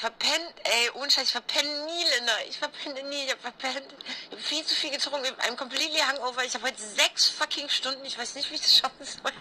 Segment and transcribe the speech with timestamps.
[0.00, 2.32] verpennt, ey, ohne Scheiß, ich verpenne nie, Linda.
[2.48, 3.94] Ich verpenne nie, ich hab verpennt.
[4.30, 6.42] Ich hab viel zu viel getrunken, I'm completely hungover.
[6.44, 9.32] Ich habe heute sechs fucking Stunden, ich weiß nicht, wie ich das schaffen soll.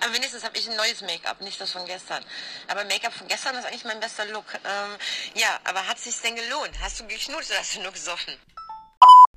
[0.00, 2.24] Aber wenigstens habe ich ein neues Make-up, nicht das von gestern.
[2.68, 4.54] Aber Make-up von gestern ist eigentlich mein bester Look.
[4.54, 4.96] Ähm,
[5.34, 6.70] ja, aber hat sich's denn gelohnt?
[6.80, 8.34] Hast du geknutscht oder hast du nur gesoffen?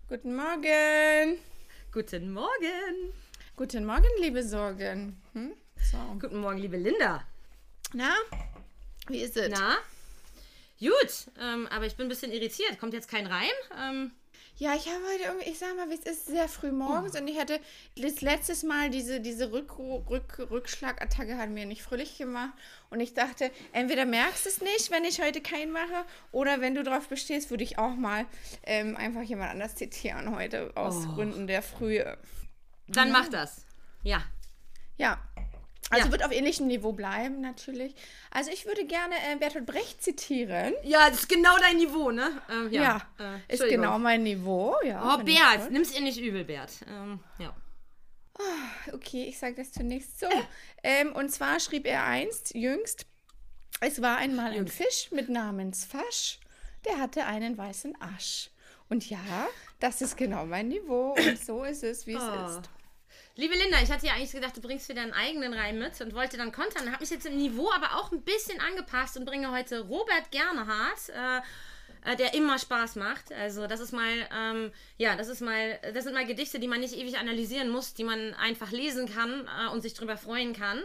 [0.08, 1.44] Guten Morgen.
[1.92, 3.14] Guten Morgen.
[3.58, 5.22] Guten Morgen, liebe Sorgen.
[5.34, 5.54] Hm?
[5.92, 5.98] So.
[6.20, 7.26] Guten Morgen, liebe Linda.
[7.94, 8.16] Na,
[9.08, 9.50] wie ist es?
[9.50, 9.78] Na?
[10.84, 12.80] Gut, ähm, aber ich bin ein bisschen irritiert.
[12.80, 13.50] Kommt jetzt kein Reim?
[13.82, 14.12] Ähm,
[14.58, 17.28] Ja, ich habe heute irgendwie, ich sag mal, wie es ist, sehr früh morgens und
[17.28, 17.60] ich hatte
[17.98, 22.54] das letztes Mal diese, diese Rück, Rück, Rückschlagattacke hat mir nicht fröhlich gemacht
[22.92, 26.76] und ich dachte, entweder merkst du es nicht, wenn ich heute keinen mache oder wenn
[26.76, 28.28] du drauf bestehst, würde ich auch mal
[28.64, 32.18] ähm, einfach jemand anders zitieren heute aus Gründen der Frühe.
[32.88, 33.66] dann mach das.
[34.04, 34.24] Ja.
[34.98, 35.20] Ja.
[35.90, 36.12] Also Ja.
[36.12, 37.94] wird auf ähnlichem Niveau bleiben, natürlich.
[38.32, 40.74] Also ich würde gerne äh, Bertolt Brecht zitieren.
[40.84, 42.42] Ja, das ist genau dein Niveau, ne?
[42.50, 43.02] Ähm, ja.
[43.20, 44.76] Ja, äh, ist genau mein Niveau.
[44.84, 46.72] Ja, Oh, Bert, nimm's ihr nicht übel, Bert.
[46.90, 47.54] Ähm, ja.
[48.92, 50.28] Okay, ich sage das zunächst so.
[50.84, 53.06] Ähm, und zwar schrieb er einst, jüngst,
[53.80, 56.40] es war einmal ein Fisch mit Namens Fasch,
[56.86, 58.50] der hatte einen weißen Asch.
[58.90, 59.20] Und ja,
[59.80, 62.46] das ist genau mein Niveau und so ist es, wie es Oh.
[62.58, 62.70] ist.
[63.36, 66.14] Liebe Linda, ich hatte ja eigentlich gedacht, du bringst wieder einen eigenen Reim mit und
[66.14, 66.92] wollte dann kontern.
[66.92, 71.10] Habe mich jetzt im Niveau aber auch ein bisschen angepasst und bringe heute Robert Gernhardt,
[71.10, 73.32] äh, äh, der immer Spaß macht.
[73.32, 76.80] Also das ist mal, ähm, ja, das ist mal, das sind mal Gedichte, die man
[76.80, 80.84] nicht ewig analysieren muss, die man einfach lesen kann äh, und sich drüber freuen kann.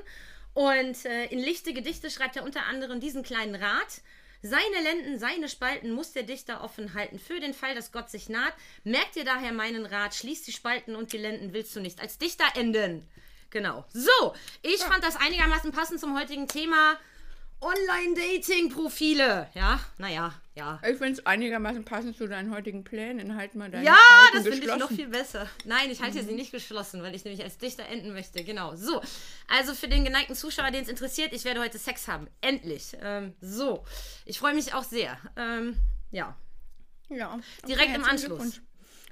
[0.55, 4.01] Und äh, in lichte Gedichte schreibt er unter anderem diesen kleinen Rat.
[4.43, 7.19] Seine Lenden, seine Spalten muss der Dichter offen halten.
[7.19, 10.15] Für den Fall, dass Gott sich naht, merkt dir daher meinen Rat.
[10.15, 13.09] Schließ die Spalten und die Lenden willst du nicht als Dichter enden.
[13.51, 13.85] Genau.
[13.93, 16.99] So, ich fand das einigermaßen passend zum heutigen Thema
[17.61, 19.51] Online-Dating-Profile.
[19.55, 20.81] Ja, naja, ja.
[20.83, 23.37] Ich finde es einigermaßen passend zu deinen heutigen Plänen.
[23.37, 25.49] Halt mal deine Ja, Spalten das finde ich noch viel besser.
[25.65, 28.43] Nein, ich halte sie nicht geschlossen, weil ich nämlich als Dichter enden möchte.
[28.45, 28.75] Genau.
[28.77, 29.01] So.
[29.47, 32.27] Also für den geneigten Zuschauer, den es interessiert, ich werde heute Sex haben.
[32.41, 32.97] Endlich.
[33.01, 33.85] Ähm, so.
[34.27, 35.17] Ich freue mich auch sehr.
[35.37, 35.77] Ähm,
[36.11, 36.37] ja.
[37.09, 38.61] Ja, okay, Direkt im Anschluss.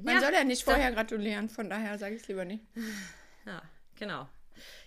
[0.02, 2.64] Man Ja, soll ja nicht vorher gratulieren, von daher sage ich es lieber nicht.
[3.46, 3.62] Ja,
[3.98, 4.28] genau.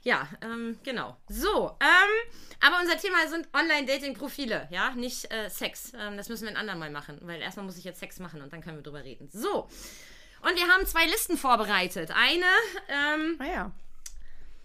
[0.04, 1.18] Ja, ähm, genau.
[1.28, 5.94] So, ähm, aber unser Thema sind Online-Dating-Profile, ja, nicht äh, Sex.
[5.98, 8.52] Ähm, das müssen wir ein andermal machen, weil erstmal muss ich jetzt Sex machen und
[8.54, 9.30] dann können wir drüber reden.
[9.32, 9.70] So.
[10.42, 12.12] Und wir haben zwei Listen vorbereitet.
[12.12, 12.46] Eine,
[12.88, 13.72] ähm, Ah ja.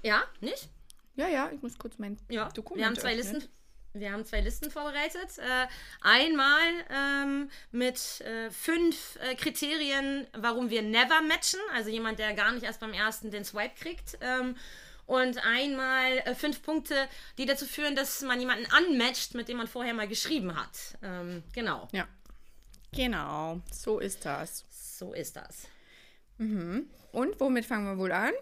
[0.03, 0.69] ja, nicht?
[1.17, 3.35] Ja, ja, ich muss kurz mein Ja, Dokument wir haben zwei öffnen.
[3.35, 3.51] Listen.
[3.97, 5.39] Wir haben zwei Listen vorbereitet.
[5.39, 5.69] Äh,
[6.01, 12.51] einmal ähm, mit äh, fünf äh, Kriterien, warum wir never matchen, also jemand, der gar
[12.51, 14.19] nicht erst beim ersten den Swipe kriegt.
[14.21, 14.57] Ähm,
[15.07, 19.67] und einmal äh, fünf Punkte, die dazu führen, dass man jemanden unmatcht, mit dem man
[19.69, 20.99] vorher mal geschrieben hat.
[21.03, 22.07] Ähm, genau, Ja.
[22.93, 24.65] Genau, so ist das.
[24.71, 25.67] so ist das.
[26.39, 28.33] Und womit fangen wir wohl an?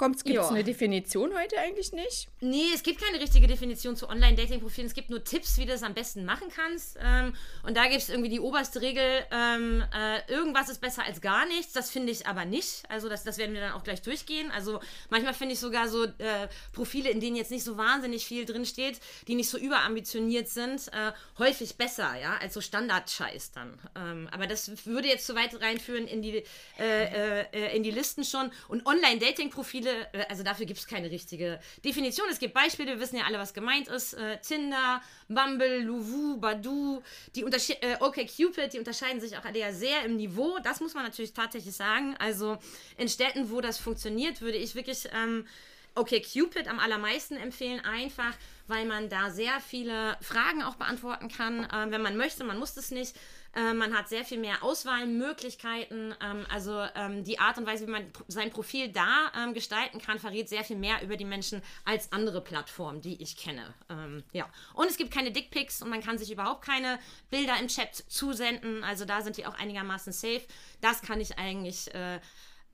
[0.00, 0.48] Gibt es Ja.
[0.48, 2.28] eine Definition heute eigentlich nicht?
[2.40, 4.86] Nee, es gibt keine richtige Definition zu Online-Dating-Profilen.
[4.88, 6.96] Es gibt nur Tipps, wie du das am besten machen kannst.
[7.02, 7.34] Ähm,
[7.64, 11.44] und da gibt es irgendwie die oberste Regel, ähm, äh, irgendwas ist besser als gar
[11.46, 11.72] nichts.
[11.72, 12.82] Das finde ich aber nicht.
[12.88, 14.50] Also das, das werden wir dann auch gleich durchgehen.
[14.50, 14.80] Also
[15.10, 19.00] manchmal finde ich sogar so äh, Profile, in denen jetzt nicht so wahnsinnig viel drinsteht,
[19.28, 23.78] die nicht so überambitioniert sind, äh, häufig besser, ja, als so Standard-Scheiß dann.
[23.96, 26.42] Ähm, aber das würde jetzt zu weit reinführen in die,
[26.78, 28.50] äh, äh, in die Listen schon.
[28.68, 32.26] Und Online-Dating-Profile, äh, also dafür gibt es keine richtige Definition.
[32.30, 34.14] Es gibt Beispiele, wir wissen ja alle, was gemeint ist.
[34.14, 37.02] Äh, Tinder, Bumble, Luvu, Badu,
[37.34, 40.58] die Untersche äh, OkCupid, die unterscheiden sich auch alle ja sehr im Niveau.
[40.62, 42.16] Das muss man natürlich tatsächlich sagen.
[42.18, 42.58] Also
[42.96, 45.46] in Städten, wo das funktioniert, würde ich wirklich ähm,
[45.94, 48.34] OkCupid am allermeisten empfehlen, einfach
[48.70, 52.44] weil man da sehr viele Fragen auch beantworten kann, äh, wenn man möchte.
[52.44, 53.16] Man muss es nicht.
[53.54, 56.14] Äh, man hat sehr viel mehr Auswahlmöglichkeiten.
[56.22, 60.18] Ähm, also ähm, die Art und Weise, wie man sein Profil da ähm, gestalten kann,
[60.18, 63.74] verrät sehr viel mehr über die Menschen als andere Plattformen, die ich kenne.
[63.88, 64.48] Ähm, ja.
[64.74, 66.98] Und es gibt keine Dickpics und man kann sich überhaupt keine
[67.30, 68.84] Bilder im Chat zusenden.
[68.84, 70.42] Also da sind die auch einigermaßen safe.
[70.80, 72.20] Das kann ich eigentlich äh, äh,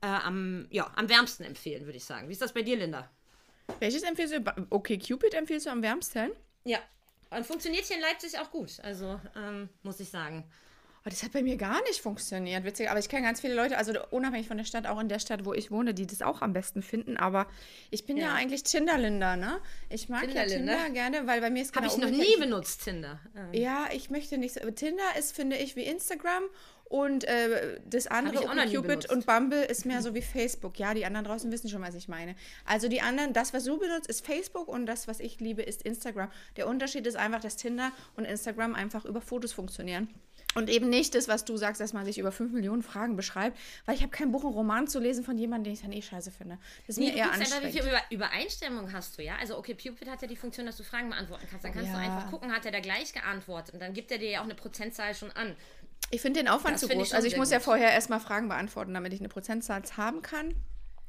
[0.01, 2.27] am, ja, am wärmsten empfehlen, würde ich sagen.
[2.27, 3.09] Wie ist das bei dir, Linda?
[3.79, 4.67] Welches empfiehlst du?
[4.69, 6.31] Okay, Cupid empfiehlst du am wärmsten?
[6.65, 6.79] Ja.
[7.29, 8.79] Und funktioniert hier in Leipzig auch gut.
[8.83, 10.49] Also, ähm, muss ich sagen.
[11.07, 12.89] Oh, das hat bei mir gar nicht funktioniert, witzig.
[12.89, 15.45] Aber ich kenne ganz viele Leute, also unabhängig von der Stadt, auch in der Stadt,
[15.45, 17.15] wo ich wohne, die das auch am besten finden.
[17.15, 17.47] Aber
[17.91, 18.33] ich bin ja, Ja.
[18.33, 19.59] eigentlich Tinder-Linda, ne?
[19.89, 20.73] Ich mag ja Tinder-Linda?
[20.73, 23.21] Tinder gerne, weil bei mir ist Habe genau ich noch nie benutzt, Tinder.
[23.37, 24.59] Ähm, Ja, ich möchte nicht so.
[24.71, 26.43] Tinder ist, finde ich, wie Instagram
[26.89, 29.11] Und äh, das andere, Cupid benutzt.
[29.11, 30.79] und Bumble, ist mehr so wie Facebook.
[30.79, 32.33] Ja, die anderen draußen wissen schon, was ich meine.
[32.65, 35.81] Also die anderen, das, was du benutzt, ist Facebook und das, was ich liebe, ist
[35.83, 36.29] Instagram.
[36.55, 40.07] Der Unterschied ist einfach, dass Tinder und Instagram einfach über Fotos funktionieren.
[40.57, 43.57] Und eben nicht das, was du sagst, dass man sich über 5 Millionen Fragen beschreibt,
[43.85, 46.01] weil ich habe keinen Buch, einen Roman zu lesen von jemandem, den ich dann eh
[46.01, 46.57] scheiße finde.
[46.87, 47.89] Das ist Nee, mir du eher guckst einfach, wie anstrengend.
[48.09, 49.35] viel Über Übereinstimmung hast du, ja?
[49.39, 51.63] Also, okay, Cupid hat ja die Funktion, dass du Fragen beantworten kannst.
[51.63, 52.01] Dann kannst du Ja.
[52.03, 53.75] einfach gucken, hat er da gleich geantwortet.
[53.75, 55.55] Und dann gibt er dir ja auch eine Prozentzahl schon an.
[56.09, 57.07] Ich finde den Aufwand Das zu groß.
[57.09, 57.65] ich also ich muss ja gut.
[57.65, 60.55] vorher erstmal Fragen beantworten, damit ich eine Prozentzahl haben kann.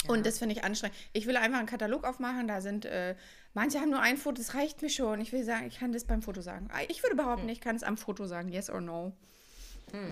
[0.09, 0.97] Und das finde ich anstrengend.
[1.13, 3.17] Ich will einfach einen Katalog aufmachen, da sind, äh,
[3.55, 5.21] manche haben nur ein Foto, das reicht mir schon.
[5.21, 6.69] Ich will sagen, ich kann das beim Foto sagen.
[6.89, 7.25] Ich würde Hm.
[7.25, 9.13] behaupten, ich kann es am Foto sagen, yes or no.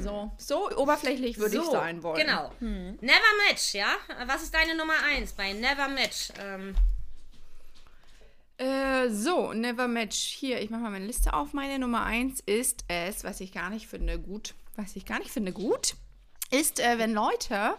[0.00, 2.24] So, so oberflächlich würde ich So, sein wollen.
[2.24, 2.52] Genau.
[2.60, 3.88] Never Match, ja?
[4.26, 6.28] Was ist deine Nummer 1 bei Never Match?
[6.40, 6.74] Ähm,
[8.58, 10.16] Äh, so, Never Match.
[10.16, 11.52] Hier, ich mache mal meine Liste auf.
[11.52, 15.30] Meine Nummer 1 ist es, was ich gar nicht finde gut, was ich gar nicht
[15.30, 15.94] finde gut,
[16.50, 17.74] ist, äh, wenn Leute,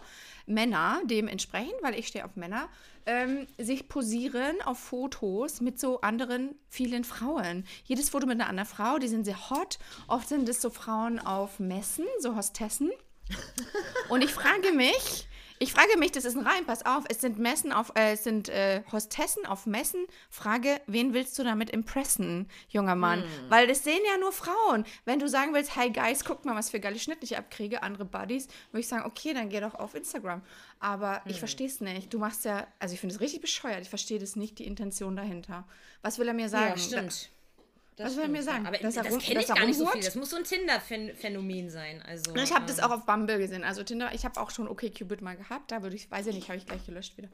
[0.46, 2.68] Männer, dem entsprechen, weil ich stehe auf Männer,
[3.08, 7.64] ähm, sich posieren auf Fotos mit so anderen vielen Frauen.
[7.84, 9.78] Jedes Foto mit einer anderen Frau, die sind sehr hot.
[10.06, 12.90] Oft sind es so Frauen auf Messen, so Hostessen.
[14.10, 15.27] Und ich frage mich,
[15.58, 18.24] ich frage mich, das ist ein Reim, pass auf, es sind Messen auf, äh, es
[18.24, 20.06] sind äh, Hostessen auf Messen.
[20.30, 23.24] Frage, wen willst du damit impressen, junger Mann?
[23.48, 24.84] Weil das sehen ja nur Frauen.
[25.04, 28.04] Wenn du sagen willst, hey Guys, guck mal, was für geile Schnitte ich abkriege, andere
[28.04, 30.42] Buddies, würde ich sagen, okay, dann geh doch auf Instagram.
[30.80, 32.12] Aber ich verstehe es nicht.
[32.12, 33.82] Du machst ja, also ich finde es richtig bescheuert.
[33.82, 35.66] Ich verstehe das nicht, die Intention dahinter.
[36.02, 36.74] Was will er mir sagen?
[36.76, 37.30] ja, stimmt.
[37.98, 38.62] Das Was will er mir sagen?
[38.62, 38.68] ja.
[38.68, 40.02] Aber er das rum- kenne ich gar nicht so viel.
[40.02, 42.00] Das muss so ein Tinder-Phänomen sein.
[42.02, 43.64] Also, Ich habe das ähm, auch auf Bumble gesehen.
[43.64, 45.72] Also Tinder, ich habe auch schon okay Cupid mal gehabt.
[45.72, 47.28] Da würde ich, weiß ich nicht, habe ich gleich gelöscht wieder.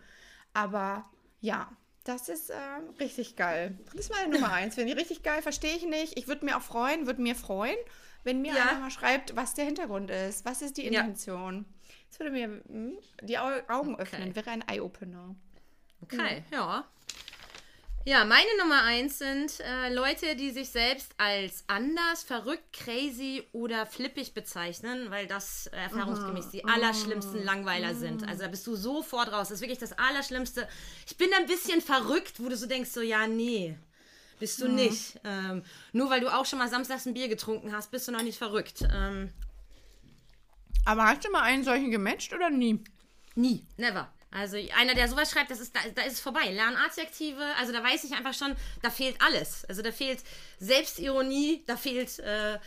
[0.54, 1.04] Aber
[1.40, 1.70] ja,
[2.04, 3.78] das ist ähm, richtig geil.
[3.86, 4.74] Das ist meine Nummer eins.
[4.74, 6.18] Finde ich richtig geil, verstehe ich nicht.
[6.18, 7.76] Ich würde mir auch freuen, würde mir freuen,
[8.24, 8.62] wenn mir Ja.
[8.70, 10.44] einer mal schreibt, was der Hintergrund ist.
[10.44, 11.00] Was ist die Ja.
[11.00, 11.66] Intention?
[12.08, 15.34] Das würde mir hm, die Au Augen öffnen, wäre ein Eye-Opener.
[16.02, 16.86] Okay, ja.
[18.06, 23.86] Ja, meine Nummer eins sind äh, Leute, die sich selbst als anders, verrückt, crazy oder
[23.86, 28.28] flippig bezeichnen, weil das äh, erfahrungsgemäß die allerschlimmsten Langweiler sind.
[28.28, 29.48] Also da bist du sofort raus.
[29.48, 30.68] Das ist wirklich das Allerschlimmste.
[31.06, 33.78] Ich bin ein bisschen verrückt, wo du so denkst, so ja, nee.
[34.38, 35.18] Bist du nicht.
[35.24, 35.62] Ähm,
[35.92, 38.36] nur weil du auch schon mal samstags ein Bier getrunken hast, bist du noch nicht
[38.36, 38.82] verrückt.
[38.92, 39.30] Ähm,
[40.84, 42.84] Aber hast du mal einen solchen gematcht oder nie?
[43.34, 44.12] Nie, never.
[44.34, 46.50] Also einer, der sowas schreibt, das ist, da, da ist es vorbei.
[46.50, 49.64] Lernadjektive, also da weiß ich einfach schon, da fehlt alles.
[49.66, 50.18] Also da fehlt
[50.58, 52.58] Selbstironie, da fehlt äh,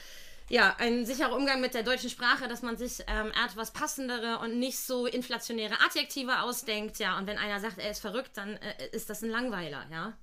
[0.49, 4.57] ja ein sicherer Umgang mit der deutschen Sprache, dass man sich ähm, etwas passendere und
[4.59, 6.99] nicht so inflationäre Adjektive ausdenkt.
[6.99, 10.13] Ja, und wenn einer sagt, er ist verrückt, dann äh, ist das ein Langweiler, ja.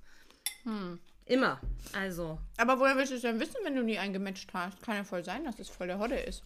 [1.27, 1.59] Immer.
[1.93, 2.39] Also.
[2.57, 4.81] Aber woher willst du es denn wissen, wenn du nie einen gematcht hast?
[4.81, 6.43] Kann ja voll sein, dass es voll der Hodde ist.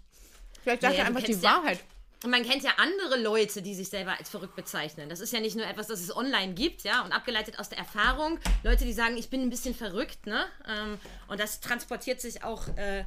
[0.61, 1.79] Vielleicht sagt Naja, er du einfach die kennst ja- Wahrheit.
[2.23, 5.07] Und man kennt ja andere Leute, die sich selber als verrückt bezeichnen.
[5.07, 7.77] Das ist ja nicht nur etwas, das es online gibt, ja, und abgeleitet aus der
[7.77, 8.39] Erfahrung.
[8.63, 10.45] Leute, die sagen, ich bin ein bisschen verrückt, ne?
[10.67, 10.99] Ähm,
[11.29, 13.05] und das transportiert sich auch äh,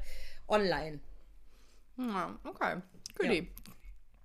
[0.49, 1.01] online.
[1.99, 2.81] Ja, okay.
[3.19, 3.53] Goodie.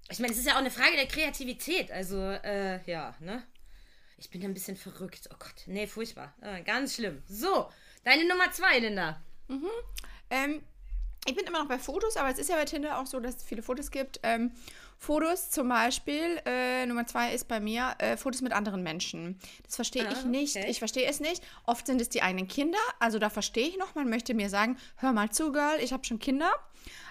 [0.09, 1.91] Ich meine, es ist ja auch eine Frage der Kreativität.
[1.91, 3.43] Also, äh, ja, ne?
[4.17, 5.29] Ich bin ein bisschen verrückt.
[5.33, 6.33] Oh Gott, nee, furchtbar.
[6.41, 7.21] Äh, ganz schlimm.
[7.27, 7.69] So,
[8.05, 9.21] deine Nummer zwei, Linda.
[10.29, 10.63] Ähm,
[11.27, 13.35] ich bin immer noch bei Fotos, aber es ist ja bei Tinder auch so, dass
[13.37, 14.19] es viele Fotos gibt.
[14.23, 14.51] Ähm,
[14.99, 19.37] Fotos zum Beispiel, äh, Nummer zwei ist bei mir, äh, Fotos mit anderen Menschen.
[19.63, 20.55] Das verstehe Ah, ich nicht.
[20.55, 20.69] okay.
[20.69, 21.43] Ich verstehe es nicht.
[21.65, 22.79] Oft sind es die eigenen Kinder.
[22.99, 26.03] Also da verstehe ich noch, man möchte mir sagen, hör mal zu, Girl, ich habe
[26.03, 26.51] schon Kinder.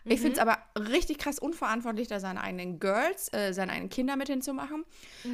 [0.05, 4.17] Ich finde es aber richtig krass unverantwortlich, da seine eigenen Girls, äh, seine eigenen Kinder
[4.17, 4.85] mit hinzumachen.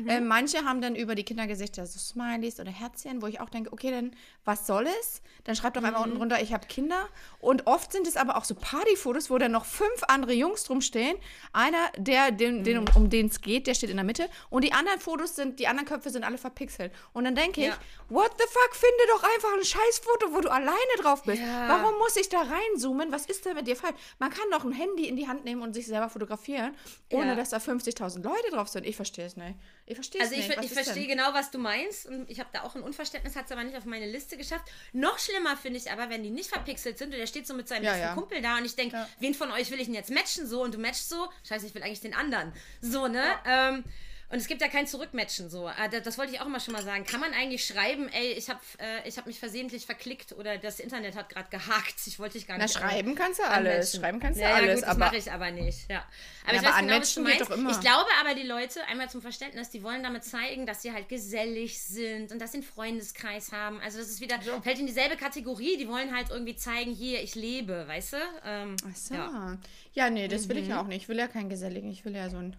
[0.08, 3.72] Äh, manche haben dann über die Kindergesichter so Smileys oder Herzchen, wo ich auch denke,
[3.72, 4.12] okay, dann
[4.44, 5.22] was soll es?
[5.44, 7.08] Dann schreibt doch einfach unten drunter, ich habe Kinder.
[7.40, 10.80] Und oft sind es aber auch so Partyfotos, wo dann noch fünf andere Jungs drum
[10.80, 11.16] stehen.
[11.52, 14.28] Einer, der, den, den, um, um den es geht, der steht in der Mitte.
[14.50, 16.92] Und die anderen Fotos sind, die anderen Köpfe sind alle verpixelt.
[17.12, 17.78] Und dann denke ich, Ja.
[18.08, 21.40] what the fuck, finde doch einfach ein Scheißfoto, wo du alleine drauf bist.
[21.42, 21.68] Ja.
[21.68, 23.12] Warum muss ich da reinzoomen?
[23.12, 23.94] Was ist da mit dir falsch?
[24.18, 26.74] Man kann doch ein Handy in die Hand nehmen und sich selber fotografieren,
[27.10, 27.34] ohne Ja.
[27.34, 28.86] dass da 50.000 Leute drauf sind.
[28.86, 29.54] Ich verstehe es nicht.
[29.86, 30.58] Ich verstehe es Also ich, nicht.
[30.58, 30.84] Was ich denn?
[30.84, 32.06] verstehe genau, was du meinst.
[32.06, 34.64] Und ich habe da auch ein Unverständnis, hat es aber nicht auf meine Liste geschafft.
[34.92, 37.68] Noch schlimmer finde ich aber, wenn die nicht verpixelt sind und der steht so mit
[37.68, 38.14] seinem Ja, ja.
[38.14, 40.74] Kumpel da und ich denke, wen von euch will ich denn jetzt matchen so und
[40.74, 41.28] du matchst so?
[41.48, 42.52] Scheiße, ich will eigentlich den anderen.
[42.80, 43.22] So, ne?
[43.46, 43.84] Ähm,
[44.32, 45.68] Und es gibt ja kein Zurückmatchen so.
[45.68, 47.04] Ah, Das, wollte ich auch mal schon mal sagen.
[47.04, 50.80] Kann man eigentlich schreiben, ey, ich habe äh, ich hab mich versehentlich verklickt oder das
[50.80, 51.96] Internet hat gerade gehakt.
[52.06, 52.72] Ich wollte dich gar Na, nicht.
[52.74, 53.66] schreiben kannst du anmatchen.
[53.74, 53.94] alles.
[53.94, 54.80] Schreiben kannst du ja, ja, alles.
[54.80, 55.88] Gut, das mache ich aber nicht.
[55.90, 56.04] Ja.
[56.46, 57.40] Aber Ja, ich aber weiß genau, was du meinst.
[57.42, 57.70] doch immer.
[57.72, 61.10] Ich glaube aber, die Leute, einmal zum Verständnis, die wollen damit zeigen, dass sie halt
[61.10, 63.80] gesellig sind und dass sie einen Freundeskreis haben.
[63.80, 65.76] Also das ist wieder, fällt in dieselbe Kategorie.
[65.76, 68.16] Die wollen halt irgendwie zeigen, hier, ich lebe, weißt du?
[68.46, 69.14] Ähm, Ach so.
[69.14, 69.58] ja.
[69.92, 71.02] Ja, nee, das will ich ja auch nicht.
[71.02, 71.90] Ich will ja keinen Geselligen.
[71.90, 72.56] Ich will ja so ein.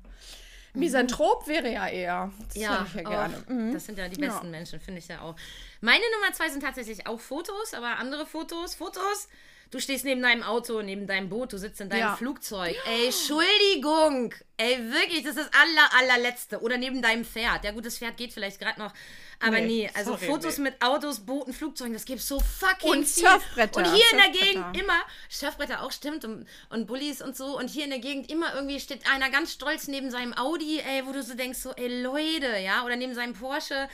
[0.73, 2.31] Misanthrop wäre ja eher.
[2.47, 3.43] Das Ja, ich ja gerne.
[3.47, 3.73] Mhm.
[3.73, 4.27] das sind ja die Ja.
[4.29, 5.35] besten Menschen, finde ich ja auch.
[5.81, 8.75] Meine Nummer zwei sind tatsächlich auch Fotos, aber andere Fotos.
[8.75, 9.27] Fotos,
[9.73, 12.15] du stehst neben deinem Auto, neben deinem Boot, du sitzt in deinem Ja.
[12.15, 12.75] Flugzeug.
[12.85, 14.33] Ey, Entschuldigung.
[14.57, 16.61] Ey, wirklich, das ist das aller, allerletzte.
[16.61, 17.63] Oder neben deinem Pferd.
[17.65, 18.93] Ja gut, das Pferd geht vielleicht gerade noch.
[19.39, 20.63] Aber Nee, nee, also sorry, Fotos nee.
[20.69, 23.23] mit Autos, Booten, Flugzeugen, das gibt so fucking Und viel.
[23.27, 24.29] Surfbretter, Und hier in der.
[24.29, 27.57] Gegend immer, Surfbretter auch stimmt und, und Bullies und so.
[27.57, 31.05] Und hier in der Gegend immer irgendwie steht einer ganz stolz neben seinem Audi, ey,
[31.05, 33.89] wo du so denkst, so, ey Leute, ja, oder neben seinem Porsche.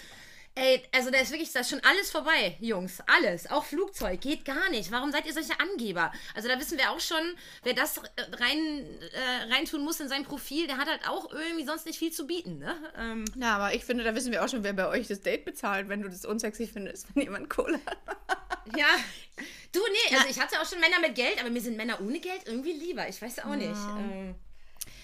[0.62, 3.01] Ey, also da ist wirklich, da ist schon alles vorbei, Jungs.
[3.08, 3.50] Alles.
[3.50, 4.20] Auch Flugzeug.
[4.20, 4.92] Geht gar nicht.
[4.92, 6.12] Warum seid ihr solche Angeber?
[6.36, 7.22] Also da wissen wir auch schon,
[7.63, 8.01] wer das äh,
[8.34, 12.12] rein, äh, reintun muss in sein Profil, der hat halt auch irgendwie sonst nicht viel
[12.12, 12.75] zu bieten, ne?
[12.98, 15.46] Ähm, Ja, aber ich finde, da wissen wir auch schon, wer bei euch das Date
[15.46, 17.98] bezahlt, wenn du das unsexy findest, wenn jemand Kohle hat.
[18.75, 18.88] ja.
[19.72, 22.20] Du, nee, also ich hatte auch schon Männer mit Geld, aber mir sind Männer ohne
[22.20, 23.08] Geld irgendwie lieber.
[23.08, 23.70] Ich weiß auch nicht.
[23.70, 24.36] Ähm,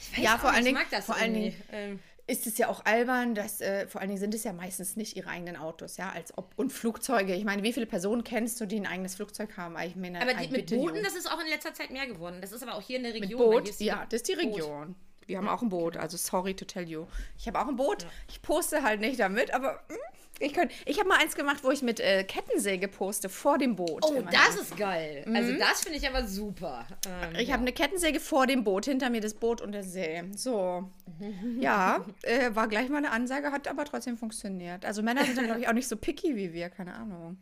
[0.02, 1.58] ich weiß Ja, auch vor nicht, allen ich Dingen- mag das vor allen irgendwie.
[1.72, 4.96] Ähm, Ist es ja auch albern, dass äh, vor allen Dingen sind es ja meistens
[4.96, 7.36] nicht ihre eigenen Autos, ja, als ob und Flugzeuge.
[7.36, 9.76] Ich meine, wie viele Personen kennst du, die ein eigenes Flugzeug haben?
[9.86, 12.40] Ich meine, aber die, mit Booten, das ist auch in letzter Zeit mehr geworden.
[12.42, 13.40] Das ist aber auch hier in der Mit Region.
[13.40, 14.56] hier Boot, ja, das ist die Boot.
[14.56, 14.96] Region.
[15.28, 17.08] Wir haben auch ein Boot, also sorry to tell you.
[17.38, 18.06] Ich habe auch ein Boot.
[18.30, 20.56] Ich poste halt nicht damit, aber mm, ich.
[20.86, 24.04] Ich habe mal eins gemacht, wo ich mit äh, Kettensäge poste vor dem Boot.
[24.06, 25.26] Oh, das ist geil.
[25.34, 26.86] Also das finde ich aber super.
[27.06, 27.40] Ähm, Mhm.
[27.40, 30.24] Ich habe eine Kettensäge vor dem Boot, hinter mir das Boot und der See.
[30.36, 30.90] So.
[31.60, 34.86] Ja, äh, war gleich mal eine Ansage, hat aber trotzdem funktioniert.
[34.86, 37.38] Also Männer sind dann, glaube ich, auch nicht so picky wie wir, keine Ahnung.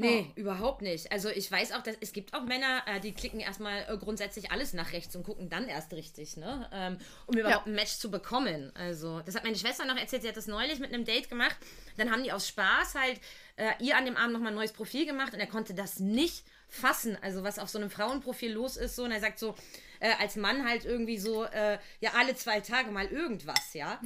[0.00, 1.10] Nee, überhaupt nicht.
[1.12, 4.50] Also ich weiß auch, dass es gibt auch Männer, äh, die klicken erstmal äh, grundsätzlich
[4.50, 6.68] alles nach rechts und gucken dann erst richtig, ne?
[6.72, 8.72] Ähm, um überhaupt ein Match zu bekommen.
[8.74, 11.56] Also, das hat meine Schwester noch erzählt, sie hat das neulich mit einem Date gemacht.
[11.96, 13.20] Dann haben die aus Spaß halt
[13.56, 16.44] äh, ihr an dem Abend nochmal ein neues Profil gemacht und er konnte das nicht
[16.68, 17.18] fassen.
[17.22, 19.04] Also, was auf so einem Frauenprofil los ist, so.
[19.04, 19.54] Und er sagt so,
[20.00, 24.00] äh, als Mann halt irgendwie so, äh, ja, alle zwei Tage mal irgendwas, ja?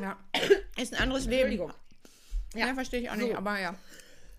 [0.00, 0.16] Ja.
[0.80, 1.50] Ist ein anderes Leben.
[1.50, 1.72] Entschuldigung.
[2.54, 3.74] Ja, verstehe ich auch nicht, aber ja.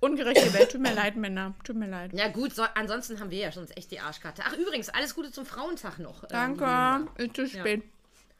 [0.02, 1.54] Ungerechte Welt, tut mir leid, Männer.
[1.64, 2.14] Tut mir leid.
[2.14, 4.44] Ja gut, so, ansonsten haben wir ja schon echt die Arschkarte.
[4.46, 6.24] Ach übrigens, alles Gute zum Frauentag noch.
[6.24, 7.84] ähm, Danke, ist zu spät.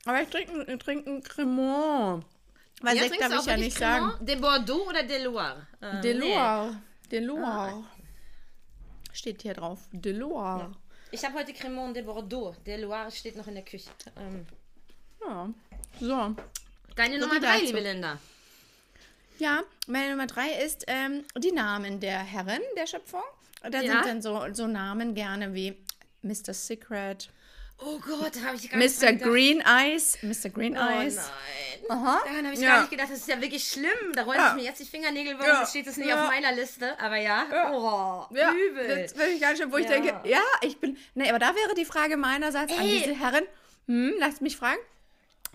[0.06, 2.26] Aber ich trinke, trinke ein Cremant.
[2.82, 4.14] Weil Ja, Sekt darf ich ja nicht Cremant?
[4.14, 4.26] sagen.
[4.26, 5.68] De Bordeaux oder de Loire?
[5.82, 6.34] Äh, De nee.
[6.34, 6.82] Loire.
[7.12, 7.84] De Loire.
[9.12, 9.80] Steht hier drauf.
[9.92, 10.72] De Loire.
[11.12, 12.56] Ich habe heute Cremant de Bordeaux.
[12.66, 13.90] De Loire steht noch in der Küche.
[14.18, 14.46] Ähm,
[15.22, 15.50] Ja.
[16.00, 16.36] So.
[16.96, 17.66] deine So Nummer drei, dazu.
[17.66, 18.18] liebe Linda.
[19.40, 23.24] Ja, meine Nummer drei ist ähm, die Namen der Herren der Schöpfung.
[23.64, 23.94] Da Ja.
[23.94, 25.76] sind dann so, so Namen gerne wie
[26.22, 26.54] Mr.
[26.54, 27.30] Secret,
[27.82, 29.14] Oh Gott, da habe ich gar nicht Mr.
[29.14, 30.50] Green Eyes, Mr.
[30.50, 31.16] Green Oh Eyes.
[31.16, 31.28] nein.
[31.98, 32.22] Aha.
[32.26, 32.68] Daran habe ich Ja.
[32.74, 33.10] gar nicht gedacht.
[33.10, 34.12] Das ist ja wirklich schlimm.
[34.16, 34.48] Da rollen Ja.
[34.48, 35.66] sich mir jetzt die Fingernägel, warum Ja.
[35.66, 36.24] steht das nicht Ja.
[36.26, 37.00] auf meiner Liste?
[37.00, 37.46] Aber ja.
[37.50, 37.72] Ja.
[37.72, 39.04] Oh, übel.
[39.04, 39.92] das will ich gar nicht, wo ich Ja.
[39.92, 40.98] denke, ja, ich bin.
[41.16, 43.00] Nee, aber da wäre die Frage meinerseits an Ey.
[43.00, 43.46] diese Herren.
[43.88, 44.80] Hm, lasst mich fragen.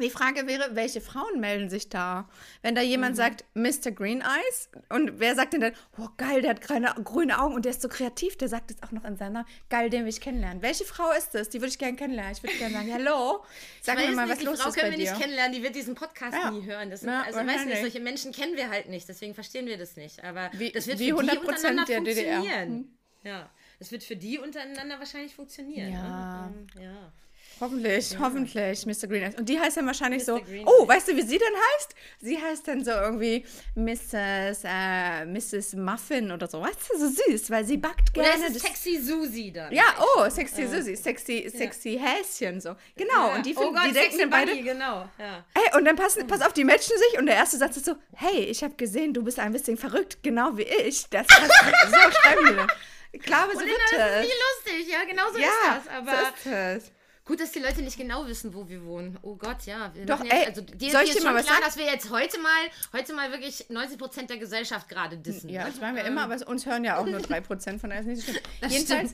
[0.00, 2.28] Die Frage wäre, welche Frauen melden sich da?
[2.62, 3.16] Wenn da jemand Mhm.
[3.16, 3.92] sagt, Mr.
[3.92, 7.64] Green Eyes, und wer sagt denn dann, oh geil, der hat grüne, grüne Augen und
[7.64, 10.20] der ist so kreativ, der sagt es auch noch in seiner, geil, den will ich
[10.20, 10.62] kennenlernen.
[10.62, 11.48] Welche Frau ist das?
[11.48, 12.32] Die würde ich gerne kennenlernen.
[12.32, 13.44] Ich würde gerne sagen, hallo,
[13.82, 15.10] sag mir mal, was die los Frau ist bei können wir dir.
[15.12, 16.50] nicht kennenlernen, die wird diesen Podcast Ja.
[16.50, 16.90] nie hören.
[16.90, 17.80] Das sind, Ja, also weiß nicht, wahrscheinlich.
[17.80, 20.24] solche Menschen kennen wir halt nicht, deswegen verstehen wir das nicht.
[20.24, 22.34] Aber Wie- das wird wie für die 100% untereinander der DDR.
[22.38, 22.98] funktionieren.
[23.22, 23.48] Ja,
[23.78, 25.92] das wird für die untereinander wahrscheinlich funktionieren.
[25.92, 26.46] Ja.
[26.48, 26.66] Ne?
[26.76, 27.12] Ähm, ja.
[27.60, 29.06] Hoffentlich, hoffentlich, Mr.
[29.06, 29.34] Green Eyes.
[29.36, 31.94] Und die heißt dann wahrscheinlich so, Green oh, weißt du, wie sie denn heißt?
[32.20, 33.44] Sie heißt dann so irgendwie
[33.74, 34.62] Mrs.
[34.64, 35.74] Äh, Mrs.
[35.74, 36.60] Muffin oder so.
[36.60, 38.46] Weißt du, so süß, weil sie backt Oder gerne.
[38.46, 39.72] ist es das- Sexy Susi dann?
[39.72, 39.84] ja,
[40.16, 42.74] oh, sexy Susi, sexy, sexy Häschen so.
[42.96, 43.34] Genau, Ja.
[43.36, 45.08] und die, oh finden, Gott, die denken dann beide, Bunny, genau.
[45.18, 45.44] Ja.
[45.54, 47.94] Hey, und dann passen, pass auf, die matchen sich und der erste Satz ist so,
[48.14, 51.06] hey, ich habe gesehen, du bist ein bisschen verrückt, genau wie ich.
[51.10, 52.68] Das, das so schreiben die dann.
[53.12, 54.20] Ich glaube, so wird das ist es.
[54.22, 54.34] nicht
[54.74, 55.94] lustig, ja, genau so Ja, ist das.
[55.94, 56.92] Aber so ist es.
[57.24, 59.18] Gut, dass die Leute nicht genau wissen, wo wir wohnen.
[59.22, 59.90] Oh Gott, ja.
[59.94, 61.66] Wir Doch, jetzt, ey, also dir, soll dir ich ist dir mal was klar, sagen?
[61.66, 62.50] dass wir jetzt heute mal,
[62.92, 65.48] heute mal wirklich 90% der Gesellschaft gerade dissen.
[65.48, 65.70] Ja, ne?
[65.70, 68.06] das machen wir Ähm, immer, aber uns hören ja auch nur 3% von daher ist
[68.06, 68.32] nicht so
[68.68, 69.12] Jedenfalls,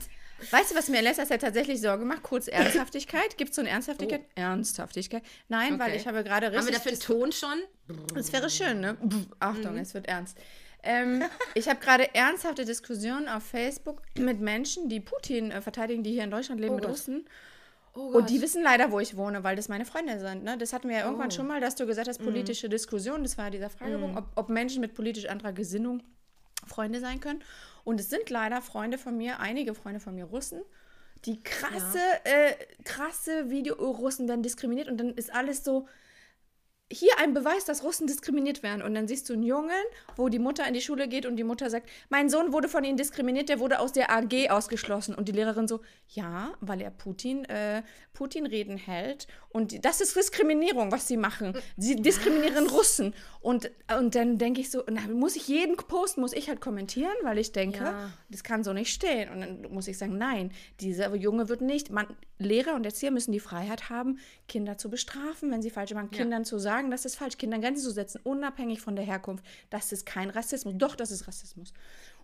[0.49, 2.23] weißt du, was mir in letzter Zeit tatsächlich Sorge macht?
[2.23, 3.37] Kurz Ernsthaftigkeit.
[3.37, 4.21] Gibt es so eine Ernsthaftigkeit?
[4.35, 5.23] Ernsthaftigkeit.
[5.49, 5.91] Nein, weil Oh.
[5.91, 5.97] Okay.
[6.01, 6.75] ich habe gerade Haben wir richtig...
[6.75, 7.59] dafür einen Ton schon?
[8.15, 8.97] Das wäre schön, ne?
[9.07, 9.79] Pff, Achtung, Mhm.
[9.79, 10.37] es wird ernst.
[10.83, 16.11] Ähm, ich habe gerade ernsthafte Diskussionen auf Facebook mit Menschen, die Putin äh, verteidigen, die
[16.11, 16.93] hier in Deutschland leben, Oh mit Gott.
[17.93, 20.43] Oh Und die wissen leider, wo ich wohne, weil das meine Freunde sind.
[20.43, 20.57] Ne?
[20.57, 21.31] Das hatten wir ja irgendwann Oh.
[21.31, 22.25] schon mal, dass du gesagt hast, Mhm.
[22.25, 23.21] politische Diskussion.
[23.23, 26.01] Das war ja dieser Fragebogen, ob, ob Menschen mit politisch anderer Gesinnung
[26.67, 27.43] Freunde sein können.
[27.83, 30.61] Und es sind leider Freunde von mir, einige Freunde von mir Russen,
[31.25, 35.87] die krasse, äh, krasse Video-Russen werden diskriminiert und dann ist alles so,
[36.91, 38.81] hier ein Beweis, dass Russen diskriminiert werden.
[38.81, 39.71] Und dann siehst du einen Jungen,
[40.15, 42.83] wo die Mutter in die Schule geht und die Mutter sagt, mein Sohn wurde von
[42.83, 45.15] ihnen diskriminiert, der wurde aus der AG ausgeschlossen.
[45.15, 49.27] Und die Lehrerin so, ja, weil er Putin, äh, Putin-Reden hält.
[49.49, 51.57] Und das ist Diskriminierung, was sie machen.
[51.77, 53.13] Sie diskriminieren Russen.
[53.41, 57.11] Und, und dann denke ich so, na, muss ich jeden Post, muss ich halt kommentieren,
[57.23, 58.11] weil ich denke, Ja.
[58.29, 59.29] das kann so nicht stehen.
[59.29, 63.31] Und dann muss ich sagen, nein, dieser Junge wird nicht, man, Lehrer und Erzieher müssen
[63.31, 67.15] die Freiheit haben, Kinder zu bestrafen, wenn sie falsch machen, Kindern zu sagen, das ist
[67.15, 69.45] falsch, Kindern Grenzen zu setzen, unabhängig von der Herkunft.
[69.69, 70.73] Das ist kein Rassismus.
[70.77, 71.73] Doch, das ist Rassismus.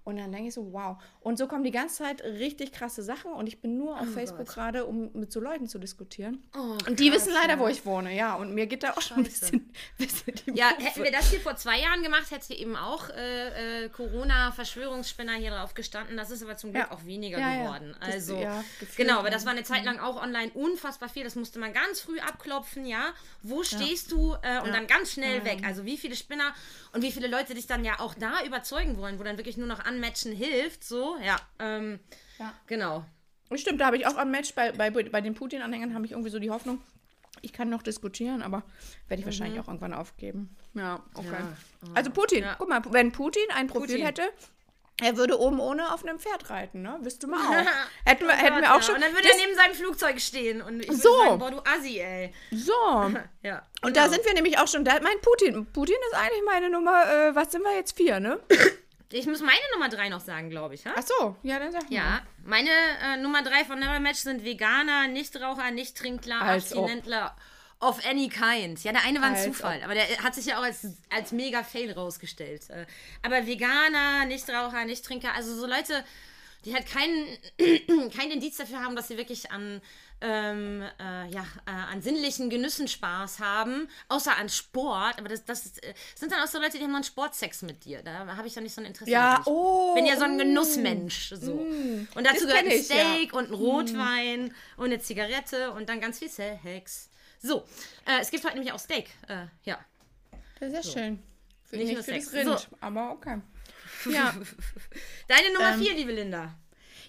[0.07, 0.95] Und dann denke ich so, wow.
[1.19, 4.47] Und so kommen die ganze Zeit richtig krasse Sachen und ich bin nur auf Facebook
[4.47, 6.41] gerade, um mit so Leuten zu diskutieren.
[6.55, 7.59] Oh, und die krass, wissen leider, ja.
[7.59, 8.35] wo ich wohne, ja.
[8.35, 10.83] Und mir geht da auch schon ein bisschen, bisschen Ja, Muffe.
[10.85, 15.51] hätten wir das hier vor zwei Jahren gemacht, hätte eben auch äh, äh, Corona-Verschwörungsspinner hier
[15.51, 16.17] drauf gestanden.
[16.17, 16.91] Das ist aber zum Glück Ja.
[16.91, 17.95] auch weniger Ja, geworden.
[17.99, 18.37] Das- Also,
[18.79, 21.23] gefühlt, genau, aber das war eine Zeit lang auch online unfassbar viel.
[21.23, 23.13] Das musste man ganz früh abklopfen, ja.
[23.43, 24.35] Wo stehst du?
[24.41, 25.59] Äh, und dann ganz schnell weg.
[25.65, 26.53] Also, wie viele Spinner
[26.93, 29.67] und wie viele Leute dich dann ja auch da überzeugen wollen, wo dann wirklich nur
[29.67, 30.83] noch Anmatchen hilft.
[30.83, 31.37] So, ja.
[31.59, 31.99] Ähm,
[32.39, 32.53] Ja.
[32.67, 33.03] Genau.
[33.55, 36.29] Stimmt, da habe ich auch am Match bei, bei, bei den Putin-Anhängern habe ich irgendwie
[36.29, 36.81] so die Hoffnung,
[37.41, 38.63] ich kann noch diskutieren, aber
[39.07, 40.55] werde ich wahrscheinlich auch irgendwann aufgeben.
[40.73, 41.27] Ja, okay.
[41.31, 41.53] Ja.
[41.93, 42.55] Also Putin, Ja.
[42.57, 44.05] guck mal, wenn Putin ein Profil Putin.
[44.05, 44.23] hätte,
[44.99, 46.97] er würde oben ohne auf einem Pferd reiten, ne?
[47.03, 47.65] Wisst du mal auch.
[48.05, 48.95] hätten wir, hätten wir Oh Ja, auch schon.
[48.95, 51.17] Und dann würde er neben seinem Flugzeug stehen und ich würde So.
[51.19, 52.33] sagen, boah, du Assi, ey.
[52.51, 52.73] so.
[53.43, 53.61] Ja.
[53.83, 54.05] Und genau.
[54.07, 54.83] da sind wir nämlich auch schon.
[54.83, 55.65] Da, mein Putin.
[55.67, 57.03] Putin ist eigentlich meine Nummer.
[57.05, 57.95] Äh, was sind wir jetzt?
[57.95, 58.39] Vier, ne?
[59.11, 60.85] Ich muss meine Nummer drei noch sagen, glaube ich.
[60.85, 60.91] Ha?
[60.95, 61.93] Ach so, ja, dann sag mal.
[61.95, 66.83] Ja, meine äh, Nummer drei von Nevermatch sind Veganer, Nichtraucher, Nichttrinker, Als ob.
[66.83, 67.35] Abstinentler
[67.79, 68.83] of any kind.
[68.83, 71.31] Ja, der eine war ein Als Zufall, aber der hat sich ja auch als, als
[71.31, 72.69] mega Fail rausgestellt.
[72.69, 72.85] Äh,
[73.21, 76.03] aber Veganer, Nichtraucher, Nichttrinker, also so Leute,
[76.65, 77.37] die halt keinen
[78.11, 79.81] kein Indiz dafür haben, dass sie wirklich an,
[80.21, 85.19] ähm, äh, ja, äh, an sinnlichen Genüssen Spaß haben, außer an Sport.
[85.19, 88.01] Aber das, das äh, sind dann auch so Leute, die haben dann Sportsex mit dir.
[88.01, 89.11] Da habe ich dann nicht so ein Interesse.
[89.11, 89.47] Ja, natürlich.
[89.47, 90.39] oh, Bin ja so ein mm.
[90.39, 91.33] Genussmensch.
[91.39, 91.53] So.
[91.53, 92.95] Und dazu gehört ein ich, ja.
[92.95, 93.13] Mm.
[93.13, 97.09] Steak und ein Rotwein und eine Zigarette und dann ganz viel Sex.
[97.39, 97.65] So,
[98.05, 99.09] äh, es gibt heute nämlich auch Steak.
[99.27, 99.79] Äh, ja.
[100.59, 101.23] Das ist ja schön.
[101.63, 102.33] Für, Nicht nicht nur für das Sex.
[102.33, 102.77] Rind, So.
[102.79, 103.41] aber okay.
[104.11, 104.33] Ja.
[105.27, 106.55] Deine Nummer Ähm, vier, liebe Linda.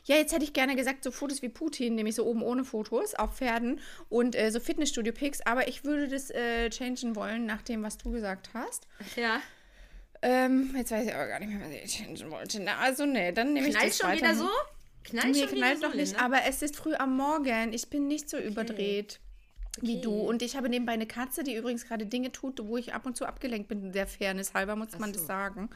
[0.09, 3.15] Ja, jetzt hätte ich gerne gesagt, so Fotos wie Putin, nämlich so oben ohne Fotos
[3.15, 3.79] auf Pferden
[4.09, 8.11] und äh, so Fitnessstudio-Pics, aber ich würde das äh, changen wollen, nach dem, was du
[8.11, 8.87] gesagt hast.
[9.17, 9.43] Ja.
[10.23, 12.59] Ähm, jetzt weiß ich aber gar nicht mehr, was ich changen wollte.
[12.61, 14.23] Na, also, nee, dann nehme ich das schon weiter.
[14.23, 14.49] wieder so?
[15.05, 16.25] Knallt Nee, schon wieder knallt so, noch nicht, Linda?
[16.25, 17.75] aber es ist früh am Morgen.
[17.75, 19.21] Ich bin nicht so überdreht
[19.83, 20.13] wie du.
[20.13, 23.17] Und ich habe nebenbei eine Katze, die übrigens gerade Dinge tut, wo ich ab und
[23.17, 23.93] zu abgelenkt bin.
[23.93, 25.21] Der Fairness halber muss man so.
[25.21, 25.71] das sagen.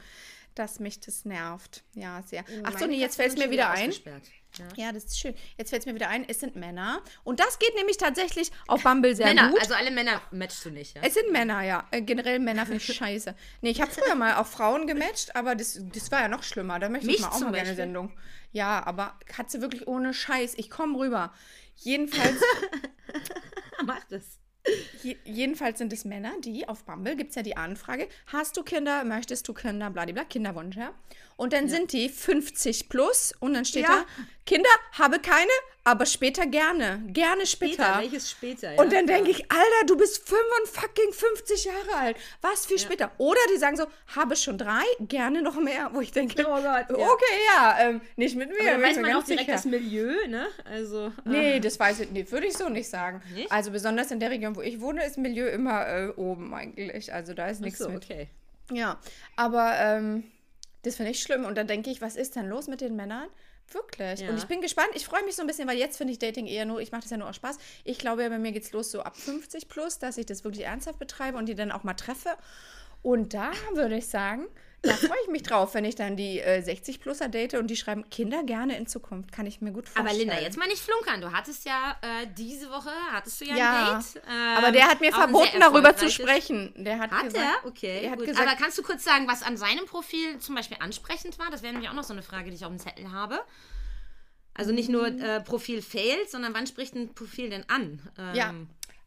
[0.55, 1.83] Dass mich das nervt.
[1.93, 2.43] Ja, sehr.
[2.63, 3.91] Ach so, meine nee, jetzt fällt es mir wieder ein.
[4.57, 4.67] Ja.
[4.75, 5.33] Ja, das ist schön.
[5.57, 7.01] Jetzt fällt es mir wieder ein, es sind Männer.
[7.23, 9.59] Und das geht nämlich tatsächlich auf Bumble sehr Männer, gut.
[9.59, 11.01] also alle Männer matchst du nicht, ja?
[11.03, 11.87] es sind Männer, ja.
[11.89, 13.33] Äh, generell Männer finde ich scheiße.
[13.61, 16.77] Nee, ich habe früher mal auch Frauen gematcht, aber das, das war ja noch schlimmer.
[16.77, 17.75] Da möchte ich Mich mal auch mal gerne Beispiel?
[17.75, 18.11] Sendung.
[18.51, 20.53] Ja, aber Katze wirklich ohne Scheiß.
[20.57, 21.33] Ich komme rüber.
[21.77, 22.39] Jedenfalls,
[23.85, 24.39] Mach das.
[25.03, 28.63] Je, jedenfalls sind es Männer, die auf Bumble gibt es ja die Anfrage: Hast du
[28.63, 29.03] Kinder?
[29.03, 29.89] Möchtest du Kinder?
[29.89, 30.93] Bladibla, Kinderwunsch, ja.
[31.35, 34.05] Und dann sind die 50 plus und dann steht Ja.
[34.17, 35.51] da: Kinder, habe keine,
[35.85, 37.01] aber später gerne.
[37.07, 37.99] Gerne später.
[37.99, 38.81] Welches später, ja?
[38.81, 42.17] Und dann denke ich, Alter, du bist 55, 50 Jahre alt.
[42.41, 43.11] Was viel später.
[43.17, 45.89] Oder die sagen so, habe schon drei, gerne noch mehr.
[45.93, 46.85] Wo ich denke, Oh Gott, ja.
[46.89, 48.73] okay, ja, ähm, nicht mit mir.
[48.75, 49.53] Aber weiß man auch direkt sicher.
[49.53, 50.47] das Milieu, ne?
[50.65, 51.11] Also.
[51.23, 52.31] Nee, das weiß ich nicht.
[52.31, 53.21] Würde ich so nicht sagen.
[53.33, 53.51] Nicht?
[53.51, 57.13] Also besonders in der Region, wo ich wohne, ist Milieu immer äh, oben eigentlich.
[57.13, 58.03] Also da ist nichts so, mit.
[58.03, 58.27] okay.
[58.71, 58.99] Ja,
[59.35, 60.23] aber ähm,
[60.83, 61.45] das finde ich schlimm.
[61.45, 63.27] Und dann denke ich, was ist denn los mit den Männern?
[63.73, 64.21] Wirklich.
[64.21, 64.29] Ja.
[64.29, 64.89] Und ich bin gespannt.
[64.93, 67.01] Ich freue mich so ein bisschen, weil jetzt finde ich Dating eher nur, ich mache
[67.01, 67.57] das ja nur aus Spaß.
[67.83, 70.43] Ich glaube ja, bei mir geht es los so ab 50 plus, dass ich das
[70.43, 72.37] wirklich ernsthaft betreibe und die dann auch mal treffe.
[73.01, 74.47] Und da würde ich sagen,
[74.83, 78.09] da freue ich mich drauf, wenn ich dann die äh, 60-Pluser date und die schreiben,
[78.09, 79.31] Kinder gerne in Zukunft.
[79.31, 80.07] Kann ich mir gut vorstellen.
[80.07, 81.21] Aber Linda, jetzt mal nicht flunkern.
[81.21, 84.21] Du hattest ja äh, diese Woche, hattest du ja, Ja, ein Date.
[84.29, 86.73] ähm, aber der hat mir verboten, darüber zu sprechen.
[86.77, 87.67] Der hat, Hat gesagt, er?
[87.67, 88.01] Okay.
[88.03, 88.27] Er hat gut.
[88.27, 91.49] gesagt, aber kannst du kurz sagen, was an seinem Profil zum Beispiel ansprechend war?
[91.49, 93.39] Das wäre nämlich auch noch so eine Frage, die ich auf dem Zettel habe.
[94.55, 95.19] Also nicht nur Mhm.
[95.21, 97.99] äh, Profil failed, sondern wann spricht ein Profil denn an?
[98.19, 98.53] Ähm, Ja,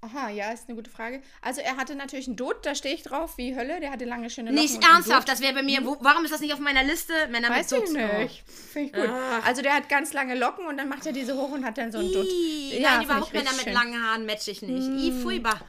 [0.03, 1.21] Aha, ja, ist eine gute Frage.
[1.41, 3.81] Also er hatte natürlich einen Dutt, da stehe ich drauf, wie Hölle.
[3.81, 4.63] Der hatte lange schöne Locken.
[4.63, 5.85] Nicht ernsthaft, das wäre bei mir.
[5.85, 7.13] Wo, warum ist das nicht auf meiner Liste?
[7.31, 7.99] Männer Weiß mit ich Dutt.
[8.15, 8.19] Oh.
[8.23, 8.45] nicht.
[8.47, 9.11] Finde ich gut.
[9.45, 11.91] Also der hat ganz lange Locken und dann macht er diese hoch und hat dann
[11.91, 12.27] so einen Dutt.
[12.27, 13.73] Ih, Ja, nein, überhaupt ich Männer mit schön.
[13.73, 14.87] langen Haaren match ich nicht.
[14.87, 15.61] Ih, furchtbar.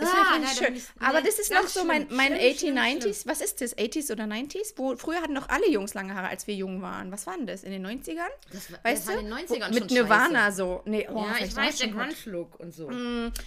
[0.00, 0.66] Das Ah, ist nein, schön.
[0.66, 3.26] bin ich- Aber nee, das ist noch so mein, mein schlimm, 80s, schlimm, 90s.
[3.26, 3.76] Was ist das?
[3.76, 4.74] 80s oder 90s?
[4.76, 7.12] Wo, früher hatten doch alle Jungs lange Haare, als wir jung waren.
[7.12, 7.62] Was waren das?
[7.64, 8.28] In den 90ern?
[8.52, 9.20] Das war- weißt das du?
[9.20, 10.56] in den Wo- 90ern Mit Nirvana scheiße.
[10.56, 10.82] so.
[10.86, 11.88] Nee, oh, Ja, ich weiß, der.
[11.88, 12.90] Grunge-Look und so.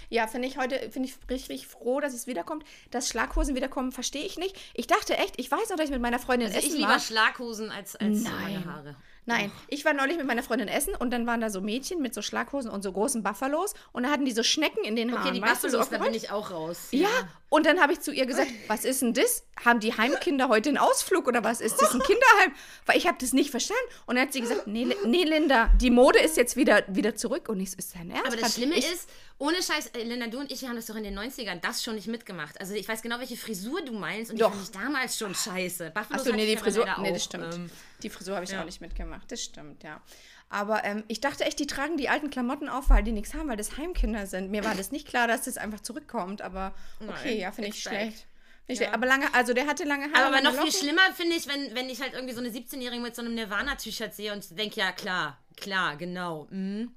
[0.09, 2.63] Ja, finde ich heute, finde ich richtig froh, dass es wiederkommt.
[2.91, 4.55] Dass Schlaghosen wiederkommen, verstehe ich nicht.
[4.73, 6.89] Ich dachte echt, ich weiß noch, dass ich mit meiner Freundin Also ich essen lieber
[6.89, 6.99] war.
[6.99, 8.95] Schlaghosen als, als lange Haare.
[9.25, 12.13] Nein, ich war neulich mit meiner Freundin essen und dann waren da so Mädchen mit
[12.13, 15.27] so Schlaghosen und so großen Buffalos und da hatten die so Schnecken in den Haaren.
[15.27, 16.88] Okay, die weißt du, so Buffalos, da bin ich auch raus.
[16.91, 17.09] Ja,
[17.53, 19.43] und dann habe ich zu ihr gesagt, was ist denn das?
[19.63, 21.61] Haben die Heimkinder heute einen Ausflug oder was?
[21.61, 22.51] Ist das ein Kinderheim?
[22.87, 23.83] Weil ich habe das nicht verstanden.
[24.07, 27.49] Und dann hat sie gesagt, nee, nee, Linda, die Mode ist jetzt wieder, wieder zurück.
[27.49, 28.25] Und ich so, ist dein Ernst?
[28.25, 30.87] Aber das Schlimme ich, ist, ohne Scheiß, äh, Linda, du und ich, wir haben das
[30.87, 32.59] doch in den 90ern das schon nicht mitgemacht.
[32.59, 34.49] Also ich weiß genau, welche Frisur du meinst und Doch.
[34.49, 35.91] die fand ich damals schon scheiße.
[35.93, 37.53] Achso, nee, die Frisur, nee, das stimmt.
[37.53, 37.69] ähm,
[38.01, 38.61] die Frisur habe ich ja.
[38.61, 39.31] auch nicht mitgemacht.
[39.31, 40.01] Das stimmt, ja.
[40.49, 43.49] Aber ähm, ich dachte echt, die tragen die alten Klamotten auf, weil die nichts haben,
[43.49, 44.51] weil das Heimkinder sind.
[44.51, 47.82] Mir war das nicht klar, dass das einfach zurückkommt, aber okay, Nein, ja, finde ich
[47.82, 48.27] schlecht.
[48.67, 48.93] Nicht schlecht.
[48.93, 50.27] Aber lange, also der hatte lange Haare.
[50.27, 50.71] Aber, noch viel Locken.
[50.71, 54.13] schlimmer finde ich, wenn, wenn ich halt irgendwie so eine 17-Jährige mit so einem Nirvana-T-Shirt
[54.13, 56.47] sehe und denke, ja klar, klar, genau.
[56.49, 56.93] Mhm.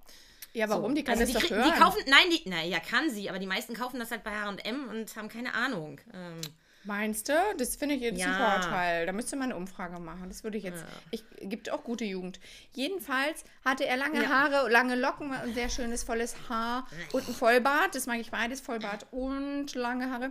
[0.53, 0.95] Ja, warum?
[0.95, 1.71] Die kann Also das die, doch hören.
[1.71, 4.31] die kaufen, nein, die, na ja, kann sie, aber die meisten kaufen das halt bei
[4.31, 6.01] H&M und haben keine Ahnung.
[6.15, 6.41] Ähm,
[6.87, 7.33] Meinst du?
[7.59, 8.61] Das finde ich jetzt ein Ja.
[8.61, 9.07] Vorteil.
[9.07, 10.29] Da müsste man eine Umfrage machen.
[10.29, 10.85] Das würde ich jetzt.
[11.11, 12.39] Ich gibt auch gute Jugend.
[12.73, 14.29] Jedenfalls hatte er lange Ja.
[14.29, 17.95] Haare, lange Locken, ein sehr schönes volles Haar und ein Vollbart.
[17.95, 20.31] Das mag ich beides, Vollbart und lange Haare.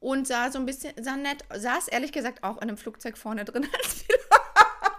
[0.00, 3.44] Und sah so ein bisschen, sah nett, saß ehrlich gesagt auch in einem Flugzeug vorne
[3.44, 4.16] drin als wir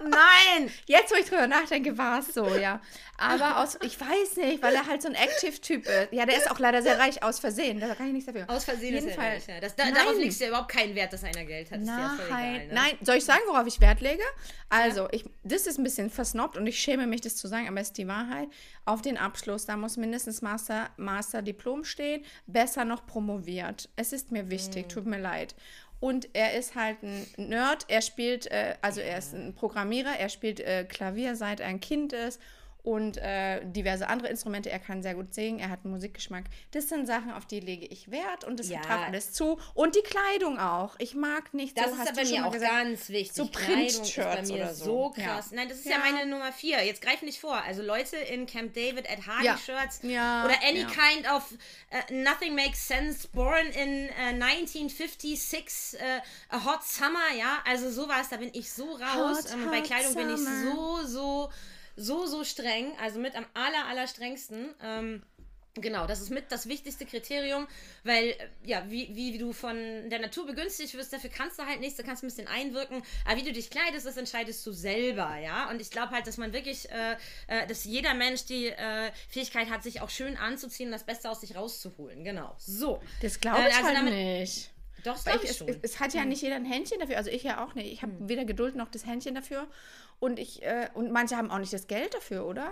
[0.09, 0.71] Nein!
[0.85, 2.81] Jetzt, wo ich drüber nachdenke, war es so, ja.
[3.17, 6.11] Aber aus, ich weiß nicht, weil er halt so ein Active-Typ ist.
[6.11, 7.79] Ja, der ist auch leider sehr reich aus Versehen.
[7.79, 8.49] Da kann ich nichts dafür.
[8.49, 9.47] Aus Versehen ist Jedenfalls.
[9.47, 9.61] er reich, ja.
[9.61, 9.93] Das, da, Nein.
[9.93, 11.79] darauf legst du ja überhaupt keinen Wert, dass einer Geld hat.
[11.81, 12.73] Ist ja Nein, egal, ne?
[12.73, 12.97] nein.
[13.01, 14.23] Soll ich sagen, worauf ich Wert lege?
[14.69, 17.79] Also, ich, das ist ein bisschen versnobbt und ich schäme mich, das zu sagen, aber
[17.79, 18.47] es ist die Wahrheit.
[18.85, 23.89] Auf den Abschluss, da muss mindestens Master, Master Diplom stehen, besser noch promoviert.
[23.95, 25.53] Es ist mir wichtig, tut mir leid.
[26.01, 30.29] Und er ist halt ein Nerd, er spielt, äh, also er ist ein Programmierer, er
[30.29, 32.41] spielt äh, Klavier seit er ein Kind ist
[32.83, 34.69] und äh, diverse andere Instrumente.
[34.71, 36.45] Er kann sehr gut singen, er hat einen Musikgeschmack.
[36.71, 38.81] Das sind Sachen, auf die lege ich Wert und das Ja.
[38.81, 39.59] traf alles zu.
[39.73, 40.95] Und die Kleidung auch.
[40.99, 43.33] Ich mag nicht Das so, ist hast bei mir auch gesagt, ganz wichtig.
[43.33, 45.09] so bei Print-Shirts oder so, so.
[45.11, 45.51] krass.
[45.51, 45.55] Ja.
[45.57, 45.91] Nein, das ist ja.
[45.91, 45.97] Ja.
[45.99, 46.83] meine Nummer vier.
[46.83, 47.55] Jetzt greif nicht vor.
[47.63, 49.45] Also Leute in Camp David at Hardy
[50.03, 50.45] Ja.
[50.45, 51.51] Oder any kind of
[51.91, 57.59] uh, Nothing Makes Sense, Born in uh, 1956, uh, A Hot Summer, ja.
[57.65, 59.43] Also sowas, da bin ich so raus.
[59.45, 60.75] Hot, Ähm, bei hot Kleidung bin ich summer.
[60.75, 61.49] so, so,
[62.01, 62.91] so, so streng.
[62.99, 64.73] Also mit am aller, aller strengsten.
[64.83, 65.23] Ähm,
[65.75, 67.65] Genau, das ist mit das wichtigste Kriterium,
[68.03, 68.35] weil, äh,
[68.65, 72.03] ja, wie, wie du von der Natur begünstigt wirst, dafür kannst du halt nichts, du
[72.03, 75.69] kannst ein bisschen einwirken, aber wie du dich kleidest, das entscheidest du selber, ja.
[75.69, 77.13] Und ich glaube halt, dass man wirklich, äh,
[77.47, 81.29] äh, dass jeder Mensch die äh, Fähigkeit hat, sich auch schön anzuziehen und das Beste
[81.29, 82.53] aus sich rauszuholen, genau.
[82.57, 83.01] So.
[83.21, 84.71] Das glaube Äh, ich also halt damit- nicht.
[85.03, 85.67] Doch, das ich, ich es, schon.
[85.67, 85.79] Hm.
[85.81, 87.91] es, es hat ja nicht jeder ein Händchen dafür, also ich ja auch nicht.
[87.91, 89.67] Ich habe weder Geduld noch das Händchen dafür.
[90.19, 92.71] Und ich, äh, und manche haben auch nicht das Geld dafür, oder?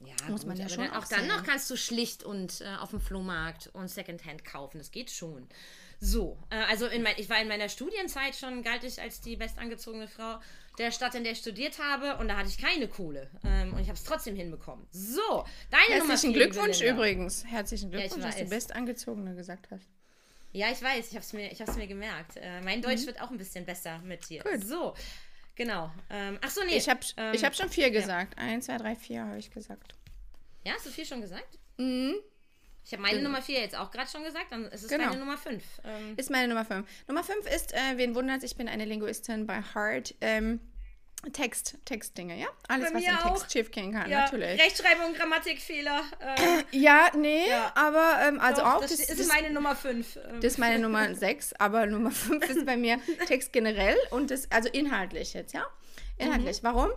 [0.00, 2.60] Ja, Muss man ja aber schon dann, auch auch dann noch kannst du schlicht und
[2.60, 4.78] äh, auf dem Flohmarkt und Secondhand kaufen.
[4.78, 5.48] Das geht schon.
[6.00, 9.36] So, äh, also in mein, ich war in meiner Studienzeit schon, galt ich als die
[9.36, 10.38] bestangezogene Frau
[10.78, 12.18] der Stadt, in der ich studiert habe.
[12.18, 13.30] Und da hatte ich keine Kohle.
[13.44, 14.86] Ähm, und ich habe es trotzdem hinbekommen.
[14.90, 17.44] So, deine Nummer Herzlichen vier, liebe Glückwunsch übrigens.
[17.46, 19.88] Herzlichen ich Glückwunsch, dass du bestangezogene gesagt hast.
[20.52, 22.36] Ja, ich weiß, ich habe es mir, ich hab's mir gemerkt.
[22.36, 24.42] Äh, mein Deutsch wird auch ein bisschen besser mit dir.
[24.46, 24.50] Mhm.
[24.60, 24.66] Gut.
[24.66, 24.94] So,
[25.54, 25.90] genau.
[26.10, 26.76] Ähm, ach so, nee.
[26.76, 28.38] Ich habe ähm, ich hab schon vier gesagt.
[28.38, 29.94] Eins, zwei, drei, vier habe ich gesagt.
[30.64, 31.58] Ja, hast du vier schon gesagt?
[31.76, 32.14] Mhm.
[32.84, 35.06] Ich habe meine Nummer vier jetzt auch gerade schon gesagt, dann ist es Genau.
[35.08, 35.64] deine Nummer fünf.
[35.84, 36.88] Ähm, Ist meine Nummer fünf.
[37.08, 40.14] Nummer fünf ist, äh, wen wundert, ich bin eine Linguistin bei Heart.
[40.20, 40.60] Ähm,
[41.32, 42.46] Text, Textdinge, ja?
[42.68, 44.60] Alles, was im Text schiefgehen kann, ja, natürlich.
[44.60, 46.02] Rechtschreibung, Grammatikfehler.
[46.20, 47.72] Ähm, Ja, nee, Ja.
[47.74, 48.80] aber ähm, also doch, auch.
[48.80, 50.16] das, Das, ist das, meine Nummer fünf.
[50.16, 54.30] Ähm, das ist meine Nummer 6, aber Nummer 5 ist bei mir Text generell und
[54.30, 55.64] das, also inhaltlich jetzt, ja?
[56.18, 56.62] Inhaltlich.
[56.62, 56.66] Mhm.
[56.66, 56.90] Warum?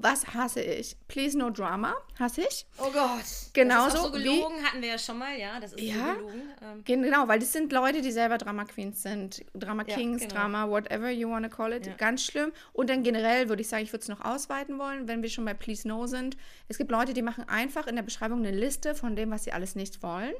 [0.00, 0.96] Was hasse ich?
[1.08, 2.66] Please no drama, hasse ich.
[2.78, 3.24] oh Gott.
[3.52, 5.58] Genauso das ist so wie- gelogen, hatten wir ja schon mal, ja.
[5.58, 6.14] Das ist Ja.
[6.14, 6.42] so gelogen.
[6.62, 9.44] Ähm, Genau, weil das sind Leute, die selber Drama Queens sind.
[9.54, 10.34] Drama Ja, Kings, genau.
[10.34, 11.86] Drama, whatever you wanna call it.
[11.86, 11.94] Ja.
[11.94, 12.52] Ganz schlimm.
[12.72, 15.44] Und dann generell würde ich sagen, ich würde es noch ausweiten wollen, wenn wir schon
[15.44, 16.36] bei Please No sind.
[16.68, 19.52] Es gibt Leute, die machen einfach in der Beschreibung eine Liste von dem, was sie
[19.52, 20.32] alles nicht wollen.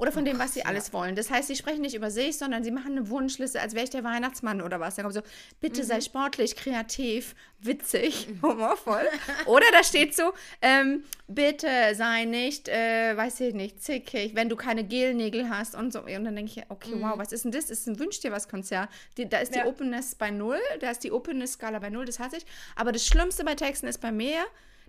[0.00, 1.14] Oder von dem, was sie alles wollen.
[1.14, 3.90] Das heißt, sie sprechen nicht über sich, sondern sie machen eine Wunschliste, als wäre ich
[3.90, 4.94] der Weihnachtsmann oder was.
[4.94, 5.20] Dann kommt so,
[5.60, 9.06] bitte sei sportlich, kreativ, witzig, humorvoll.
[9.46, 10.32] oder da steht so,
[10.62, 15.92] ähm, bitte sei nicht, äh, weiß ich nicht, zickig, wenn du keine Gelnägel hast und
[15.92, 16.00] so.
[16.00, 17.68] Und dann denke ich, okay, wow, was ist denn das?
[17.68, 18.88] Ist ein Wünsch dir was Konzert.
[19.18, 19.64] Die, da ist Ja.
[19.64, 22.46] die Openness bei null, da ist die Openness-Skala bei null, das hasse ich.
[22.74, 24.38] Aber das Schlimmste bei Texten ist bei mir,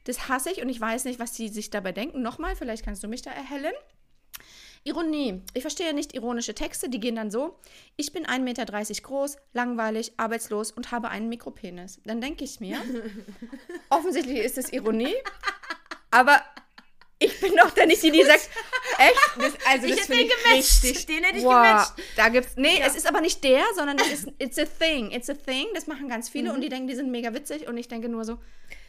[0.05, 2.21] das hasse ich und ich weiß nicht, was die sich dabei denken.
[2.21, 3.73] Nochmal, vielleicht kannst du mich da erhellen.
[4.83, 5.41] Ironie.
[5.53, 7.59] Ich verstehe nicht ironische Texte, die gehen dann so.
[7.97, 11.99] Ich bin 1,30 Meter groß, langweilig, arbeitslos und habe einen Mikropenis.
[12.05, 12.81] Dann denke ich mir,
[13.89, 15.13] offensichtlich ist es Ironie,
[16.09, 16.41] aber
[17.19, 18.49] ich bin doch dann nicht die, die sagt,
[18.97, 19.15] echt?
[19.37, 20.83] Das, also Ich das hätte den ich gematcht.
[20.83, 21.05] richtig.
[21.05, 21.93] Den hätte ich wow, gematcht.
[22.15, 25.29] Da gibt's, nee, es ist aber nicht der, sondern das ist, it's a thing, it's
[25.29, 25.67] a thing.
[25.75, 28.25] Das machen ganz viele und die denken, die sind mega witzig und ich denke nur
[28.25, 28.39] so,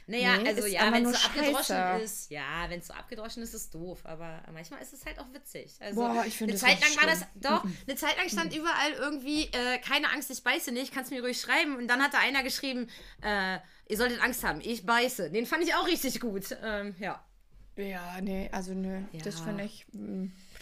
[0.07, 2.05] Naja, Nee, also ja, wenn es so abgedroschen scheiße.
[2.05, 4.01] ist, ja, wenn es so abgedroschen ist, ist es doof.
[4.05, 5.75] Aber manchmal ist es halt auch witzig.
[5.81, 8.55] Also Boah, ich finde eine das Zeit lang war das, doch, eine Zeit lang stand
[8.57, 11.77] überall irgendwie, äh, keine Angst, ich beiße nicht, kannst mir ruhig schreiben.
[11.77, 12.89] Und dann hat da einer geschrieben,
[13.23, 15.31] äh, ihr solltet Angst haben, ich beiße.
[15.31, 16.57] Den fand ich auch richtig gut.
[16.63, 17.25] Ähm, ja.
[17.77, 19.01] Ja, nee, also nö.
[19.25, 19.45] Das Ja.
[19.45, 19.87] finde ich,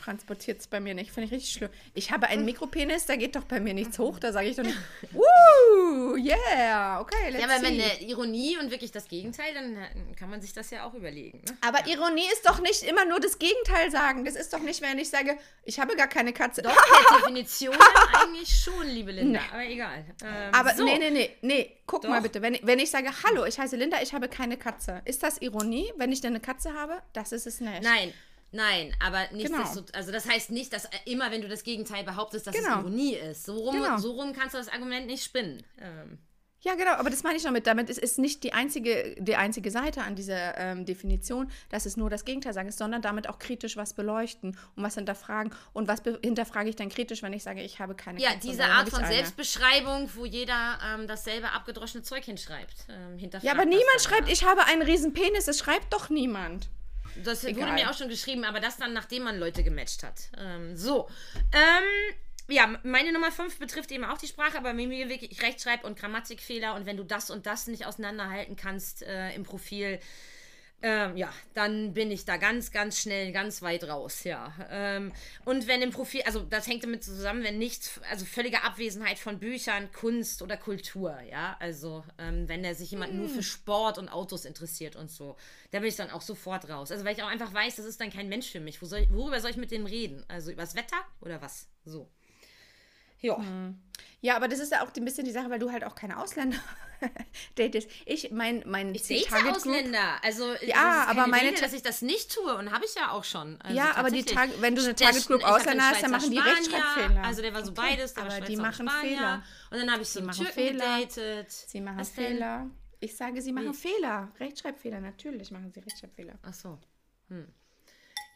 [0.00, 1.12] transportiert es bei mir nicht.
[1.12, 1.70] Finde ich richtig schlimm.
[1.94, 4.18] Ich habe einen Mikropenis, da geht doch bei mir nichts hoch.
[4.18, 4.76] Da sage ich doch nicht,
[5.12, 7.82] woo, yeah, okay, let's Ja, aber wenn see.
[7.84, 9.76] eine Ironie und wirklich das Gegenteil, dann
[10.16, 11.38] kann man sich das ja auch überlegen.
[11.46, 11.56] Ne?
[11.60, 14.24] aber Ironie ist doch nicht immer nur das Gegenteil sagen.
[14.24, 16.62] Das ist doch nicht, wenn ich sage, ich habe gar keine Katze.
[16.62, 17.76] Doch, per Definition
[18.12, 19.40] eigentlich schon, liebe Linda.
[19.52, 20.04] Aber egal.
[20.24, 20.84] Ähm, Aber so.
[20.84, 22.10] nee, nee, nee, nee, guck Doch.
[22.10, 22.42] mal bitte.
[22.42, 25.02] Wenn, wenn ich sage, hallo, ich heiße Linda, ich habe keine Katze.
[25.04, 27.02] Ist das Ironie, wenn ich denn eine Katze habe?
[27.12, 27.82] Das ist es nicht.
[27.82, 28.12] Nein,
[28.52, 29.62] nein, aber nicht Genau.
[29.62, 32.78] desto, also das heißt nicht, dass immer, wenn du das Gegenteil behauptest, dass Genau.
[32.78, 33.44] es Ironie ist.
[33.44, 33.98] So rum, Genau.
[33.98, 35.62] so rum kannst du das Argument nicht spinnen.
[35.78, 36.18] Ähm,
[36.62, 37.66] Ja, genau, aber das meine ich damit.
[37.66, 41.96] Damit ist, ist nicht die einzige, die einzige Seite an dieser ähm, Definition, dass es
[41.96, 45.54] nur das Gegenteil sagen ist, sondern damit auch kritisch was beleuchten und was hinterfragen.
[45.72, 48.48] Und was hinterfrage ich dann kritisch, wenn ich sage, ich habe keine ja, Katze?
[48.48, 49.02] diese Art von.
[49.06, 52.74] Selbstbeschreibung, wo jeder ähm, dasselbe abgedroschene Zeug hinschreibt.
[52.90, 55.46] Ähm, Ja, aber niemand schreibt, ich habe einen riesen Penis.
[55.46, 56.68] Das schreibt doch niemand.
[57.16, 57.75] Das wurde Egal.
[57.75, 60.31] mir auch schon geschrieben, aber das dann, nachdem man Leute gematcht hat.
[60.38, 61.09] Ähm, so.
[61.53, 62.14] Ähm,
[62.49, 66.75] ja, meine Nummer 5 betrifft eben auch die Sprache, aber mir wirklich Rechtschreib- und Grammatikfehler
[66.75, 70.01] und wenn du das und das nicht auseinanderhalten kannst äh, im Profil,
[70.83, 74.53] ähm, ja, dann bin ich da ganz, ganz schnell, ganz weit raus, ja.
[74.71, 75.12] Ähm,
[75.45, 79.38] und wenn im Profil, also das hängt damit zusammen, wenn nichts, also völlige Abwesenheit von
[79.38, 81.57] Büchern, Kunst oder Kultur, ja.
[81.61, 85.37] Also ähm, wenn der sich jemand nur für Sport und Autos interessiert und so,
[85.71, 86.90] da bin ich dann auch sofort raus.
[86.90, 88.81] Also weil ich auch einfach weiß, das ist dann kein Mensch für mich.
[88.81, 90.25] Wo soll ich, worüber soll ich mit dem reden?
[90.29, 91.69] Also übers Wetter oder was?
[91.85, 92.09] So.
[93.20, 93.38] Ja.
[94.22, 96.18] Ja, aber das ist ja auch ein bisschen die Sache, weil du halt auch keine
[96.18, 96.59] Ausländer
[97.56, 97.88] datest.
[98.04, 100.22] Ich, mein, mein Ich date Ziel-Target Group- Ausländer.
[100.22, 103.24] Also, Ja, aber meine Regel, dass ich das nicht tue und habe ich ja auch
[103.24, 103.59] schon.
[103.62, 104.22] Also Ja, aber die.
[104.24, 107.24] Tag- wenn du eine Target Group Ausländer hast, dann machen die Spanier, Rechtschreibfehler.
[107.24, 109.16] Also der war so Okay, beides, der aber Schweizer die machen Spanier.
[109.16, 109.42] Fehler.
[109.70, 110.98] Und dann habe ich so einen machen Türken Fehler.
[111.00, 111.50] gedatet.
[111.50, 112.26] Sie machen Was denn?
[112.26, 112.70] Fehler.
[113.00, 114.30] Ich sage, sie machen Fehler.
[114.38, 116.35] Rechtschreibfehler, natürlich machen sie Rechtschreibfehler.
[116.42, 116.78] Ach so.
[117.28, 117.46] Hm.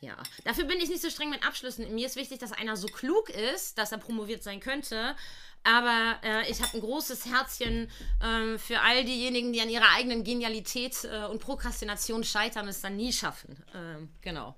[0.05, 1.95] Ja, dafür bin ich nicht so streng mit Abschlüssen.
[1.95, 5.17] Mir ist wichtig, dass einer so klug ist, dass er promoviert sein könnte.
[5.63, 7.91] Aber äh, ich habe ein großes Herzchen
[8.23, 12.83] ähm, für all diejenigen, die an ihrer eigenen Genialität äh, und Prokrastination scheitern und es
[12.83, 13.57] dann nie schaffen.
[13.75, 14.55] Ähm, genau.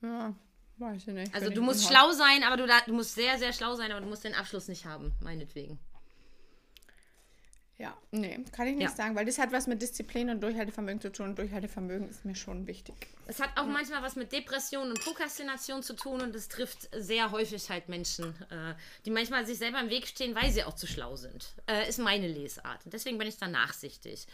[0.00, 0.32] Ja,
[0.76, 1.34] weiß ich nicht.
[1.34, 4.00] Also du musst schlau sein, aber du, da, du musst sehr, sehr schlau sein, aber
[4.00, 5.80] du musst den Abschluss nicht haben, meinetwegen.
[7.78, 8.94] Ja, nee, kann ich nicht Ja.
[8.96, 11.28] sagen, weil das hat was mit Disziplin und Durchhaltevermögen zu tun.
[11.30, 13.06] Und Durchhaltevermögen ist mir schon wichtig.
[13.28, 17.30] Es hat auch manchmal was mit Depression und Prokrastination zu tun und es trifft sehr
[17.30, 20.88] häufig halt Menschen, äh, die manchmal sich selber im Weg stehen, weil sie auch zu
[20.88, 21.54] schlau sind.
[21.68, 22.84] Äh, ist meine Lesart.
[22.84, 24.26] Und deswegen bin ich da nachsichtig.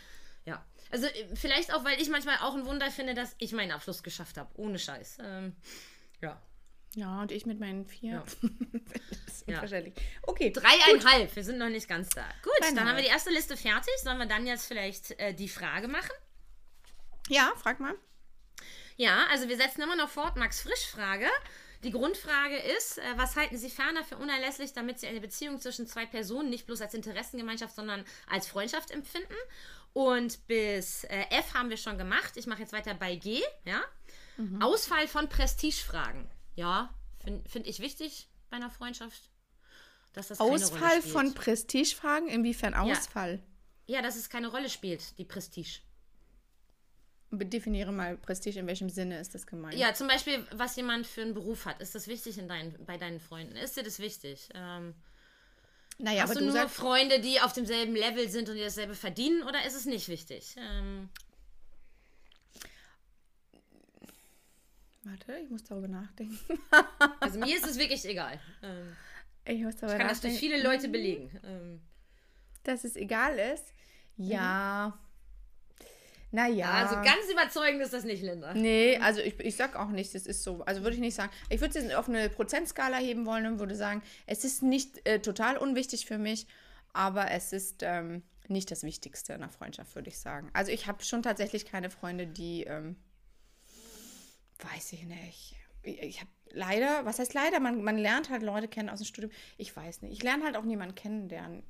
[0.47, 0.65] Ja.
[0.91, 4.03] Also äh, vielleicht auch, weil ich manchmal auch ein Wunder finde, dass ich meinen Abschluss
[4.03, 4.49] geschafft habe.
[4.55, 5.19] Ohne Scheiß.
[5.21, 5.55] Ähm,
[6.23, 6.41] ja.
[6.95, 8.13] Ja, und ich mit meinen vier.
[8.13, 8.25] Ja.
[9.27, 9.55] das ist Ja.
[9.55, 9.95] unverständlich.
[10.23, 10.51] Okay.
[10.53, 12.23] Dreieinhalb, wir sind noch nicht ganz da.
[12.43, 12.89] Gut, dann Dreieinhalb.
[12.89, 13.93] haben wir die erste Liste fertig.
[14.03, 16.13] Sollen wir dann jetzt vielleicht äh, die Frage machen?
[17.29, 17.95] Ja, frag mal.
[18.97, 20.37] Ja, also wir setzen immer noch fort.
[20.37, 21.27] Max Frisch Frage.
[21.83, 25.87] Die Grundfrage ist, äh, was halten Sie ferner für unerlässlich, damit Sie eine Beziehung zwischen
[25.87, 29.35] zwei Personen nicht bloß als Interessengemeinschaft, sondern als Freundschaft empfinden?
[29.93, 32.37] Und bis äh, F haben wir schon gemacht.
[32.37, 33.43] Ich mache jetzt weiter bei G.
[33.65, 33.83] Ja?
[34.61, 36.29] Ausfall von Prestigefragen.
[36.55, 39.31] Ja, finde find ich wichtig bei einer Freundschaft.
[40.13, 42.29] Dass das Ausfall von Prestigefragen?
[42.29, 43.43] Inwiefern Ausfall?
[43.87, 45.81] Ja, dass es keine Rolle spielt, die Prestige.
[47.33, 49.75] Definiere mal Prestige, in welchem Sinne ist das gemeint?
[49.75, 51.81] Ja, zum Beispiel, was jemand für einen Beruf hat.
[51.81, 53.57] Ist das wichtig in dein, bei deinen Freunden?
[53.57, 54.49] Ist dir das wichtig?
[54.55, 54.95] Ähm,
[55.99, 58.63] naja, hast aber du du nur sagst, Freunde, die auf demselben Level sind und die
[58.63, 60.55] dasselbe verdienen oder ist es nicht wichtig?
[60.57, 61.09] Ähm,
[65.05, 66.39] Warte, ich muss darüber nachdenken.
[67.21, 68.41] Also mir ist es wirklich egal.
[68.63, 68.97] Ähm,
[69.45, 70.55] Ich muss darüber ich kann das durch nachdenken.
[70.57, 71.31] viele Leute belegen.
[71.45, 71.81] Ähm,
[72.63, 73.73] Dass es egal ist?
[74.17, 74.99] Ja.
[76.31, 76.71] Naja.
[76.73, 78.55] Also ganz überzeugend ist das nicht, Linda.
[78.55, 80.65] Nee, also ich, ich sag auch nicht, es ist so.
[80.65, 81.31] Also würde ich nicht sagen.
[81.49, 85.07] Ich würde es jetzt auf eine Prozentskala heben wollen und würde sagen, es ist nicht
[85.07, 86.49] äh, total unwichtig für mich,
[86.93, 90.51] aber es ist ähm, nicht das Wichtigste in einer Freundschaft, würde ich sagen.
[90.55, 92.97] Also ich habe schon tatsächlich keine Freunde, die, ähm,
[94.59, 95.57] weiß ich nicht.
[95.83, 97.61] Ich, habe leider, was heißt leider?
[97.61, 99.33] Man, man lernt halt Leute kennen aus dem Studium.
[99.59, 100.13] Ich weiß nicht.
[100.13, 101.63] Ich lerne halt auch niemanden kennen, der.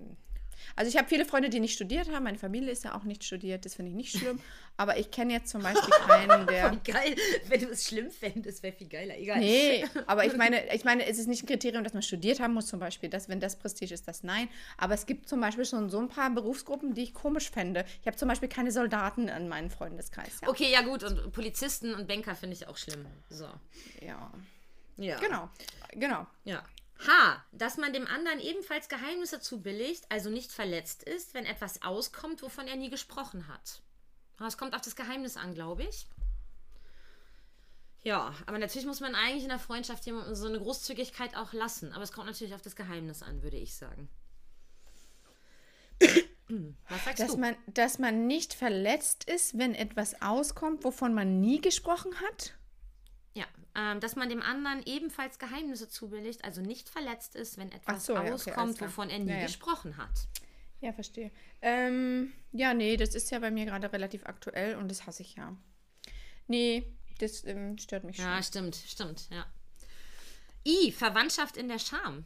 [0.76, 2.24] Also ich habe viele Freunde, die nicht studiert haben.
[2.24, 3.64] Meine Familie ist ja auch nicht studiert.
[3.64, 4.40] Das finde ich nicht schlimm.
[4.76, 6.72] Aber ich kenne jetzt zum Beispiel keinen, der.
[6.72, 7.16] Wie geil,
[7.48, 9.16] wenn du es schlimm fändest, wäre viel geiler.
[9.16, 9.38] Egal.
[9.38, 12.54] Nee, aber ich meine, ich meine, es ist nicht ein Kriterium, dass man studiert haben
[12.54, 13.08] muss, zum Beispiel.
[13.08, 14.48] Das, wenn das Prestige ist, das nein.
[14.76, 17.84] Aber es gibt zum Beispiel schon so ein paar Berufsgruppen, die ich komisch fände.
[18.00, 20.40] Ich habe zum Beispiel keine Soldaten in meinem Freundeskreis.
[20.42, 20.48] Ja.
[20.48, 21.04] Okay, ja gut.
[21.04, 23.06] Und Polizisten und Banker finde ich auch schlimm.
[23.28, 23.48] So.
[24.00, 24.30] ja.
[24.96, 25.18] Ja.
[25.18, 25.50] Genau.
[25.92, 26.26] Genau.
[26.44, 26.62] Ja.
[26.98, 27.44] H.
[27.52, 32.66] Dass man dem anderen ebenfalls Geheimnisse zubilligt, also nicht verletzt ist, wenn etwas auskommt, wovon
[32.66, 33.83] er nie gesprochen hat.
[34.46, 36.07] Es kommt auf das Geheimnis an, glaube ich.
[38.02, 41.92] Ja, aber natürlich muss man eigentlich in der Freundschaft jemandem so eine Großzügigkeit auch lassen.
[41.92, 44.09] Aber es kommt natürlich auf das Geheimnis an, würde ich sagen.
[46.88, 47.38] Was sagst Dass du?
[47.38, 52.54] man, dass man nicht verletzt ist, wenn etwas auskommt, wovon man nie gesprochen hat.
[53.35, 53.44] Ja,
[53.75, 58.14] ähm, dass man dem anderen ebenfalls Geheimnisse zubilligt, also nicht verletzt ist, wenn etwas so,
[58.14, 59.47] ja, okay, wovon er nie Ja, ja.
[59.47, 60.29] gesprochen hat.
[60.81, 61.31] Ja, verstehe.
[61.62, 65.35] Ähm, ja, nee, das ist ja bei mir gerade relativ aktuell und das hasse ich
[65.35, 65.57] ja.
[66.47, 66.85] Nee,
[67.18, 68.25] das ähm, stört mich schon.
[68.27, 69.47] Ja, stimmt, stimmt, ja.
[70.66, 72.25] I, Verwandtschaft in der Scham.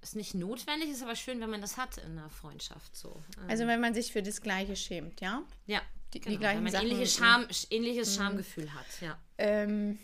[0.00, 2.94] Ist nicht notwendig, ist aber schön, wenn man das hat in einer Freundschaft.
[2.94, 3.22] So.
[3.38, 5.42] Ähm, Also wenn man sich für das Gleiche schämt, ja?
[5.66, 5.82] ja,
[6.14, 6.92] die- die genau, gleichen wenn man Sachen- Mhm.
[6.92, 9.18] ähnliche Scham, ähnliches Schamgefühl hat, ja.
[9.38, 9.98] Ähm,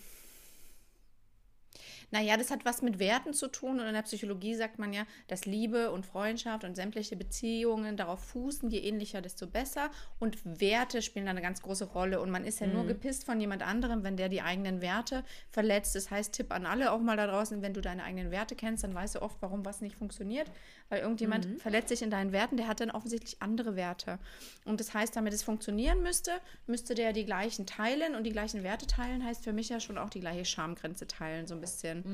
[2.14, 5.06] naja, das hat was mit Werten zu tun und in der Psychologie sagt man ja,
[5.28, 9.90] dass Liebe und Freundschaft und sämtliche Beziehungen darauf fußen, je ähnlicher, desto besser.
[10.18, 12.20] Und Werte spielen da eine ganz große Rolle.
[12.20, 15.94] Und man ist ja nur gepisst von jemand anderem, wenn der die eigenen Werte verletzt.
[15.94, 18.84] Das heißt, Tipp an alle auch mal da draußen, wenn du deine eigenen Werte kennst,
[18.84, 20.50] dann weißt du oft, warum was nicht funktioniert.
[20.92, 24.18] Weil irgendjemand verletzt sich in deinen Werten, der hat dann offensichtlich andere Werte.
[24.66, 26.32] Und das heißt, damit es funktionieren müsste,
[26.66, 29.96] müsste der die gleichen teilen und die gleichen Werte teilen, heißt für mich ja schon
[29.96, 32.04] auch die gleiche Schamgrenze teilen, so ein bisschen.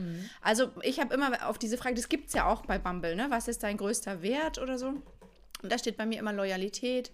[0.43, 3.27] Also ich habe immer auf diese Frage, das gibt es ja auch bei Bumble, ne?
[3.31, 4.91] Was ist dein größter Wert oder so?
[5.61, 7.11] Und da steht bei mir immer Loyalität.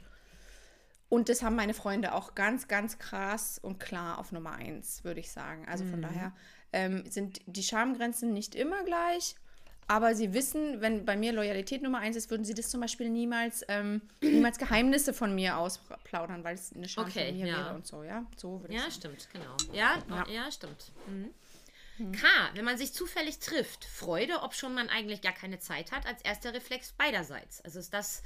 [1.09, 5.21] Und das haben meine Freunde auch ganz, ganz krass und klar auf Nummer eins, würde
[5.21, 5.67] ich sagen.
[5.67, 6.35] Also von daher
[6.75, 9.37] ähm, sind die Schamgrenzen nicht immer gleich.
[9.87, 13.11] Aber sie wissen, wenn bei mir Loyalität Nummer eins ist, würden sie das zum Beispiel
[13.11, 17.57] niemals, ähm, niemals Geheimnisse von mir ausplaudern, weil es eine Scham Okay, von mir ja.
[17.59, 18.25] wäre und so, ja.
[18.37, 18.93] So würde ich Ja, sagen.
[18.95, 19.57] stimmt, genau.
[19.73, 20.27] Ja, ja.
[20.31, 20.51] Ja.
[20.51, 20.91] stimmt.
[21.07, 22.13] Mhm.
[22.13, 26.07] K, wenn man sich zufällig trifft, Freude, ob schon man eigentlich gar keine Zeit hat,
[26.07, 27.61] als erster Reflex beiderseits.
[27.61, 28.23] Also ist das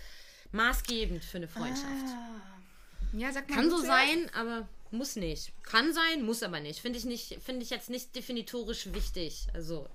[0.53, 2.17] maßgebend für eine Freundschaft.
[3.13, 3.57] Ja, sag mal.
[3.57, 5.53] Kann so sein, aber muss nicht.
[5.65, 6.81] Kann sein, muss aber nicht.
[6.81, 9.49] Finde ich nicht, finde ich jetzt nicht definitorisch wichtig.
[9.53, 9.87] Also,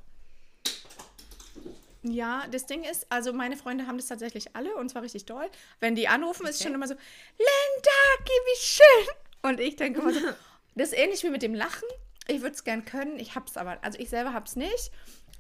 [2.04, 5.50] Ja, das Ding ist, also meine Freunde haben das tatsächlich alle und zwar richtig doll.
[5.80, 6.96] Wenn die anrufen, ist es schon immer so,
[7.38, 9.16] Linda, wie schön.
[9.42, 10.20] Und ich denke immer so,
[10.76, 11.88] das ist ähnlich wie mit dem Lachen.
[12.28, 14.92] Ich würde es gern können, ich hab's aber, also ich selber hab's nicht.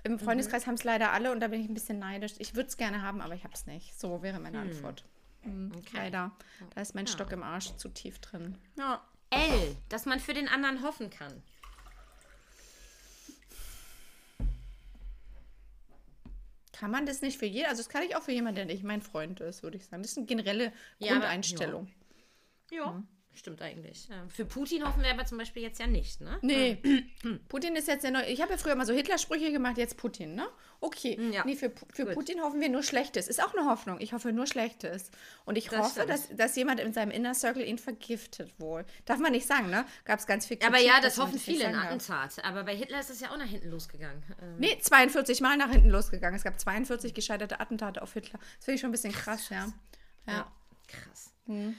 [0.05, 2.33] Im Freundeskreis haben es leider alle und da bin ich ein bisschen neidisch.
[2.37, 3.97] Ich würde es gerne haben, aber ich hab's nicht.
[3.97, 5.05] So wäre meine Antwort.
[5.43, 5.95] Mhm, okay.
[5.95, 6.31] Leider.
[6.75, 8.57] Da ist mein Stock im Arsch zu tief drin.
[8.77, 9.01] Ja.
[9.29, 11.41] L, dass man für den anderen hoffen kann.
[16.73, 17.67] Kann man das nicht für jeden?
[17.67, 20.01] Also das kann ich auch für jemanden, der nicht mein Freund ist, würde ich sagen.
[20.03, 21.87] Das ist eine generelle Ja, aber- Grundeinstellung.
[22.71, 23.01] Ja,
[23.35, 24.07] stimmt eigentlich.
[24.09, 24.25] Ja.
[24.29, 26.37] Für Putin hoffen wir aber zum Beispiel jetzt ja nicht, ne?
[26.41, 26.77] Nee,
[27.49, 28.25] Putin ist jetzt der neue.
[28.27, 30.47] Ich habe ja früher mal so Hitler-Sprüche gemacht, jetzt Putin, ne?
[30.81, 31.17] Okay.
[31.31, 31.43] Ja.
[31.45, 32.13] Nee, für, für Gut.
[32.15, 33.27] Putin hoffen wir nur Schlechtes.
[33.29, 33.99] Ist auch eine Hoffnung.
[34.01, 35.11] Ich hoffe nur Schlechtes.
[35.45, 36.09] Und ich Das hoffe, stimmt.
[36.09, 38.85] dass, dass jemand in seinem Inner Circle ihn vergiftet wohl.
[39.05, 39.85] Darf man nicht sagen, ne?
[40.03, 41.75] Gab es ganz viel Aber Kritik, ja, dass das hoffen viele in.
[41.75, 42.43] Attentat.
[42.43, 44.21] Aber bei Hitler ist es ja auch nach hinten losgegangen.
[44.41, 46.35] Ähm, Nee, 42 Mal nach hinten losgegangen.
[46.35, 48.39] Es gab 42 gescheiterte Attentate auf Hitler.
[48.57, 49.67] Das finde ich schon ein bisschen krass, ja.
[50.27, 50.51] Ja.
[50.87, 51.33] Krass.
[51.45, 51.75] Hm.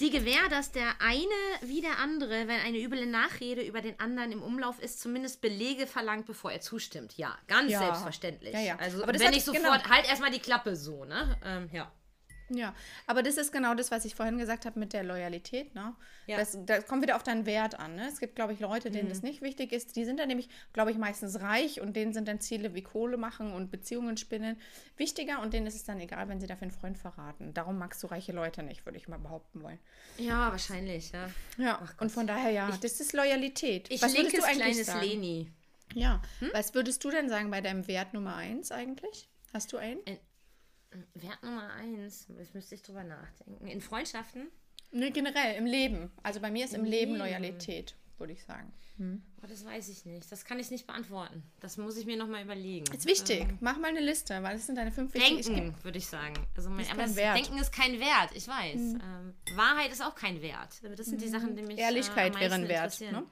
[0.00, 1.28] Die Gewähr, dass der eine
[1.60, 5.86] wie der andere, wenn eine üble Nachrede über den anderen im Umlauf ist, zumindest Belege
[5.86, 7.18] verlangt, bevor er zustimmt.
[7.18, 7.80] Ja, ganz Ja.
[7.80, 8.54] selbstverständlich.
[8.54, 8.76] Ja, ja.
[8.76, 11.36] Also, Aber das wenn ich sofort, halt erstmal die Klappe so, ne?
[11.44, 11.92] Ähm, ja.
[12.50, 12.74] Ja,
[13.06, 15.74] aber das ist genau das, was ich vorhin gesagt habe mit der Loyalität.
[15.74, 15.94] Ne?
[16.26, 16.36] Ja.
[16.36, 17.94] Das, das kommt wieder auf deinen Wert an.
[17.94, 18.08] Ne?
[18.08, 19.94] Es gibt, glaube ich, Leute, denen das nicht wichtig ist.
[19.96, 23.16] Die sind dann nämlich, glaube ich, meistens reich und denen sind dann Ziele wie Kohle
[23.16, 24.56] machen und Beziehungen spinnen
[24.96, 27.54] wichtiger und denen ist es dann egal, wenn sie dafür einen Freund verraten.
[27.54, 29.78] Darum magst du reiche Leute nicht, würde ich mal behaupten wollen.
[30.18, 31.30] Ja, wahrscheinlich, ja.
[31.56, 33.90] Ja, und von daher ja, das ist Loyalität.
[33.90, 35.06] Ich was linkes du eigentlich kleines sagen?
[35.06, 35.50] Leni.
[35.94, 39.28] Ja, was würdest du denn sagen bei deinem Wert Nummer eins eigentlich?
[39.52, 40.00] Hast du einen?
[41.14, 43.66] Wert Nummer eins, jetzt müsste ich drüber nachdenken.
[43.66, 44.48] In Freundschaften?
[44.92, 46.10] Nee, generell im Leben.
[46.22, 48.72] Also bei mir ist im Leben Loyalität, würde ich sagen.
[49.42, 50.30] Oh, das weiß ich nicht.
[50.30, 51.42] Das kann ich nicht beantworten.
[51.60, 52.84] Das muss ich mir nochmal überlegen.
[52.92, 53.46] Ist wichtig.
[53.60, 55.54] Mach mal eine Liste, weil das sind deine fünf wichtigen.
[55.54, 56.34] Denken, würde ich sagen.
[56.54, 57.36] Also mein, Ist aber kein das Wert.
[57.38, 58.74] Denken ist kein Wert, ich weiß.
[58.74, 60.82] Ähm, Wahrheit ist auch kein Wert.
[60.98, 62.84] Das sind die Sachen, die mich äh, Ehrlichkeit am wäre ein meisten Wert.
[63.00, 63.14] interessieren.
[63.14, 63.26] Ne?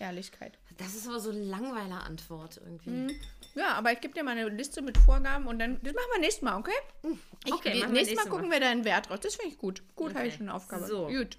[0.00, 0.58] Ehrlichkeit.
[0.78, 3.20] Das ist aber so eine langweiler Antwort irgendwie.
[3.54, 6.20] Ja, aber ich gebe dir mal eine Liste mit Vorgaben und dann, das machen wir
[6.20, 6.70] nächstes Mal, okay?
[7.44, 9.20] Ich, Okay, wir nächstes Mal nächste gucken wir deinen Wert raus.
[9.20, 9.82] Das finde ich gut.
[9.94, 10.86] Gut, habe ich schon eine Aufgabe.
[10.86, 11.08] So.
[11.08, 11.36] Gut.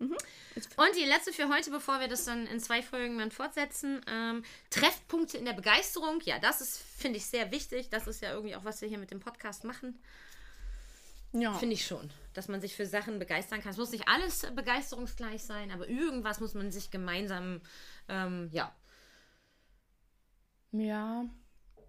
[0.00, 4.00] Und die letzte für heute, bevor wir das dann in zwei Folgen dann fortsetzen.
[4.08, 6.20] Ähm, Treffpunkte in der Begeisterung.
[6.24, 7.88] Ja, das ist, finde ich, sehr wichtig.
[7.90, 9.98] Das ist ja irgendwie auch, was wir hier mit dem Podcast machen.
[11.32, 11.54] Ja.
[11.54, 12.10] Finde ich schon.
[12.34, 13.72] Dass man sich für Sachen begeistern kann.
[13.72, 17.60] Es muss nicht alles begeisterungsgleich sein, aber irgendwas muss man sich gemeinsam,
[18.12, 18.72] ähm, ja,
[20.72, 21.26] ja.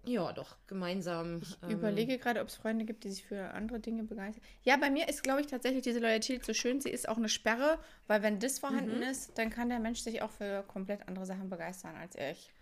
[0.04, 1.40] ja, doch, gemeinsam.
[1.62, 4.42] ähm, Überlege gerade, ob es Freunde gibt, die sich für andere Dinge begeistern.
[4.62, 6.80] Ja, bei mir ist, glaube ich, tatsächlich diese Loyalität so schön.
[6.80, 10.20] Sie ist auch eine Sperre, weil wenn das vorhanden ist, dann kann der Mensch sich
[10.20, 12.52] auch für komplett andere Sachen begeistern als ich.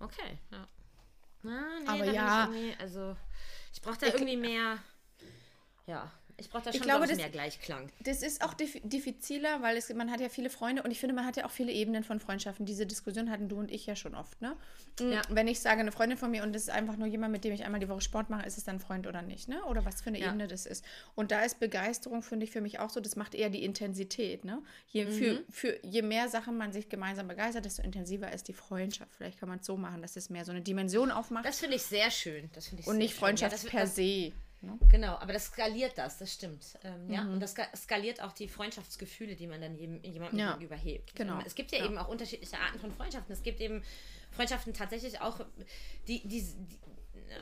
[0.00, 0.66] Okay, ja.
[1.42, 2.50] Na, nee, Aber ja.
[2.52, 3.16] Ich also,
[3.72, 4.78] ich brauche da irgendwie mehr.
[5.86, 6.10] Ja,
[6.40, 7.90] ich brauche da schon glaube, das- mehr Gleichklang.
[8.00, 11.14] Das ist auch dif- diffiziler, weil es, man hat ja viele Freunde und ich finde,
[11.14, 12.66] man hat ja auch viele Ebenen von Freundschaften.
[12.66, 14.56] Diese Diskussion hatten du und ich ja schon oft, ne?
[15.00, 15.22] Ja.
[15.30, 17.52] Wenn ich sage, eine Freundin von mir und das ist einfach nur jemand, mit dem
[17.54, 19.64] ich einmal die Woche Sport mache, ist es dann ein Freund oder nicht, ne?
[19.64, 20.28] Oder was für eine Ja.
[20.28, 20.84] Ebene das ist.
[21.14, 24.44] Und da ist Begeisterung, finde ich, für mich auch so, das macht eher die Intensität,
[24.44, 24.62] ne?
[24.88, 29.14] Je, für, für, je mehr Sachen man sich gemeinsam begeistert, desto intensiver ist die Freundschaft.
[29.16, 31.76] Vielleicht kann man es so machen, dass es mehr so eine Dimension aufmacht Das finde
[31.76, 32.50] ich sehr schön.
[32.54, 33.14] Das ich und nicht.
[33.14, 34.32] Freundschaft ja, per se.
[34.62, 34.78] Ne?
[34.90, 36.78] Genau, aber das skaliert das, das stimmt.
[36.84, 40.52] Ähm, Ja, und das ska- skaliert auch die Freundschaftsgefühle, die man dann jedem, jemandem Ja,
[40.52, 41.14] gegenüber hebt.
[41.14, 41.34] genau.
[41.38, 41.86] Ähm, Es gibt ja, Ja.
[41.86, 43.32] eben auch unterschiedliche Arten von Freundschaften.
[43.32, 43.82] Es gibt eben
[44.32, 45.40] Freundschaften tatsächlich auch,
[46.08, 46.78] die, die, die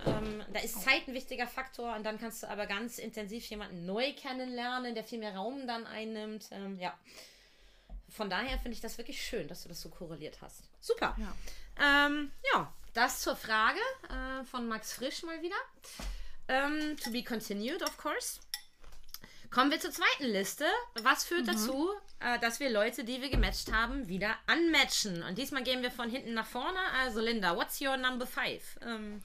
[0.07, 3.85] ähm, da ist Zeit ein wichtiger Faktor und dann kannst du aber ganz intensiv jemanden
[3.87, 6.47] neu kennenlernen, der viel mehr Raum dann einnimmt.
[6.53, 6.97] Ähm, ja.
[8.11, 10.63] Von daher finde ich das wirklich schön, dass du das so korreliert hast.
[10.81, 11.17] Super.
[11.19, 12.07] Ja.
[12.07, 13.79] Ähm, ja, das zur Frage
[14.11, 15.57] äh, von Max Frisch mal wieder.
[16.49, 18.41] Ähm, to be continued, of course.
[19.51, 20.65] Kommen wir zur zweiten Liste.
[21.03, 21.89] Was führt dazu,
[22.21, 25.23] äh, dass wir Leute, die wir gematcht haben, wieder unmatchen?
[25.23, 26.79] Und diesmal gehen wir von hinten nach vorne.
[27.03, 28.79] Also Linda, what's your number five?
[28.83, 29.23] Ähm,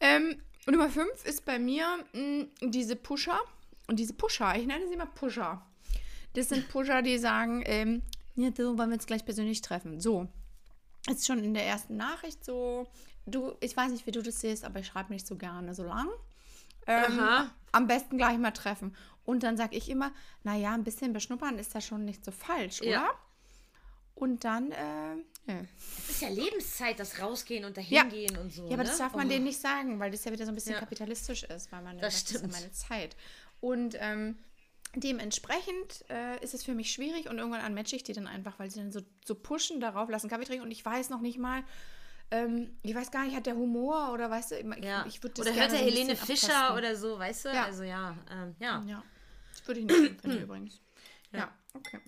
[0.00, 3.40] Ähm, Nummer 5 ist bei mir mh, diese Pusher.
[3.88, 5.60] Und diese Pusher, ich nenne sie mal Pusher.
[6.34, 8.02] Das sind Pusher, die sagen, ähm,
[8.36, 10.00] ja, du wollen wir uns gleich persönlich treffen.
[10.00, 10.28] So.
[11.10, 12.86] Ist schon in der ersten Nachricht so,
[13.30, 15.84] du, ich weiß nicht, wie du das siehst, aber ich schreibe nicht so gerne so
[15.84, 16.08] lang.
[16.86, 17.50] Ähm, Aha.
[17.72, 18.96] am besten gleich mal treffen.
[19.24, 20.12] Und dann sage ich immer,
[20.42, 22.90] naja, ein bisschen beschnuppern ist da schon nicht so falsch, oder?
[22.90, 23.10] Ja.
[24.14, 25.14] Und dann, äh,
[25.46, 25.60] ja.
[25.98, 28.02] es ist ja Lebenszeit, das Rausgehen und Ja.
[28.04, 28.66] dahingehen und so.
[28.66, 28.88] Ja, aber ne?
[28.88, 29.30] das darf man Oh.
[29.30, 30.80] denen nicht sagen, weil das ja wieder so ein bisschen Ja.
[30.80, 33.16] kapitalistisch ist, weil man Das das ist ja meine Zeit.
[33.60, 34.36] Und ähm,
[34.94, 38.70] dementsprechend äh, ist es für mich schwierig und irgendwann unmatche ich die dann einfach, weil
[38.70, 41.62] sie dann so, so pushen darauf, lassen Kaffee trinken und ich weiß noch nicht mal,
[42.30, 45.04] ähm, ich weiß gar nicht, hat der Humor oder weißt du, ich, Ja.
[45.06, 46.78] ich würde das oder gerne hört der Helene Fischer abtasten.
[46.78, 47.48] oder so, weißt du?
[47.50, 47.64] Ja.
[47.64, 48.82] Also ja, ähm, ja.
[48.86, 49.02] Ja,
[49.52, 50.80] das würde ich nicht finden übrigens.
[51.32, 52.00] Ja, okay.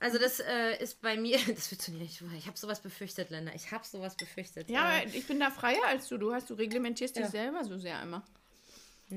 [0.00, 3.52] Also das äh, ist bei mir, das wird so nicht, ich habe sowas befürchtet, Linda.
[3.54, 4.68] Ich habe sowas befürchtet.
[4.68, 6.18] Ja, äh, ich bin da freier als du.
[6.18, 7.30] Du hast, du reglementierst dich Ja.
[7.30, 8.24] selber so sehr immer.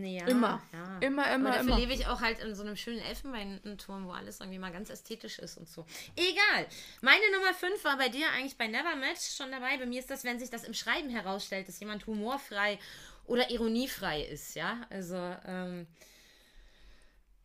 [0.03, 0.61] Ja, Immer.
[0.73, 0.97] Ja.
[0.99, 1.79] Immer, immer, Aber dafür immer.
[1.79, 5.39] lebe ich auch halt in so einem schönen Elfenbeinturm, wo alles irgendwie mal ganz ästhetisch
[5.39, 5.85] ist und so.
[6.15, 6.65] Egal.
[7.01, 9.77] Meine Nummer 5 war bei dir eigentlich bei Nevermatch schon dabei.
[9.77, 12.79] Bei mir ist das, wenn sich das im Schreiben herausstellt, dass jemand humorfrei
[13.25, 14.81] oder ironiefrei ist, ja.
[14.89, 15.15] Also,
[15.47, 15.87] ähm,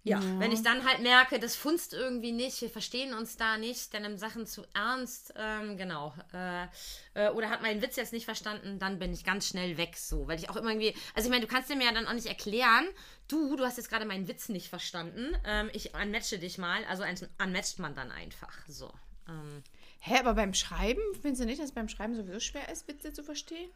[0.03, 3.92] ja, wenn ich dann halt merke, das funzt irgendwie nicht, wir verstehen uns da nicht,
[3.92, 6.14] dann nimmt Sachen zu ernst, ähm, genau.
[6.32, 6.66] Äh,
[7.14, 10.26] äh, oder hat meinen Witz jetzt nicht verstanden, dann bin ich ganz schnell weg, so.
[10.26, 12.14] Weil ich auch immer irgendwie, also ich meine, du kannst dir mir ja dann auch
[12.14, 12.86] nicht erklären,
[13.28, 17.05] du, du hast jetzt gerade meinen Witz nicht verstanden, ähm, ich unmatche dich mal, also
[17.38, 18.90] unmatcht man dann einfach, so.
[19.28, 19.62] Ähm,
[20.01, 23.12] Hä, aber beim Schreiben, findest du nicht, dass es beim Schreiben sowieso schwer ist, Witze
[23.12, 23.70] zu verstehen?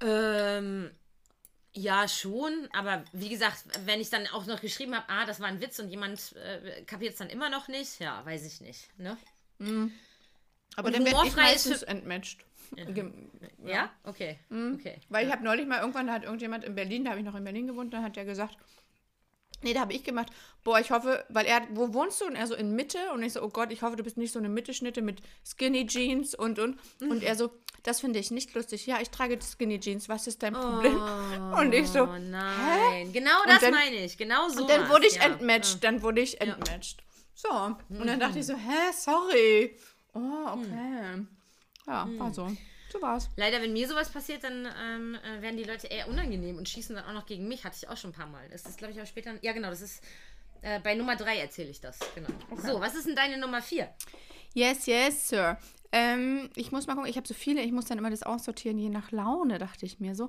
[0.00, 0.90] Ähm,
[1.74, 5.48] ja, schon, aber wie gesagt, wenn ich dann auch noch geschrieben habe, ah, das war
[5.48, 8.88] ein Witz und jemand äh, kapiert es dann immer noch nicht, ja, weiß ich nicht,
[8.98, 9.16] ne?
[10.76, 12.44] Aber Und dann werde ich meistens entmatcht.
[12.76, 13.30] Gem-
[13.64, 13.90] Ja?
[14.04, 14.38] Okay.
[14.50, 14.98] Okay.
[15.08, 17.34] Weil ich habe neulich mal irgendwann, da hat irgendjemand in Berlin, da habe ich noch
[17.34, 18.56] in Berlin gewohnt, dann hat er gesagt,
[19.62, 20.28] Nee, da habe ich gemacht,
[20.62, 22.26] boah, ich hoffe, weil er, wo wohnst du?
[22.26, 22.98] Und er so in Mitte.
[23.14, 25.86] Und ich so, oh Gott, ich hoffe, du bist nicht so eine Mitteschnitte mit Skinny
[25.86, 26.78] Jeans und, und.
[27.00, 27.50] Und er so,
[27.84, 28.86] das finde ich nicht lustig.
[28.86, 31.00] Ja, ich trage Skinny Jeans, was ist dein Problem?
[31.52, 33.12] und ich so, Oh nein.
[33.12, 34.16] Genau das dann- meine ich.
[34.16, 34.62] Genau so.
[34.62, 35.24] und dann wurde ich ja.
[35.26, 37.02] entmatched, dann wurde ich entmatched.
[37.34, 39.76] So, und dann dachte ich so, hä, sorry.
[40.14, 41.26] Oh, okay.
[41.86, 42.50] Ja, war so.
[42.90, 43.28] So war's.
[43.36, 46.94] Leider, wenn mir sowas passiert, dann ähm, äh, werden die Leute eher unangenehm und schießen
[46.94, 47.64] dann auch noch gegen mich.
[47.64, 48.48] Hatte ich auch schon ein paar Mal.
[48.50, 49.34] Das ist, glaube ich, auch später.
[49.42, 50.02] Ja, genau, das ist.
[50.62, 51.98] Äh, bei Nummer 3 erzähle ich das.
[52.14, 52.28] Genau.
[52.64, 53.92] So, was ist denn deine Nummer 4?
[54.54, 55.58] Yes, yes, Sir.
[55.96, 58.78] Ähm, ich muss mal gucken, ich habe so viele, ich muss dann immer das aussortieren,
[58.78, 60.24] je nach Laune, dachte ich mir so.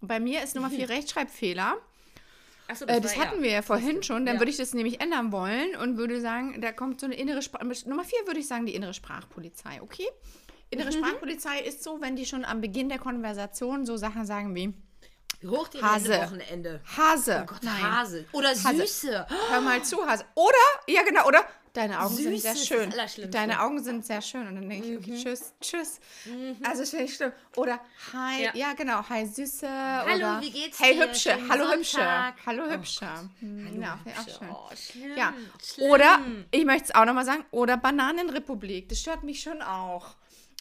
[0.00, 1.76] Und bei mir ist Nummer 4 Rechtschreibfehler.
[2.68, 4.24] Achso, Äh, das hatten wir ja vorhin schon.
[4.26, 4.40] Dann Ja.
[4.40, 7.64] würde ich das nämlich ändern wollen und würde sagen, da kommt so eine innere Sprache.
[7.88, 10.06] Nummer 4 würde ich sagen, die innere Sprachpolizei, okay?
[10.70, 10.92] Innere Mhm.
[10.92, 14.72] Sprachpolizei ist so, wenn die schon am Beginn der Konversation so Sachen sagen wie
[15.46, 16.16] Hoch die Hase.
[16.20, 16.80] Wochenende.
[16.96, 17.40] Hase.
[17.42, 17.80] Oh Gott, Nein.
[17.80, 18.24] Hase.
[18.32, 18.86] Oder Hase.
[18.86, 19.26] Süße.
[19.50, 20.24] Hör mal zu, Hase.
[20.34, 20.52] Oder,
[20.88, 21.44] ja genau, oder?
[21.78, 23.30] Deine Augen sind Süß sehr schön.
[23.30, 24.48] Deine Augen sind sehr schön.
[24.48, 26.00] Und dann denke ich, okay, tschüss, tschüss.
[26.64, 27.32] Also das finde ich schlimm.
[27.54, 27.78] Oder
[28.12, 28.72] hi, ja, Ja.
[28.72, 29.68] genau, hi Süße.
[29.68, 31.04] Hallo, oder wie geht's Hey dir?
[31.06, 31.78] Hübsche, Schönen hallo Sonntag.
[31.78, 32.46] Hübsche.
[32.46, 33.06] Hallo Oh Hübsche.
[33.38, 34.48] Hm, ja, finde ich auch schön.
[34.50, 35.16] Oh, schlimm.
[35.16, 35.34] Ja.
[35.64, 35.90] schlimm.
[35.90, 36.20] Oder,
[36.50, 38.88] ich möchte es auch nochmal sagen, oder Bananenrepublik.
[38.88, 40.16] Das stört mich schon auch.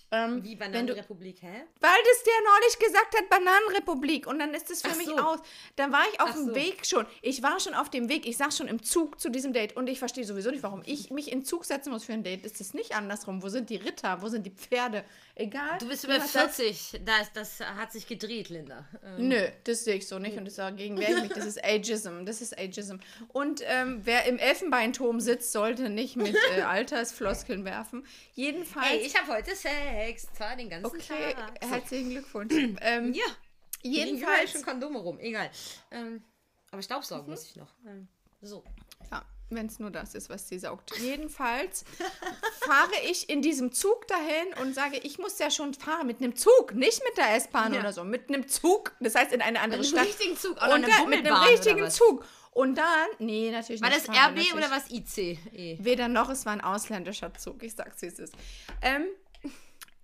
[0.09, 1.63] Ähm, Wie Bananenrepublik, hä?
[1.81, 4.25] weil das der neulich gesagt hat, Bananenrepublik.
[4.25, 5.17] Und dann ist es für Ach mich so.
[5.17, 5.39] aus.
[5.75, 6.55] Dann war ich auf Ach dem so.
[6.55, 7.05] Weg schon.
[7.21, 8.25] Ich war schon auf dem Weg.
[8.25, 9.75] Ich saß schon im Zug zu diesem Date.
[9.75, 12.45] Und ich verstehe sowieso nicht, warum ich mich in Zug setzen muss für ein Date.
[12.45, 13.43] Ist es nicht andersrum?
[13.43, 14.21] Wo sind die Ritter?
[14.21, 15.03] Wo sind die Pferde?
[15.35, 15.77] Egal.
[15.79, 17.01] Du bist über Jemand sagt, 40.
[17.05, 18.87] Das, das hat sich gedreht, Linda.
[19.03, 21.33] Ähm, Nö, das sehe ich so nicht und das dagegen wehre ich mich.
[21.33, 22.23] Das ist Ageism.
[22.25, 22.95] Das ist Ageism.
[23.27, 28.05] Und ähm, wer im Elfenbeinturm sitzt, sollte nicht mit äh, Altersfloskeln werfen.
[28.33, 28.87] Jedenfalls.
[28.89, 29.73] Ey, ich habe heute Sex.
[30.33, 31.59] Zwar den ganzen okay, Tag.
[31.63, 31.69] So.
[31.69, 32.53] herzlichen Glückwunsch.
[32.81, 33.23] ähm, Ja.
[33.83, 34.51] Jedenfalls jedenfalls.
[34.51, 35.19] schon Kondome rum.
[35.19, 35.49] Egal.
[35.91, 36.23] Ähm,
[36.69, 36.81] aber Mhm.
[36.83, 37.69] Staubsaugen muss ich noch.
[37.85, 38.07] Ähm,
[38.41, 38.63] so.
[39.11, 40.91] Ja, wenn es nur das ist, was sie saugt.
[40.99, 41.85] Jedenfalls
[42.61, 46.35] fahre ich in diesem Zug dahin und sage, ich muss ja schon fahren mit einem
[46.35, 47.79] Zug, nicht mit der S-Bahn Ja.
[47.79, 49.99] oder so, mit einem Zug, das heißt in eine andere Mit Stadt.
[50.01, 51.95] einem richtigen Zug, oder und eine mit einem richtigen oder was?
[51.95, 52.25] Zug.
[52.51, 54.07] Und dann, nee, natürlich War nicht.
[54.07, 55.37] das fahren wir RB oder was IC?
[55.83, 57.61] Weder noch, es war ein ausländischer Zug.
[57.61, 58.33] Ich sag's, wie es ist.
[58.81, 59.05] Ähm,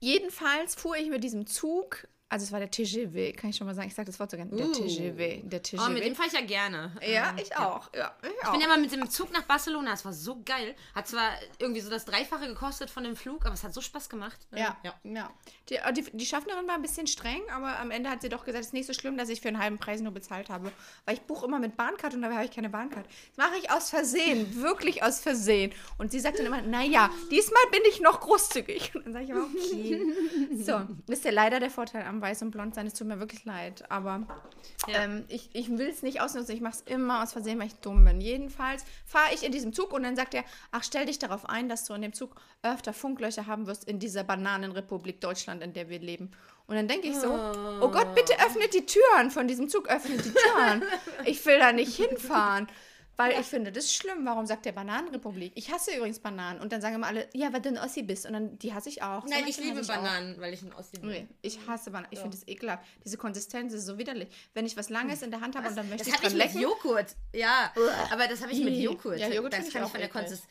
[0.03, 3.75] jedenfalls fuhr ich mit diesem Zug, also es war der TGV, kann ich schon mal
[3.75, 4.71] sagen, ich sag das Wort sogar, der Uh.
[4.71, 5.81] TGV, der TGV.
[5.85, 6.91] Oh, mit dem fahre ich ja gerne.
[7.07, 7.89] ja, Ähm, ich auch.
[7.95, 8.51] Ja, ich Ich auch.
[8.51, 10.75] bin ja mal mit dem Zug nach Barcelona, das war so geil.
[10.95, 11.29] Hat zwar
[11.59, 14.39] irgendwie so das Dreifache gekostet von dem Flug, aber es hat so Spaß gemacht.
[14.51, 15.29] Ähm, Ja, ja.
[15.69, 18.43] Die, äh, die, die Schaffnerin war ein bisschen streng, aber am Ende hat sie doch
[18.45, 20.71] gesagt, es ist nicht so schlimm, dass ich für einen halben Preis nur bezahlt habe.
[21.05, 23.05] Weil ich buche immer mit Bahncard und dabei habe ich keine Bahncard.
[23.35, 25.71] Das mache ich aus Versehen, wirklich aus Versehen.
[25.99, 28.91] Und sie sagt dann immer, naja, diesmal bin ich noch großzügig.
[28.95, 30.01] Und dann sage ich aber, okay.
[30.63, 30.81] So,
[31.11, 32.87] ist ja leider der Vorteil am Weiß und Blond sein.
[32.87, 34.25] Es tut mir wirklich leid, aber
[34.87, 35.03] Ja.
[35.03, 36.55] ähm, ich, ich will es nicht ausnutzen.
[36.55, 38.19] Ich mache es immer aus Versehen, weil ich dumm bin.
[38.21, 41.69] Jedenfalls fahre ich in diesem Zug und dann sagt er, ach, stell dich darauf ein,
[41.69, 45.89] dass du in dem Zug öfter Funklöcher haben wirst in dieser Bananenrepublik Deutschland, in der
[45.89, 46.31] wir leben.
[46.65, 47.27] Und dann denke ich so,
[47.81, 50.83] oh Gott, bitte öffnet die Türen von diesem Zug, öffnet die Türen.
[51.25, 52.67] Ich will da nicht hinfahren.
[53.15, 54.25] Weil ich finde, das ist schlimm.
[54.25, 55.51] Warum sagt der Bananenrepublik?
[55.55, 56.59] Ich hasse übrigens Bananen.
[56.59, 58.25] Und dann sagen immer alle, ja, weil du ein Ossi bist.
[58.25, 59.23] Und dann, die hasse ich auch.
[59.23, 59.97] So Nein, ich Menschen liebe hasse auch.
[59.97, 61.09] Bananen, weil ich ein Ossi bin.
[61.09, 62.07] Nee, ich hasse Bananen.
[62.11, 62.83] Ich finde das ekelhaft.
[63.05, 64.29] Diese Konsistenz ist so widerlich.
[64.53, 66.33] Wenn ich was Langes in der Hand habe und dann möchte Das ich hatte ich
[66.33, 66.61] dran mit lecken.
[66.61, 67.15] Joghurt.
[67.33, 67.71] Ja,
[68.11, 68.73] aber das habe ich mit.
[68.77, 69.19] Joghurt.
[69.19, 70.23] Ja, Joghurt das ich kann ich auch von der, eklig.
[70.23, 70.43] Konsist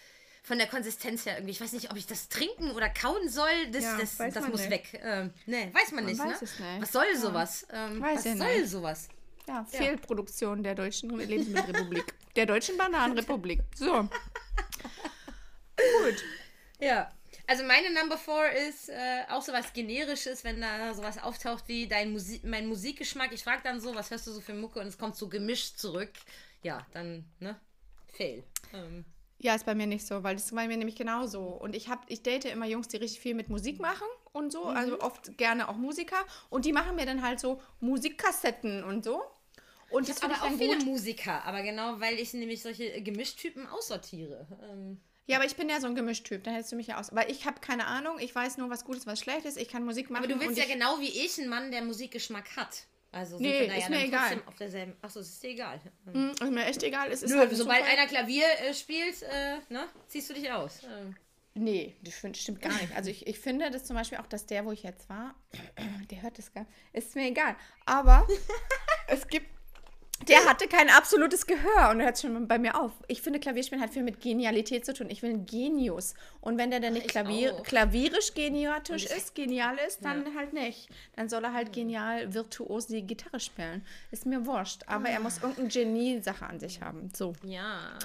[0.44, 1.52] von der Konsistenz her irgendwie.
[1.52, 3.48] Ich weiß nicht, ob ich das trinken oder kauen soll.
[3.72, 4.70] Das, Ja, das, das man muss nicht.
[4.70, 5.00] weg.
[5.02, 6.18] Ähm, nee, weiß man nicht.
[6.18, 6.68] weiß ne?
[6.72, 6.82] nicht.
[6.82, 7.66] Was soll sowas?
[7.72, 8.70] Ähm, Weiß was ich soll nicht.
[8.70, 9.08] sowas?
[9.48, 12.14] Ja, Fehlproduktion der deutschen Lebensmittelrepublik.
[12.36, 13.60] der deutschen Bananenrepublik.
[13.74, 14.08] So.
[15.76, 16.24] Gut.
[16.80, 17.10] Ja.
[17.46, 22.12] Also meine Number Four ist äh, auch sowas Generisches, wenn da sowas auftaucht wie dein
[22.12, 23.32] Musi mein Musikgeschmack.
[23.32, 25.76] Ich frage dann so, was hörst du so für Mucke und es kommt so gemischt
[25.78, 26.12] zurück.
[26.62, 27.58] Ja, dann, ne?
[28.16, 28.44] Fail.
[28.72, 29.04] Ähm,
[29.38, 31.46] Ja, ist bei mir nicht so, weil das ist bei mir nämlich genauso.
[31.48, 34.64] Und ich hab, ich date immer Jungs, die richtig viel mit Musik machen und so,
[34.64, 36.16] also oft gerne auch Musiker.
[36.50, 39.22] Und die machen mir dann halt so Musikkassetten und so.
[39.90, 40.86] Und das finde aber ich auch viele gut.
[40.86, 44.46] Musiker, aber genau, weil ich nämlich solche Gemischtypen aussortiere.
[44.70, 47.14] Ähm, Ja, aber ich bin ja so ein Gemischtyp, da hältst du mich ja aus.
[47.14, 49.58] Weil ich habe keine Ahnung, ich weiß nur, was gut ist, was schlecht ist.
[49.58, 50.24] Ich kann Musik machen.
[50.24, 52.84] aber du willst ja ich, genau wie ich einen Mann, der Musikgeschmack hat.
[53.14, 54.20] Also sind Nee, wir da ist ja mir dann egal.
[54.30, 54.96] trotzdem auf derselben.
[55.02, 55.80] Achso, es ist dir egal.
[56.06, 57.12] Ähm, Hm, ist mir echt egal.
[57.12, 57.92] Es ist Nö, halt sobald Zufall.
[57.98, 60.80] einer Klavier äh, spielt, äh, ne, ziehst du dich aus.
[60.84, 61.14] Ähm,
[61.54, 62.96] Nee, das stimmt, gar nicht.
[62.96, 65.34] Also ich, ich finde das zum Beispiel auch, dass der, wo ich jetzt war,
[66.10, 67.56] der hört das gar Ist mir egal.
[67.84, 68.26] Aber
[69.08, 69.46] es gibt
[70.28, 72.92] der hatte kein absolutes Gehör und hört schon bei mir auf.
[73.08, 75.10] Ich finde, Klavierspielen hat viel mit Genialität zu tun.
[75.10, 76.14] Ich will einen Genius.
[76.40, 80.88] Und wenn der dann nicht Ich Klavier, klavierisch geniatisch ist, genial ist, dann halt nicht.
[81.16, 83.84] Dann soll er halt genial virtuos die Gitarre spielen.
[84.10, 84.82] Ist mir wurscht.
[84.86, 87.10] Aber er muss irgendeine Genie-Sache an sich haben.
[87.14, 87.32] So.
[87.42, 87.98] Ja.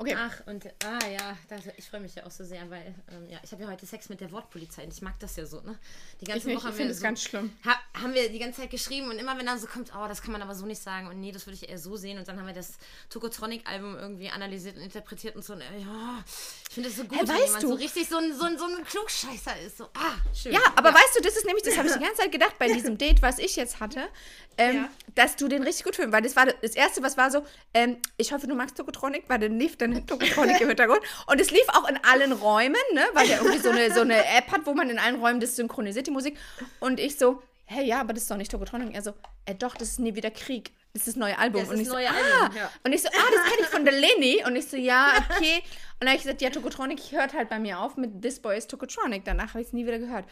[0.00, 0.16] Okay.
[0.18, 3.38] Ach, und ah ja, das, ich freue mich ja auch so sehr, weil ähm, ja,
[3.44, 5.78] ich habe ja heute Sex mit der Wortpolizei und ich mag das ja so, ne?
[6.22, 7.52] Die ganze Ich Woche ich haben finde wir so, ganz schlimm.
[7.66, 10.22] Ha, haben wir die ganze Zeit geschrieben und immer wenn dann so kommt, oh, das
[10.22, 12.26] kann man aber so nicht sagen und nee, das würde ich eher so sehen und
[12.26, 12.78] dann haben wir das
[13.10, 16.24] Tokotronic-Album irgendwie analysiert und interpretiert und so und, ja,
[16.68, 18.56] ich finde es so gut, Hey, wenn jemand du- so richtig so ein, so, ein,
[18.58, 20.52] so ein Klugscheißer ist, so, ah, schön.
[20.54, 22.68] Ja, aber weißt du, das ist nämlich, das habe ich die ganze Zeit gedacht bei
[22.72, 24.08] diesem Date, was ich jetzt hatte,
[24.56, 24.88] ähm, Ja.
[25.14, 26.12] dass du den richtig gut findest.
[26.14, 27.44] Weil das war das Erste, was war so,
[27.74, 31.00] ähm, ich hoffe, du magst Tokotronic, weil dann lief dann Tokotronic im Hintergrund.
[31.26, 34.24] Und es lief auch in allen Räumen, ne, weil der irgendwie so eine, so eine
[34.24, 36.38] App hat, wo man in allen Räumen das synchronisiert, die Musik.
[36.80, 38.88] Und ich so, hey, ja, aber das ist doch nicht Tokotronic.
[38.88, 39.12] Und er so,
[39.46, 40.72] äh, doch, das ist nie wieder Krieg.
[40.92, 41.62] Das ist das neue Album.
[41.62, 42.42] Das und ist ich so, neue ah.
[42.42, 42.70] Album, ja.
[42.84, 44.44] Und ich so, ah, das kenne ich von der Leni.
[44.44, 45.62] Und ich so, ja, okay.
[46.00, 48.58] Und dann habe ich gesagt, ja, Tokotronic hört halt bei mir auf mit This Boy
[48.58, 49.24] is Tokotronic.
[49.24, 50.24] Danach habe ich es nie wieder gehört.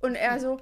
[0.00, 0.58] Und er so,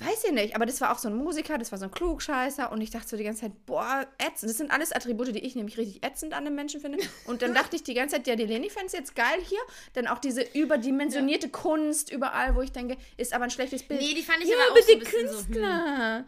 [0.00, 2.72] weiß ich nicht, aber das war auch so ein Musiker, das war so ein Klugscheißer.
[2.72, 4.50] Und ich dachte so die ganze Zeit, boah, ätzend.
[4.50, 6.98] Das sind alles Attribute, die ich nämlich richtig ätzend an einem Menschen finde.
[7.26, 9.60] Und dann dachte ich die ganze Zeit, ja, die Leni fände es jetzt geil hier.
[9.92, 14.00] Dann auch diese überdimensionierte Kunst überall, wo ich denke, ist aber ein schlechtes Bild.
[14.00, 15.44] Nee, die fand ich ja, aber auch so ein bisschen so, hm.
[15.44, 16.24] Künstler.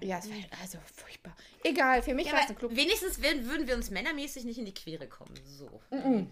[0.00, 1.36] Ja, es war also furchtbar.
[1.62, 2.74] Egal, für mich war es ein Klug.
[2.74, 5.34] wenigstens würden, würden wir uns männermäßig nicht in die Quere kommen.
[5.44, 5.80] So.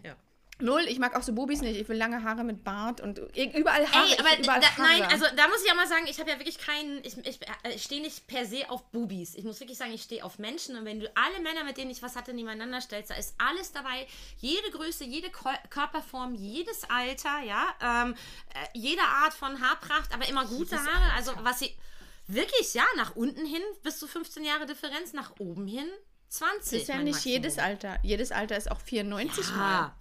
[0.04, 0.16] Ja.
[0.62, 1.78] Null, ich mag auch so Bubis nicht.
[1.80, 4.08] Ich will lange Haare mit Bart und überall Haare.
[4.08, 4.82] Ey, aber überall da, Haare.
[4.82, 7.40] nein, also da muss ich auch mal sagen, ich habe ja wirklich keinen, ich, ich,
[7.64, 9.34] äh, ich stehe nicht per se auf Bubis.
[9.34, 11.90] Ich muss wirklich sagen, ich stehe auf Menschen und wenn du alle Männer, mit denen
[11.90, 14.06] ich was hatte, nebeneinander stellst, da ist alles dabei.
[14.38, 18.14] Jede Größe, jede Ko Körperform, jedes Alter, ja, ähm,
[18.54, 21.12] äh, jede Art von Haarpracht, aber immer gute Haare.
[21.16, 21.74] Also was sie,
[22.26, 25.86] wirklich, ja, nach unten hin bis zu 15 Jahre Differenz, nach oben hin
[26.28, 26.60] 20.
[26.60, 27.32] Das ist ja nicht Maximum.
[27.32, 27.98] jedes Alter.
[28.02, 29.92] Jedes Alter ist auch 94 mal.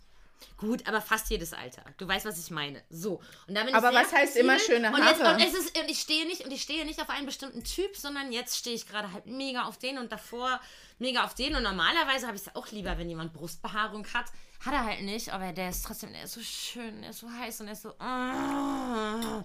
[0.58, 1.84] Gut, aber fast jedes Alter.
[1.98, 2.82] Du weißt, was ich meine.
[2.90, 3.22] So.
[3.48, 5.36] Und da Aber was heißt immer schöne und, jetzt, Haare?
[5.36, 7.96] und, es ist, und ich stehe nicht und ich stehe nicht auf einen bestimmten Typ,
[7.96, 10.60] sondern jetzt stehe ich gerade halt mega auf den und davor
[10.98, 11.56] mega auf den.
[11.56, 14.26] Und normalerweise habe ich es auch lieber, wenn jemand Brustbehaarung hat.
[14.66, 17.32] Hat er halt nicht, aber der ist trotzdem, der ist so schön, der ist so
[17.32, 17.94] heiß und der ist so.
[18.00, 19.44] ah.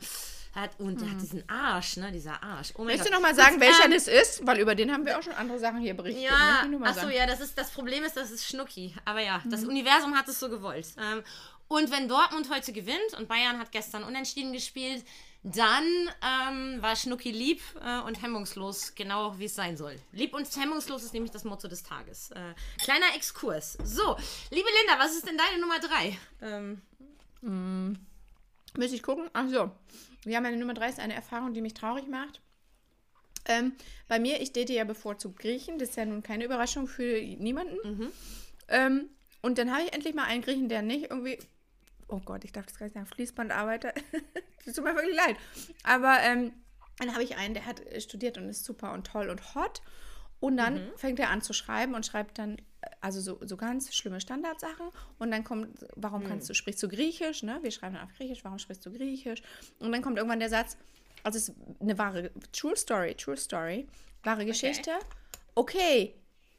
[0.54, 2.12] Hat, und der hat diesen Arsch, ne?
[2.12, 2.72] Dieser Arsch.
[2.76, 3.10] Oh du Gott.
[3.10, 4.46] noch mal sagen, Gut, welcher ähm, das ist?
[4.46, 6.22] Weil über den haben wir auch schon andere Sachen hier berichtet.
[6.24, 8.94] ja, achso, ja, das ist das Problem ist, das ist Schnucki.
[9.04, 9.68] Aber ja, das Mhm.
[9.68, 10.86] Universum hat es so gewollt.
[10.98, 11.22] Ähm,
[11.68, 15.04] und wenn Dortmund heute gewinnt und Bayern hat gestern unentschieden gespielt,
[15.42, 15.84] dann
[16.22, 19.96] ähm, war Schnucki lieb äh, und hemmungslos, genau wie es sein soll.
[20.12, 22.30] Lieb und hemmungslos ist nämlich das Motto des Tages.
[22.30, 23.76] Äh, kleiner Exkurs.
[23.84, 24.16] So,
[24.50, 26.18] liebe Linda, was ist denn deine Nummer drei?
[26.40, 26.80] Ähm,
[28.76, 29.28] Müsste ich gucken?
[29.32, 29.70] Ach so.
[30.24, 32.40] Ja, meine Nummer drei ist eine Erfahrung, die mich traurig macht.
[33.46, 33.72] Ähm,
[34.08, 35.78] bei mir, ich date ja bevorzugt Griechen.
[35.78, 37.76] Das ist ja nun keine Überraschung für niemanden.
[38.68, 39.10] Ähm,
[39.42, 41.38] und dann habe ich endlich mal einen Griechen, der nicht irgendwie.
[42.08, 43.06] Oh Gott, ich darf das gar nicht sagen.
[43.06, 43.92] Fließbandarbeiter.
[44.64, 45.36] das tut mir wirklich leid.
[45.82, 46.52] Aber ähm,
[46.98, 49.82] dann habe ich einen, der hat äh, studiert und ist super und toll und hot.
[50.40, 52.60] Und dann fängt er an zu schreiben und schreibt dann,
[53.00, 54.88] also so, so ganz schlimme Standardsachen.
[55.18, 57.58] Und dann kommt, warum kannst du, sprichst du Griechisch, ne?
[57.62, 59.42] Wir schreiben dann auf Griechisch, warum sprichst du Griechisch?
[59.78, 60.76] Und dann kommt irgendwann der Satz,
[61.22, 63.86] also es ist eine wahre, True Story, True Story,
[64.22, 64.90] wahre Geschichte.
[65.54, 66.14] Okay,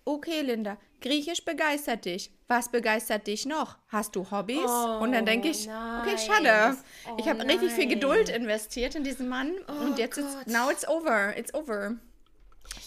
[0.05, 2.32] okay, Linda, Griechisch begeistert dich.
[2.47, 3.78] Was begeistert dich noch?
[3.88, 4.57] Hast du Hobbys?
[5.01, 6.43] und dann denke ich, okay, schade.
[6.43, 6.78] nein.
[7.17, 7.88] ich Oh, habe richtig viel.
[7.88, 9.51] Geduld investiert in diesen Mann.
[9.82, 11.95] und jetzt ist, now it's over, it's over.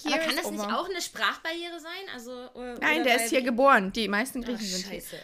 [0.04, 1.92] Here aber kann das nicht auch eine Sprachbarriere sein?
[2.14, 3.92] Also, äh, Nein, der ist hier geboren.
[3.92, 5.00] Die meisten Ach, Griechen sind hier.
[5.00, 5.16] scheiße.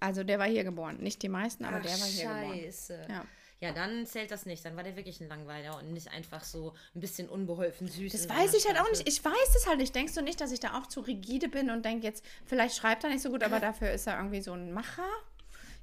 [0.00, 0.96] Also der war hier geboren.
[0.98, 2.60] Nicht die meisten, aber Ach, der war hier geboren.
[2.60, 3.06] scheiße.
[3.08, 3.24] Ja.
[3.60, 4.64] Ja, dann zählt das nicht.
[4.64, 8.10] Dann war der wirklich ein Langweiler und nicht einfach so ein bisschen unbeholfen süß.
[8.10, 9.06] Das weiß ich halt auch nicht.
[9.08, 9.94] Ich weiß es halt nicht.
[9.94, 13.04] Denkst du nicht, dass ich da auch zu rigide bin und denke jetzt, vielleicht schreibt
[13.04, 15.06] er nicht so gut, aber dafür ist er irgendwie so ein Macher?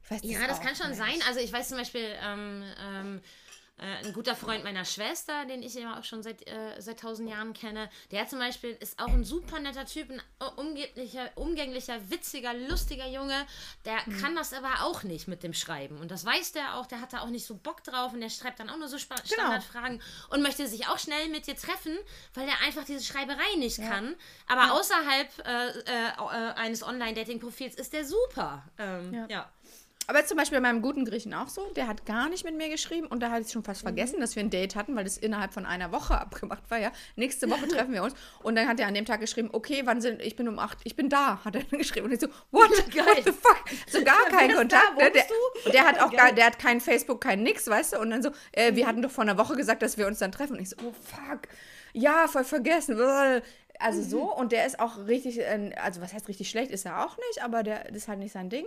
[0.04, 0.98] Ich weiß Ja, das kann schon nicht.
[0.98, 1.16] sein.
[1.30, 3.22] Also ich weiß zum Beispiel, ähm, ähm,
[3.80, 7.30] äh, ein guter Freund meiner Schwester, den ich ja auch schon seit, äh, seit tausend
[7.30, 11.98] Jahren kenne, der zum Beispiel ist auch ein super netter Typ, ein äh, umgänglicher, umgänglicher,
[12.10, 13.46] witziger, lustiger Junge.
[13.86, 14.18] Der Hm.
[14.22, 15.98] kann das aber auch nicht mit dem Schreiben.
[16.00, 18.30] Und das weiß der auch, der hat da auch nicht so Bock drauf und der
[18.30, 19.26] schreibt dann auch nur so Spa Genau.
[19.34, 21.98] Standardfragen und möchte sich auch schnell mit dir treffen,
[22.34, 24.16] weil er einfach diese Schreiberei nicht kann.
[24.48, 28.64] Aber außerhalb äh, äh, äh, eines Online-Dating-Profils ist der super.
[28.78, 29.26] Ähm, Ja.
[29.30, 29.50] ja.
[30.10, 31.70] Aber zum Beispiel bei meinem guten Griechen auch so.
[31.76, 34.36] Der hat gar nicht mit mir geschrieben und da hatte ich schon fast vergessen, dass
[34.36, 36.80] wir ein Date hatten, weil das innerhalb von einer Woche abgemacht war.
[36.80, 38.16] Ja, nächste Woche treffen wir uns.
[38.41, 40.80] Und dann hat er an dem Tag geschrieben, okay, wann sind, ich bin um acht,
[40.84, 42.07] ich bin da, hat er dann geschrieben.
[42.07, 43.64] Und ich so, what, what the fuck?
[43.88, 44.97] So gar kein ist Kontakt.
[44.97, 45.03] da?
[45.03, 45.12] Ne?
[45.12, 47.99] der, der hat auch gar, der hat kein Facebook, kein nix, weißt du?
[47.99, 50.32] Und dann so, äh, wir hatten doch vor einer Woche gesagt, dass wir uns dann
[50.32, 50.53] treffen.
[50.53, 51.41] Und ich so, oh fuck.
[51.93, 52.99] Ja, voll vergessen.
[53.78, 57.05] Also so, und der ist auch richtig, äh, also was heißt richtig schlecht, ist er
[57.05, 58.66] auch nicht, aber der das ist halt nicht sein Ding.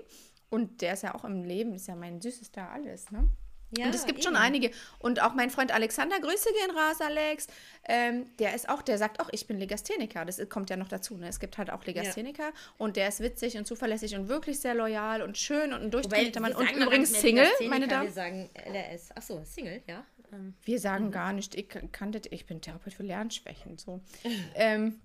[0.53, 3.27] Und der ist ja auch im Leben, ist ja mein süßester alles, ne?
[3.75, 4.43] Ja, und es gibt schon eben.
[4.43, 4.71] einige.
[4.99, 7.47] Und auch mein Freund Alexander, Grüße gehen raus, Alex.
[7.89, 10.27] Ähm, der ist auch, der sagt auch, ich bin Legastheniker.
[10.27, 11.17] Das kommt ja noch dazu.
[11.17, 11.27] Ne?
[11.27, 12.53] Es gibt halt auch Legastheniker.
[12.77, 16.41] Und der ist witzig und zuverlässig und wirklich sehr loyal und schön und ein durchtrainierter
[16.41, 16.53] Mann.
[16.55, 18.09] Und übrigens Single, meine Damen.
[18.09, 19.17] Wir sagen LRS.
[19.17, 20.05] Achso, Single, ja.
[20.35, 23.79] Ähm, Wir sagen gar nicht, ich kannte, ich bin Therapeut für Lernschwächen.
[23.79, 24.03] So.
[24.55, 25.01] ähm,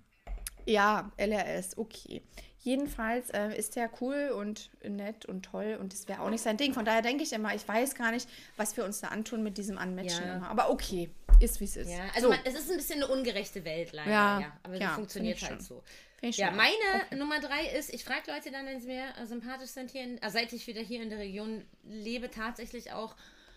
[0.66, 2.20] ja, LRS, okay.
[2.60, 6.56] Jedenfalls äh, ist der cool und nett und toll und das wäre auch nicht sein
[6.56, 6.74] Ding.
[6.74, 9.58] Von daher denke ich immer, ich weiß gar nicht, was wir uns da antun mit
[9.58, 10.36] diesem Unmatchen Ja.
[10.36, 10.50] immer.
[10.50, 11.08] Aber okay,
[11.40, 11.90] ist wie es ist.
[11.90, 14.52] ja, also so, man, es ist ein bisschen eine ungerechte Welt leider, Ja, ja.
[14.64, 15.60] Aber ja, funktioniert halt schon.
[15.60, 15.82] so.
[16.20, 16.72] Ja, meine
[17.16, 20.20] Nummer drei ist, ich frage Leute dann, wenn sie mir äh, sympathisch sind hier, in,
[20.20, 23.14] äh, seit ich wieder hier in der Region lebe, tatsächlich auch,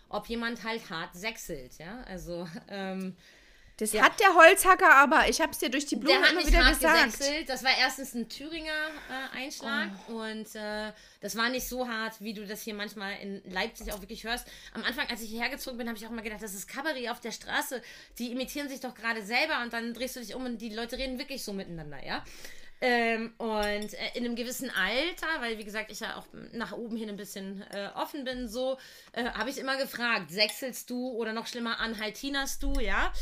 [0.08, 2.04] ob jemand halt hart sechselt, ja.
[2.06, 3.16] Also, ähm,
[3.78, 4.02] das ja.
[4.02, 5.28] hat der Holzhacker aber.
[5.28, 7.12] Ich habe es dir durch die Blume Der hat immer wieder gesagt.
[7.12, 7.48] gesächselt.
[7.48, 12.34] Das war erstens ein Thüringer äh, Einschlag und äh, das war nicht so hart, wie
[12.34, 14.46] du das hier manchmal in Leipzig auch wirklich hörst.
[14.74, 17.10] Am Anfang, als ich hierher gezogen bin, habe ich auch immer gedacht, das ist Kabarett
[17.10, 17.82] auf der Straße.
[18.18, 20.98] Die imitieren sich doch gerade selber und dann drehst du dich um und die Leute
[20.98, 22.22] reden wirklich so miteinander, ja.
[22.84, 23.48] Ähm, und
[23.94, 27.16] äh, in einem gewissen Alter, weil wie gesagt, ich ja auch nach oben hin ein
[27.16, 28.76] bisschen äh, offen bin, so,
[29.12, 33.12] äh, habe ich immer gefragt, sechselst du oder noch schlimmer, anhaltinerst du, ja?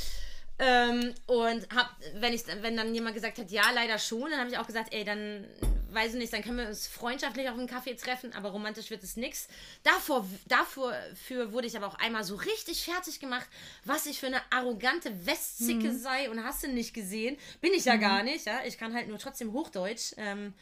[0.61, 4.51] Ähm, und hab, wenn ich, wenn dann jemand gesagt hat, ja, leider schon, dann habe
[4.51, 5.47] ich auch gesagt, ey, dann
[5.93, 9.03] weiß ich nicht, dann können wir uns freundschaftlich auf einen Kaffee treffen, aber romantisch wird
[9.03, 9.49] es nix.
[9.83, 13.47] Davor, davor für wurde ich aber auch einmal so richtig fertig gemacht,
[13.85, 17.37] was ich für eine arrogante Westzicke sei und hast du nicht gesehen.
[17.61, 18.61] Bin ich ja gar nicht, ja.
[18.67, 20.13] Ich kann halt nur trotzdem Hochdeutsch.
[20.17, 20.55] Ähm,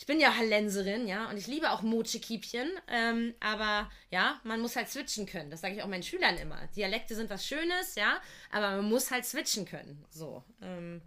[0.00, 4.74] ich bin ja Hallenserin, ja, und ich liebe auch Mochekiepchen, ähm, aber ja, man muss
[4.74, 5.50] halt switchen können.
[5.50, 6.56] Das sage ich auch meinen Schülern immer.
[6.74, 8.18] Dialekte sind was Schönes, ja,
[8.50, 10.02] aber man muss halt switchen können.
[10.08, 10.42] So.
[10.62, 11.02] Ähm,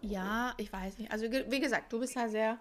[0.00, 1.12] Ja, ich weiß nicht.
[1.12, 2.58] Also wie gesagt, du bist ja sehr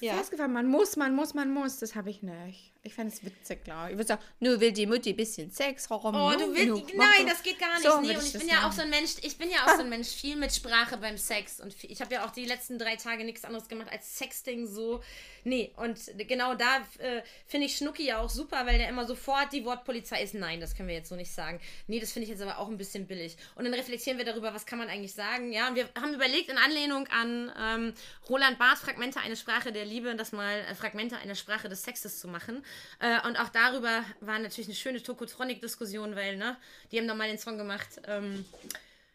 [0.00, 0.16] Ja.
[0.16, 0.52] festgefahren.
[0.52, 1.78] Man muss, man muss, man muss.
[1.78, 2.72] Das habe ich nicht.
[2.82, 3.90] Ich fände es witzig, glaube ich.
[3.92, 6.14] Ich würde sagen, nur will die Mutti ein bisschen Sex herum.
[6.14, 6.66] Oh, du willst.
[6.66, 7.82] Nu, Nein, das geht gar nicht.
[7.82, 9.80] So nee, und ich bin ja auch so ein Mensch, ich bin ja auch so
[9.82, 11.60] ein Mensch, viel mit Sprache beim Sex.
[11.60, 15.02] Und ich habe ja auch die letzten drei Tage nichts anderes gemacht als Sexting so.
[15.44, 19.52] Nee, und genau da äh, finde ich Schnucki ja auch super, weil der immer sofort
[19.52, 20.34] die Wortpolizei ist.
[20.34, 21.60] Nein, das können wir jetzt so nicht sagen.
[21.86, 23.36] Nee, das finde ich jetzt aber auch ein bisschen billig.
[23.54, 25.52] Und dann reflektieren wir darüber, was kann man eigentlich sagen.
[25.52, 27.94] Ja, und wir haben überlegt, in Anlehnung an ähm,
[28.28, 32.18] Roland Barths Fragmente eine Sprache der Liebe, das mal äh, Fragmente einer Sprache des Sexes
[32.20, 32.64] zu machen.
[33.00, 36.56] Äh, und auch darüber war natürlich eine schöne Tokotronic-Diskussion, weil, ne,
[36.90, 38.00] die haben nochmal den Song gemacht.
[38.06, 38.44] Ähm,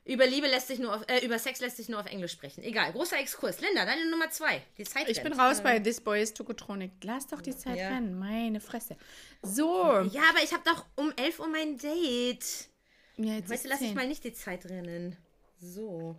[0.05, 2.63] über Liebe lässt sich nur auf, äh, über Sex lässt sich nur auf Englisch sprechen.
[2.63, 3.61] Egal, großer Exkurs.
[3.61, 4.63] Linda, deine Nummer zwei.
[4.77, 6.91] Die Zeit Ich bin raus bei This Boy is Tokotronic.
[7.03, 7.89] Lass doch die Zeit Ja.
[7.89, 8.17] rennen.
[8.17, 8.97] Meine Fresse.
[9.43, 9.99] So.
[10.11, 12.69] Ja, aber ich habe doch um 11 Uhr mein Date.
[13.17, 15.15] Ja, jetzt Weißt du, lass ich mal nicht die Zeit rennen.
[15.61, 16.15] So.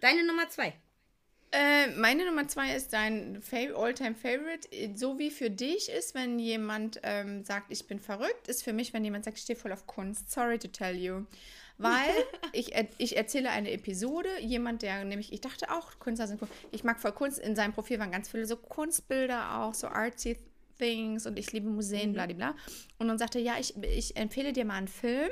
[0.00, 0.74] Deine Nummer zwei.
[1.52, 4.68] Äh, meine Nummer zwei ist dein Fa Alltime Favorite.
[4.94, 8.92] So wie für dich ist, wenn jemand ähm, sagt, ich bin verrückt, ist für mich,
[8.92, 10.30] wenn jemand sagt, ich stehe voll auf Kunst.
[10.30, 11.24] Sorry to tell you.
[11.78, 12.10] Weil
[12.52, 16.48] ich, er- ich erzähle eine Episode, jemand, der nämlich, ich dachte auch, Künstler sind cool.
[16.70, 17.40] Ich mag voll Kunst.
[17.40, 20.36] In seinem Profil waren ganz viele so Kunstbilder auch, so artsy
[20.78, 22.54] Things und ich liebe Museen, bla, bla, bla.
[22.98, 25.30] Und dann sagte er, ja, ich, ich empfehle dir mal einen Film.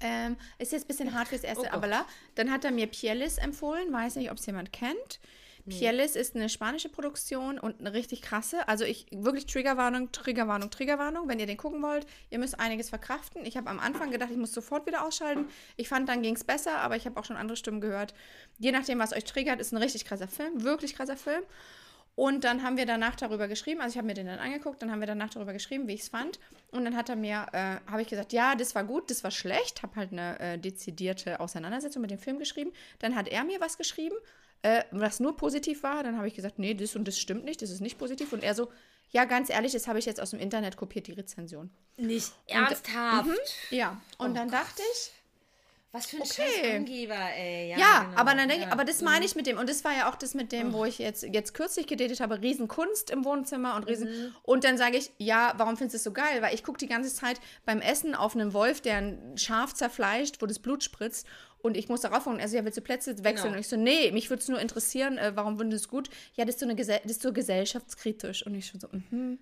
[0.00, 2.06] Ähm, ist jetzt ein bisschen hart fürs erste, Oh aber la.
[2.34, 5.20] Dann hat er mir Pielis empfohlen, weiß nicht, ob es jemand kennt.
[5.68, 8.68] Pielis ist eine spanische Produktion und eine richtig krasse.
[8.68, 11.28] Also ich wirklich Triggerwarnung, Triggerwarnung, Triggerwarnung.
[11.28, 13.44] Wenn ihr den gucken wollt, ihr müsst einiges verkraften.
[13.44, 15.46] Ich habe am Anfang gedacht, ich muss sofort wieder ausschalten.
[15.76, 18.14] Ich fand, dann ging es besser, aber ich habe auch schon andere Stimmen gehört.
[18.58, 21.42] Je nachdem, was euch triggert, ist ein richtig krasser Film, wirklich krasser Film.
[22.16, 24.90] Und dann haben wir danach darüber geschrieben, also ich habe mir den dann angeguckt, dann
[24.90, 26.40] haben wir danach darüber geschrieben, wie ich es fand.
[26.70, 29.30] Und dann hat er mir, äh, habe ich gesagt, ja, das war gut, das war
[29.30, 32.72] schlecht, habe halt eine äh, dezidierte Auseinandersetzung mit dem Film geschrieben.
[33.00, 34.16] Dann hat er mir was geschrieben,
[34.62, 36.02] äh, was nur positiv war.
[36.02, 38.32] Dann habe ich gesagt, nee, das und das stimmt nicht, das ist nicht positiv.
[38.32, 38.72] Und er so,
[39.10, 41.70] ja, ganz ehrlich, das habe ich jetzt aus dem Internet kopiert, die Rezension.
[41.98, 43.28] Nicht ernsthaft.
[43.70, 45.12] Ja, und Oh dann dachte ich,
[45.96, 46.32] Was für ein Okay.
[46.62, 47.70] scheiß Angeber, ey.
[47.70, 48.16] Ja, Ja, genau.
[48.20, 48.72] aber dann denke Ja.
[48.72, 49.58] aber das meine ich mit dem.
[49.58, 52.40] Und das war ja auch das mit dem, wo ich jetzt, jetzt kürzlich gedatet habe,
[52.42, 54.34] Riesenkunst im Wohnzimmer und Riesen.
[54.42, 56.42] Und dann sage ich, ja, warum findest du es so geil?
[56.42, 60.42] Weil ich gucke die ganze Zeit beim Essen auf einen Wolf, der ein Schaf zerfleischt,
[60.42, 61.26] wo das Blut spritzt.
[61.66, 63.46] Und ich muss darauf und er so, ja, willst du Plätze wechseln?
[63.46, 63.54] Genau.
[63.54, 66.10] Und ich so, nee, mich würde es nur interessieren, äh, warum findest du es gut?
[66.34, 68.46] Ja, das ist so, eine Gesell das ist so gesellschaftskritisch.
[68.46, 69.38] Und ich schon so, mhm.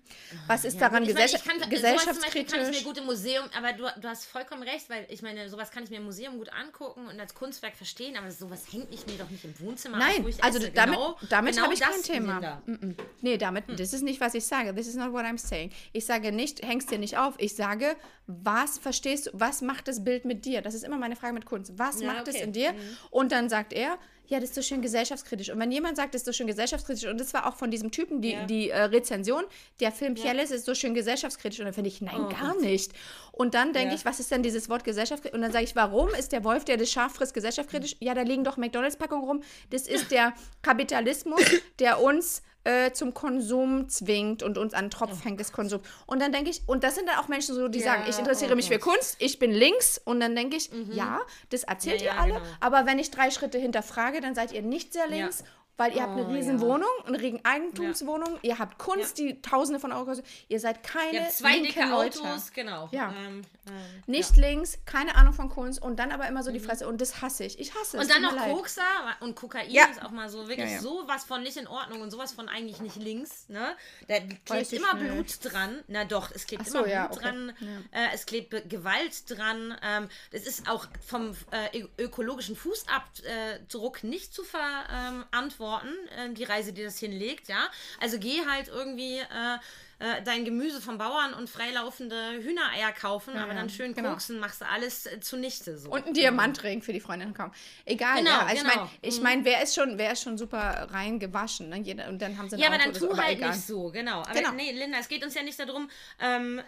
[0.47, 2.79] Was ist daran Ich meine, ich kann, sowas zum Beispiel kann ich gesellschaftskritisch?
[2.79, 5.83] mir gut im Museum, aber du, du hast vollkommen recht, weil ich meine, sowas kann
[5.83, 9.17] ich mir im Museum gut angucken und als Kunstwerk verstehen, aber sowas hängt ich mir
[9.17, 10.71] doch nicht im Wohnzimmer Nein, auf, wo ich also esse.
[10.71, 12.33] damit, genau, damit genau habe ich kein Thema.
[12.33, 12.61] Linda.
[12.67, 12.95] Mm-mm.
[13.21, 13.77] Nee, damit, Hm.
[13.77, 14.73] das ist nicht, was ich sage.
[14.73, 15.71] This is not what I'm saying.
[15.93, 17.35] Ich sage nicht, hängst dir nicht auf.
[17.37, 17.95] Ich sage,
[18.27, 20.61] was verstehst du, was macht das Bild mit dir?
[20.61, 21.73] Das ist immer meine Frage mit Kunst.
[21.77, 22.43] Was Ja, macht es okay.
[22.43, 22.47] Mhm.
[22.47, 22.73] in dir?
[23.11, 23.97] Und dann sagt er,
[24.27, 25.51] ja, das ist so schön gesellschaftskritisch.
[25.51, 27.91] Und wenn jemand sagt, das ist so schön gesellschaftskritisch, und das war auch von diesem
[27.91, 29.43] Typen die, die äh, Rezension,
[29.79, 31.59] der Film Pialis ist so schön gesellschaftskritisch.
[31.59, 32.91] Und dann finde ich, nein, Oh gar nicht.
[33.31, 33.95] Und dann denke Ja.
[33.95, 35.35] ich, was ist denn dieses Wort gesellschaftskritisch?
[35.35, 37.97] Und dann sage ich, warum ist der Wolf, der das Schaf frisst, gesellschaftskritisch?
[37.99, 39.43] Ja, da liegen doch McDonalds-Packungen rum.
[39.69, 41.41] Das ist der Kapitalismus,
[41.79, 45.83] der uns äh, zum Konsum zwingt und uns an den Tropf hängt des Konsums.
[46.05, 48.19] Und dann denke ich, und das sind dann auch Menschen so, die Ja, sagen, ich
[48.19, 48.95] interessiere oh mich für Gott.
[48.95, 50.01] Kunst, ich bin links.
[50.03, 52.45] Und dann denke ich, ja, das erzählt Ja, ihr alle, genau.
[52.59, 55.43] aber wenn ich drei Schritte hinterfrage, dann seid ihr nicht sehr links.
[55.77, 56.61] Weil ihr habt eine Oh, riesen ja.
[56.61, 61.11] Wohnung, eine riesen Eigentumswohnung, ihr habt Kunst, die Tausende von Euro kostet, ihr seid keine
[61.13, 62.19] Ihr habt zwei dicke Leute.
[62.21, 62.87] Autos, genau.
[62.91, 63.11] Ja.
[63.11, 63.73] Ähm, ähm,
[64.07, 67.21] Nicht links, keine Ahnung von Kunst und dann aber immer so die Fresse und das
[67.21, 67.59] hasse ich.
[67.59, 68.07] Ich hasse es.
[68.07, 68.15] Mhm.
[68.15, 68.45] Und dann noch.
[68.55, 68.81] Kokser
[69.19, 69.85] und Kokain Ja.
[69.85, 70.81] ist auch mal so wirklich Ja, ja.
[70.81, 73.49] sowas von nicht in Ordnung und sowas von eigentlich nicht links.
[73.49, 73.75] Ne?
[74.07, 75.11] Da klebt Weiß immer nicht.
[75.41, 75.83] Blut dran.
[75.87, 77.25] Na doch, es klebt so, immer ja, Blut okay.
[77.27, 77.53] dran.
[77.91, 79.75] Äh, es klebt Gewalt dran.
[79.83, 86.83] Ähm, das ist auch vom äh, ökologischen Fußabdruck nicht zu verantworten, äh, die Reise, die
[86.83, 87.47] das hinlegt.
[87.47, 87.69] Ja?
[87.99, 89.57] Also geh halt irgendwie äh,
[89.99, 94.09] äh, dein Gemüse vom Bauern und freilaufende Hühnereier kaufen, aber ja, dann schön genau.
[94.11, 95.77] koksen, machst du alles äh, zunichte.
[95.77, 95.89] So.
[95.89, 97.51] Und einen Diamantring für die Freundin kaum.
[97.85, 98.45] Egal, Genau, ja.
[98.45, 98.73] Also genau.
[98.73, 101.77] ich meine, ich mein, wer ist schon, wer ist schon super rein gewaschen, ne?
[101.79, 103.51] Jeder, und dann haben sie Ja, aber dann tu aber halt egal.
[103.51, 104.21] nicht so, genau.
[104.21, 104.51] Aber Genau.
[104.51, 105.89] nee, Linda, es geht uns ja nicht darum,
[106.19, 106.61] ähm,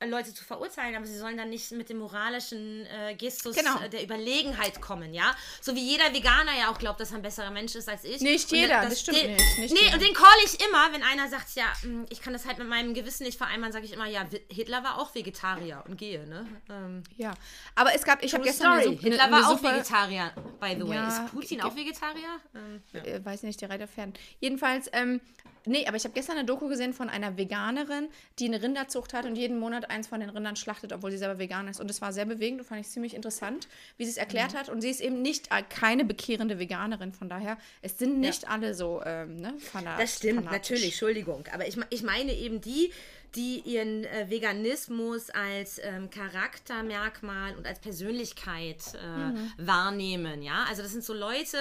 [0.00, 3.78] äh, Leute zu verurteilen, aber sie sollen dann nicht mit dem moralischen äh, Gestus Genau.
[3.88, 5.34] der Überlegenheit kommen, ja?
[5.60, 8.20] So wie jeder Veganer ja auch glaubt, dass er ein besserer Mensch ist als ich.
[8.20, 9.94] Nicht Und jeder, das stimmt den, nicht, nicht nee, jeder.
[9.94, 12.68] und den call ich immer, wenn einer sagt, ja, mh, ich kann das halt mit
[12.70, 16.46] meinem Gewissen nicht vereinbaren, sage ich immer, ja, Hitler war auch Vegetarier und gehe, ne?
[16.70, 17.34] Ähm, Ja,
[17.74, 18.96] aber es gab, ich habe gestern eine, Story.
[18.96, 20.94] Sup- Hitler eine, war eine auch super, Vegetarier, by the way.
[20.96, 22.40] Ja, ist Putin auch Vegetarier?
[22.54, 23.00] Ähm, ja.
[23.04, 24.14] äh, weiß nicht, die Reiterpferden.
[24.40, 25.20] Jedenfalls, ähm,
[25.66, 28.08] nee, aber ich habe gestern eine Doku gesehen von einer Veganerin,
[28.38, 31.38] die eine Rinderzucht hat und jeden Monat eins von den Rindern schlachtet, obwohl sie selber
[31.38, 31.80] vegan ist.
[31.80, 34.20] Und das war sehr bewegend und fand ich ziemlich interessant, wie sie es Mhm.
[34.20, 34.68] erklärt hat.
[34.68, 38.74] Und sie ist eben nicht äh, keine bekehrende Veganerin, von daher, es sind nicht alle
[38.74, 40.70] so, ähm, ne, fanat Das stimmt, fanatisch.
[40.70, 41.44] natürlich, Entschuldigung.
[41.52, 42.92] Aber ich, ich meine eben die,
[43.34, 50.64] die ihren äh, Veganismus als ähm, Charaktermerkmal und als Persönlichkeit äh, wahrnehmen, ja.
[50.68, 51.56] Also das sind so Leute,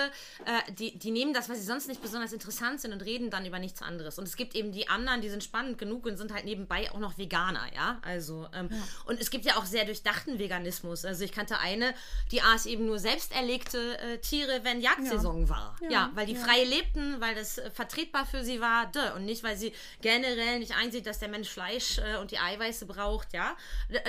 [0.45, 3.45] äh, die, die nehmen das, weil sie sonst nicht besonders interessant sind und reden dann
[3.45, 4.17] über nichts anderes.
[4.17, 6.99] Und es gibt eben die anderen, die sind spannend genug und sind halt nebenbei auch
[6.99, 7.99] noch Veganer, ja.
[8.01, 8.69] Also, ähm,
[9.05, 11.05] und es gibt ja auch sehr durchdachten Veganismus.
[11.05, 11.93] Also ich kannte eine,
[12.31, 15.75] die aß eben nur selbst erlegte äh, Tiere, wenn Jagdsaison war.
[15.89, 19.57] Ja, weil die frei lebten, weil das äh, vertretbar für sie war, und nicht, weil
[19.57, 23.57] sie generell nicht einsieht, dass der Mensch Fleisch äh, und die Eiweiße braucht, ja,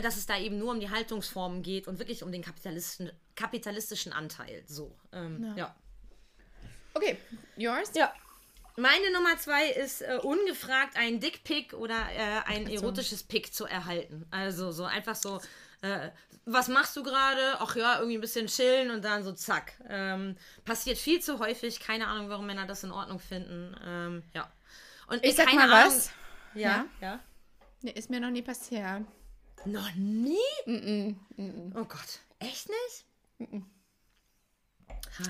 [0.02, 4.12] dass es da eben nur um die Haltungsformen geht und wirklich um den kapitalistischen, kapitalistischen
[4.12, 5.74] Anteil, so, ähm, ja.
[6.94, 7.18] Okay,
[7.56, 7.90] yours?
[7.94, 8.12] Ja.
[8.76, 14.26] Meine Nummer zwei ist äh, ungefragt ein Dickpick oder äh, ein erotisches Pick zu erhalten.
[14.30, 15.40] Also so einfach so,
[15.82, 16.10] äh,
[16.46, 17.56] was machst du gerade?
[17.58, 19.72] Ach ja, irgendwie ein bisschen chillen und dann so zack.
[19.88, 21.80] Ähm, passiert viel zu häufig.
[21.80, 23.76] Keine Ahnung, warum Männer das in Ordnung finden.
[23.84, 24.50] Ähm, ja.
[25.08, 26.10] Und Ich sag keine mal Ahnung- was.
[26.54, 27.20] Ja, ja.
[27.82, 29.04] Nee, ist mir noch nie passiert.
[29.64, 31.16] Noch nie?
[31.74, 32.20] Oh Gott.
[32.38, 33.58] Echt nicht?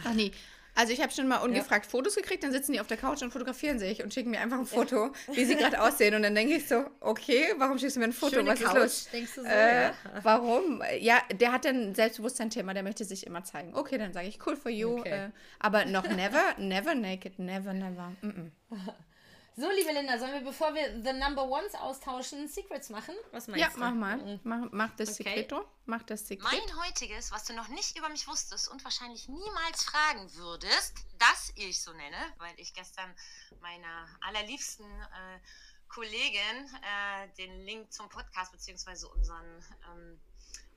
[0.05, 0.33] Ach nee.
[0.75, 3.33] Also ich habe schon mal ungefragt Fotos gekriegt, dann sitzen die auf der Couch und
[3.33, 6.15] fotografieren sich und schicken mir einfach ein Foto, wie sie gerade aussehen.
[6.15, 8.37] Und dann denke ich so, okay, warum schickst du mir ein Foto?
[8.37, 9.09] Schöne Was Couch, ist los?
[9.13, 9.95] denkst du so, äh, ja.
[10.23, 10.83] Warum?
[11.01, 13.75] Ja, der hat ein Selbstbewusstsein-Thema, der möchte sich immer zeigen.
[13.75, 15.01] Okay, dann sage ich, cool for you.
[15.01, 15.27] Okay.
[15.27, 18.13] Äh, aber noch never, never naked, never, never.
[18.23, 18.51] Mm -mm.
[19.57, 23.15] So, liebe Linda, sollen wir, bevor wir The Number Ones austauschen, Secrets machen?
[23.33, 23.79] Was meinst Ja, du?
[23.81, 24.41] mach mal.
[24.45, 25.25] Mach, mach das Okay.
[25.25, 25.65] Secreto.
[25.87, 26.51] Mach das Secret.
[26.51, 31.53] Mein heutiges, was du noch nicht über mich wusstest und wahrscheinlich niemals fragen würdest, das
[31.57, 33.13] ich so nenne, weil ich gestern
[33.61, 35.41] meiner allerliebsten äh,
[35.89, 40.21] Kollegin äh, den Link zum Podcast beziehungsweise unseren, ähm,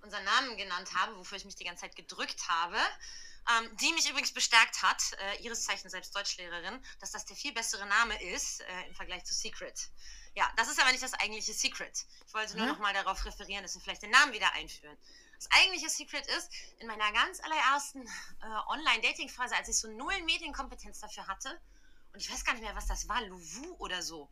[0.04, 2.78] unseren Namen genannt habe, wofür ich mich die ganze Zeit gedrückt habe.
[3.60, 7.52] Ähm, die mich übrigens bestärkt hat, äh, ihres Zeichens selbst Deutschlehrerin, dass das der viel
[7.52, 9.90] bessere Name ist äh, im Vergleich zu Secret.
[10.34, 12.06] Ja, das ist aber nicht das eigentliche Secret.
[12.26, 14.98] Ich wollte nur noch mal darauf referieren, dass wir vielleicht den Namen wieder einführen.
[15.36, 16.50] Das eigentliche Secret ist,
[16.80, 21.60] in meiner ganz allerersten äh, Online-Dating-Phase, als ich so null Medienkompetenz dafür hatte,
[22.14, 24.30] und ich weiß gar nicht mehr, was das war, Louvu oder so,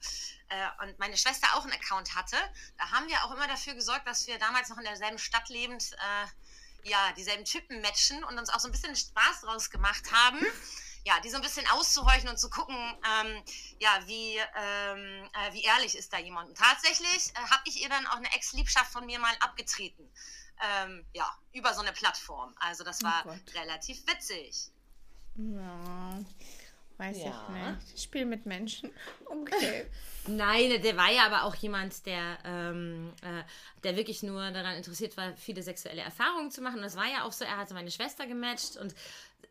[0.49, 2.38] äh, und meine Schwester auch einen Account hatte,
[2.77, 5.91] da haben wir auch immer dafür gesorgt, dass wir damals noch in derselben Stadt lebend,
[5.93, 10.39] äh, ja, dieselben Typen matchen und uns auch so ein bisschen Spaß draus gemacht haben.
[11.03, 13.43] Ja, die so ein bisschen auszuhorchen und zu gucken, ähm,
[13.79, 16.49] ja, wie, ähm, äh, wie ehrlich ist da jemand.
[16.49, 20.07] Und tatsächlich äh, habe ich ihr dann auch eine Ex-Liebschaft von mir mal abgetreten.
[20.61, 22.53] Ähm, ja, über so eine Plattform.
[22.59, 23.39] Also das war Gott.
[23.55, 24.69] relativ witzig.
[25.38, 26.19] Ja,
[27.02, 27.47] weiß Ja.
[27.49, 28.02] ich nicht.
[28.02, 28.89] Spiel mit Menschen.
[29.32, 29.86] Okay.
[30.28, 33.43] Nein, der war ja aber auch jemand, der, ähm, äh,
[33.84, 36.76] der wirklich nur daran interessiert war, viele sexuelle Erfahrungen zu machen.
[36.76, 38.93] Und das war ja auch so, er hatte meine Schwester gematcht und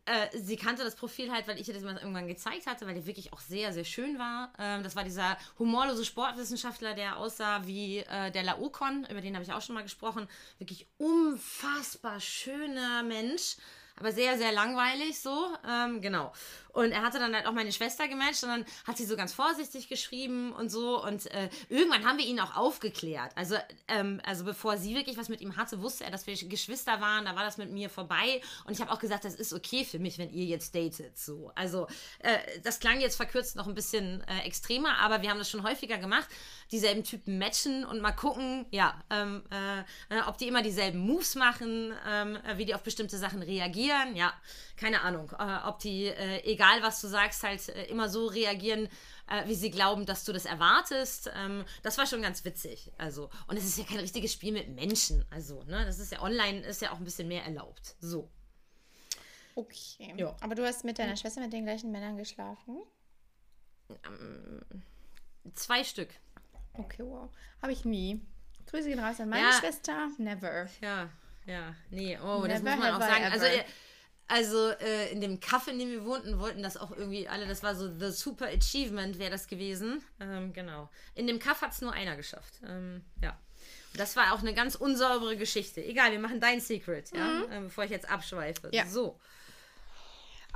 [0.04, 2.94] äh, sie kannte das Profil halt, weil ich ihr das mal irgendwann gezeigt hatte, weil
[2.94, 4.52] der wirklich auch sehr, sehr schön war.
[4.58, 9.44] Ähm, das war dieser humorlose Sportwissenschaftler, der aussah wie äh, der Laokon, über den habe
[9.44, 10.28] ich auch schon mal gesprochen.
[10.58, 13.56] Wirklich unfassbar schöner Mensch
[14.00, 15.46] aber sehr, sehr langweilig so.
[15.68, 16.32] Ähm, genau.
[16.72, 19.32] Und er hatte dann halt auch meine Schwester gematcht und dann hat sie so ganz
[19.32, 21.02] vorsichtig geschrieben und so.
[21.02, 23.32] Und äh, irgendwann haben wir ihn auch aufgeklärt.
[23.36, 23.56] Also,
[23.88, 27.24] ähm, also bevor sie wirklich was mit ihm hatte, wusste er, dass wir Geschwister waren.
[27.24, 28.40] Da war das mit mir vorbei.
[28.64, 31.18] Und ich habe auch gesagt, das ist okay für mich, wenn ihr jetzt datet.
[31.18, 31.52] So.
[31.54, 31.86] Also,
[32.20, 35.62] äh, das klang jetzt verkürzt noch ein bisschen äh, extremer, aber wir haben das schon
[35.62, 36.28] häufiger gemacht.
[36.70, 39.80] Dieselben Typen matchen und mal gucken, ja, ähm, äh,
[40.14, 44.14] äh, ob die immer dieselben Moves machen, ähm, äh, wie die auf bestimmte Sachen reagieren.
[44.14, 44.32] Ja,
[44.76, 45.30] keine Ahnung,
[45.66, 48.88] ob die, egal egal was du sagst, halt äh, immer so reagieren,
[49.28, 51.30] äh, wie sie glauben, dass du das erwartest.
[51.34, 52.92] Ähm, das war schon ganz witzig.
[52.98, 55.24] Also, und es ist ja kein richtiges Spiel mit Menschen.
[55.30, 57.96] Also, ne, das ist ja online, ist ja auch ein bisschen mehr erlaubt.
[58.00, 58.28] So.
[59.54, 60.14] Okay.
[60.16, 60.36] Jo.
[60.40, 62.82] Aber du hast mit deiner Schwester mit den gleichen Männern geschlafen?
[63.88, 64.62] Ähm,
[65.54, 66.10] zwei Stück.
[66.74, 67.30] Okay, wow.
[67.62, 68.20] Habe ich nie.
[68.66, 69.52] Grüße gehen raus an meine ja.
[69.52, 70.08] Schwester.
[70.18, 70.68] Never.
[70.80, 71.08] Ja,
[71.46, 71.74] ja.
[71.90, 73.24] Nee, oh, Never das muss man auch sagen.
[73.24, 73.58] Also, ever.
[73.58, 73.72] Also,
[74.30, 77.64] also äh, in dem Kaff, in dem wir wohnten, wollten das auch irgendwie alle, das
[77.64, 80.04] war so The Super Achievement wäre das gewesen.
[80.20, 80.88] Ähm, genau.
[81.16, 82.54] In dem Kaff hat es nur einer geschafft.
[82.64, 83.36] Ähm, ja.
[83.94, 85.82] das war auch eine ganz unsaubere Geschichte.
[85.84, 87.52] Egal, wir machen dein Secret, ja, mhm.
[87.52, 88.70] äh, bevor ich jetzt abschweife.
[88.72, 88.86] Ja.
[88.86, 89.18] So.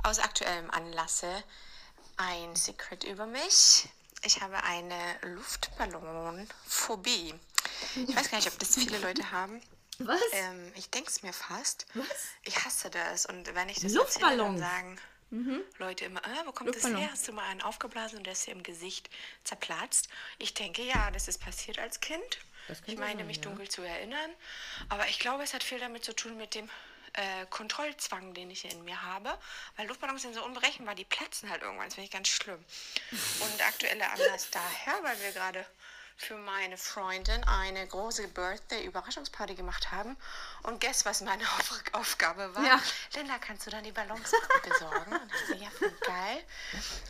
[0.03, 1.27] Aus aktuellem Anlasse
[2.15, 3.89] ein Secret über mich.
[4.23, 4.95] Ich habe eine
[5.35, 7.33] Luftballonphobie.
[8.07, 9.61] Ich weiß gar nicht, ob das viele Leute haben.
[9.99, 10.21] Was?
[10.31, 11.85] Ähm, ich denke es mir fast.
[11.93, 12.07] Was?
[12.43, 13.25] Ich hasse das.
[13.25, 14.57] Und wenn ich das Luftballon.
[14.57, 15.63] sagen mhm.
[15.77, 17.09] Leute immer, äh, wo kommt das her?
[17.11, 19.09] Hast du mal einen aufgeblasen und der ist dir im Gesicht
[19.43, 20.09] zerplatzt?
[20.37, 22.39] Ich denke, ja, das ist passiert als Kind.
[22.87, 23.43] Ich meine, sein, mich ja.
[23.43, 24.31] dunkel zu erinnern.
[24.89, 26.67] Aber ich glaube, es hat viel damit zu tun mit dem
[27.13, 29.37] äh, Kontrollzwang, den ich in mir habe.
[29.75, 31.87] Weil Luftballons sind so unberechenbar, die platzen halt irgendwann.
[31.87, 32.63] Das finde ich ganz schlimm.
[33.11, 35.65] Und aktuelle Anlass daher, weil wir gerade
[36.17, 40.15] für meine Freundin eine große Birthday-Überraschungsparty gemacht haben.
[40.63, 42.63] Und guess, was meine Auf Aufgabe war?
[42.63, 42.81] Ja.
[43.15, 44.31] Linda, kannst du dann die Ballons
[44.63, 45.13] besorgen?
[45.13, 46.43] Und ich so, ja, voll geil.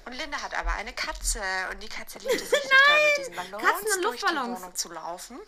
[0.06, 1.42] Und Linda hat aber eine Katze
[1.72, 5.40] und die Katze liebte sich total mit diesen Ballons durch die Wohnung zu laufen.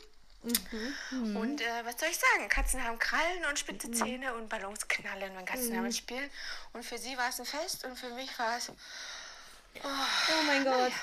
[0.44, 1.36] Mhm.
[1.36, 2.48] Und äh, was soll ich sagen?
[2.48, 3.94] Katzen haben Krallen und spitze mhm.
[3.94, 5.76] Zähne und Ballons knallen, wenn Katzen mhm.
[5.76, 6.30] damit spielen.
[6.74, 8.70] Und für sie war es ein Fest und für mich war es.
[8.70, 10.74] Oh, oh mein Gott.
[10.74, 10.96] Naja.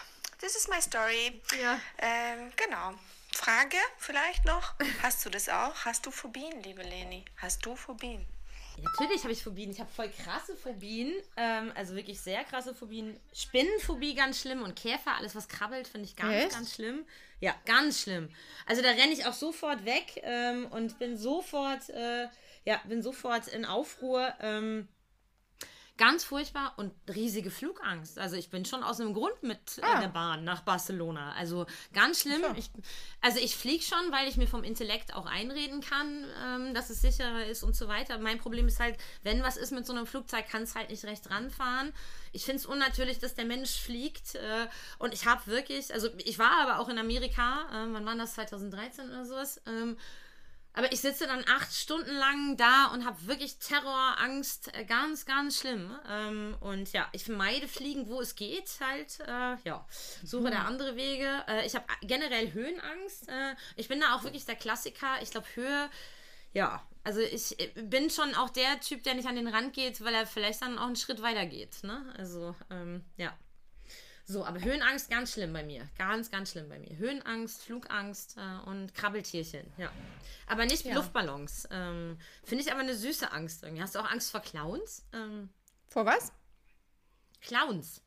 [0.45, 1.41] This is my story.
[1.59, 1.81] Ja.
[1.97, 2.93] Ähm, genau.
[3.33, 4.75] Frage vielleicht noch.
[5.03, 5.75] Hast du das auch?
[5.87, 7.25] Hast du Phobien, liebe Leni?
[7.39, 8.27] Hast du Phobien?
[8.77, 9.71] Ja, natürlich habe ich Phobien.
[9.71, 11.15] Ich habe voll krasse Phobien.
[11.39, 13.19] Ähm, also wirklich sehr krasse Phobien.
[13.33, 16.51] Spinnenphobie ganz schlimm und Käfer, alles was krabbelt, finde ich ganz, Echt?
[16.51, 17.07] ganz schlimm.
[17.41, 18.29] Ja, ganz schlimm.
[18.67, 22.29] Also da renne ich auch sofort weg ähm, und bin sofort, äh,
[22.67, 24.35] ja, bin sofort in Aufruhr.
[24.41, 24.89] Ähm,
[25.97, 28.19] Ganz furchtbar und riesige Flugangst.
[28.19, 30.01] Also ich bin schon aus einem Grund mit ah.
[30.01, 31.33] der Bahn nach Barcelona.
[31.35, 32.43] Also ganz schlimm.
[32.57, 32.69] Ich,
[33.21, 37.01] also ich fliege schon, weil ich mir vom Intellekt auch einreden kann, ähm, dass es
[37.01, 38.19] sicherer ist und so weiter.
[38.19, 41.05] Mein Problem ist halt, wenn was ist mit so einem Flugzeug, kann es halt nicht
[41.05, 41.93] recht ranfahren.
[42.33, 44.35] Ich finde es unnatürlich, dass der Mensch fliegt.
[44.35, 44.67] Äh,
[44.99, 48.35] und ich habe wirklich, also ich war aber auch in Amerika, äh, wann war das,
[48.35, 49.97] 2013 oder sowas, ähm,
[50.75, 55.25] aber ich sitze dann acht Stunden lang da und habe wirklich Terror, Angst, äh, ganz,
[55.25, 55.97] ganz schlimm.
[56.11, 59.21] Ähm, und ja, ich vermeide Fliegen, wo es geht, halt.
[59.21, 59.87] Äh, ja,
[60.25, 60.51] suche mhm.
[60.51, 61.45] da andere Wege.
[61.49, 63.29] Äh, ich habe generell Höhenangst.
[63.29, 65.23] Äh, ich bin da auch wirklich der Klassiker.
[65.23, 65.89] Ich glaube, Höhe,
[66.53, 70.03] ja, also ich äh, bin schon auch der Typ, der nicht an den Rand geht,
[70.03, 71.85] weil er vielleicht dann auch einen Schritt weiter geht.
[71.85, 72.03] Ne?
[72.19, 73.33] Also, ähm, ja.
[74.27, 75.87] So, aber Höhenangst ganz schlimm bei mir.
[75.99, 76.97] Ganz, ganz schlimm bei mir.
[76.97, 79.91] Höhenangst, Flugangst äh, und Krabbeltierchen, ja.
[80.47, 80.95] Aber nicht ja.
[80.95, 81.69] Luftballons.
[81.71, 83.83] Ähm, Finde ich aber eine süße Angst irgendwie.
[83.83, 85.05] Hast du auch Angst vor Clowns?
[85.13, 85.51] Ähm,
[85.89, 86.33] vor was?
[87.43, 88.01] Clowns.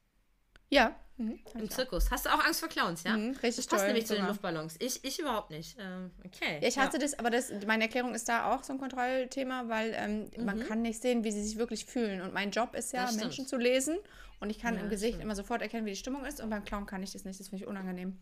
[0.70, 0.96] Ja.
[1.18, 2.12] Mhm, Im Zirkus.
[2.12, 3.16] Hast du auch Angst vor Clowns, ja?
[3.16, 4.76] Mhm, richtig das passt toll, nämlich zu den Luftballons.
[4.80, 5.78] Ich, ich überhaupt nicht.
[5.80, 6.60] Ähm, okay.
[6.62, 7.00] Ja, ich hasse ja.
[7.00, 10.46] das, aber das, meine Erklärung ist da auch so ein Kontrollthema, weil ähm, mhm.
[10.46, 12.22] man kann nicht sehen, wie sie sich wirklich fühlen.
[12.22, 13.98] Und mein Job ist ja, Menschen zu lesen
[14.40, 15.24] und ich kann ja, im Gesicht stimmt.
[15.24, 16.42] immer sofort erkennen, wie die Stimmung ist.
[16.42, 17.40] Und beim Clown kann ich das nicht.
[17.40, 18.18] Das finde ich unangenehm.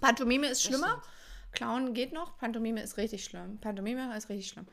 [0.00, 1.02] Pantomime ist schlimmer.
[1.52, 2.38] Clown geht noch.
[2.38, 3.58] Pantomime ist richtig schlimm.
[3.60, 4.66] Pantomime ist richtig schlimm.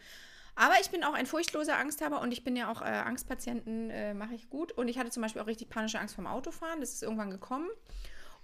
[0.56, 4.14] Aber ich bin auch ein furchtloser Angsthaber und ich bin ja auch äh, Angstpatienten, äh,
[4.14, 4.72] mache ich gut.
[4.72, 6.80] Und ich hatte zum Beispiel auch richtig panische Angst vom Autofahren.
[6.80, 7.70] Das ist irgendwann gekommen.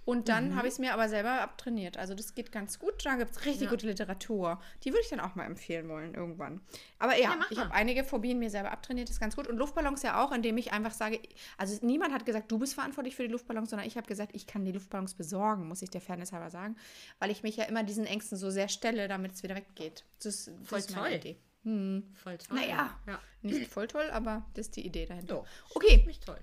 [0.04, 0.56] Und dann mhm.
[0.56, 1.96] habe ich es mir aber selber abtrainiert.
[1.96, 3.04] Also das geht ganz gut.
[3.06, 3.70] Da gibt es richtig ja.
[3.70, 4.60] gute Literatur.
[4.82, 6.60] Die würde ich dann auch mal empfehlen wollen irgendwann.
[6.98, 9.08] Aber ja, ja ich habe einige Phobien mir selber abtrainiert.
[9.08, 9.46] Das ist ganz gut.
[9.46, 11.20] Und Luftballons ja auch, indem ich einfach sage,
[11.56, 14.46] also niemand hat gesagt, du bist verantwortlich für die Luftballons, sondern ich habe gesagt, ich
[14.46, 16.76] kann die Luftballons besorgen, muss ich der Fairness halber sagen.
[17.20, 20.04] Weil ich mich ja immer diesen Ängsten so sehr stelle, damit es wieder weggeht.
[20.22, 21.16] Das, das Voll ist meine toll.
[21.16, 21.36] Idee.
[21.64, 22.58] Voll toll.
[22.58, 23.20] Naja, Ja.
[23.42, 25.36] nicht voll toll, aber das ist die Idee dahinter.
[25.36, 25.76] So.
[25.76, 26.40] Okay, Mich toll.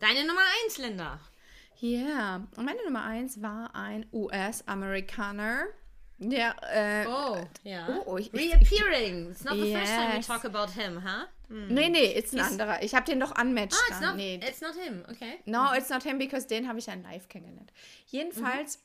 [0.00, 1.20] Deine Nummer 1, Linda.
[1.80, 2.36] Ja.
[2.56, 5.66] Und meine Nummer eins war ein US-Amerikaner,
[6.18, 7.86] der, äh, Oh, ja.
[7.88, 9.30] Oh, oh, ich- Reappearing.
[9.30, 10.26] It's not the first time we Yes.
[10.26, 11.26] talk about him, huh?
[11.48, 12.82] nee, nee, ist ein anderer.
[12.82, 13.74] Ich habe den doch unmatched.
[13.78, 15.38] Ah, it's not, nee, it's not him, okay.
[15.44, 17.72] No, it's not him, because den habe ich ja live kennengelernt.
[18.06, 18.80] Jedenfalls,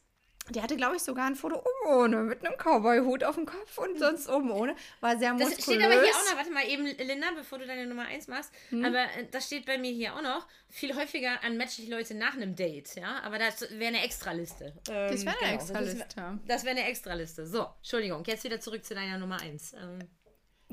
[0.49, 3.77] der hatte, glaube ich, sogar ein Foto oben ohne, mit einem Cowboy-Hut auf dem Kopf
[3.77, 4.75] und sonst oben ohne.
[4.99, 5.63] War sehr Das muskulös.
[5.63, 8.51] steht aber hier auch noch, warte mal eben, Linda, bevor du deine Nummer 1 machst.
[8.69, 8.83] Hm?
[8.83, 10.47] Aber äh, das steht bei mir hier auch noch.
[10.69, 13.21] Viel häufiger unmatche ich Leute nach einem Date, ja.
[13.23, 14.73] Aber das wäre eine Extraliste.
[14.89, 16.05] Ähm, Das wäre eine genau, Extraliste.
[16.15, 17.47] Das, das wäre eine Extraliste.
[17.47, 19.73] So, Entschuldigung, jetzt wieder zurück zu deiner Nummer 1.
[19.73, 19.99] Ähm,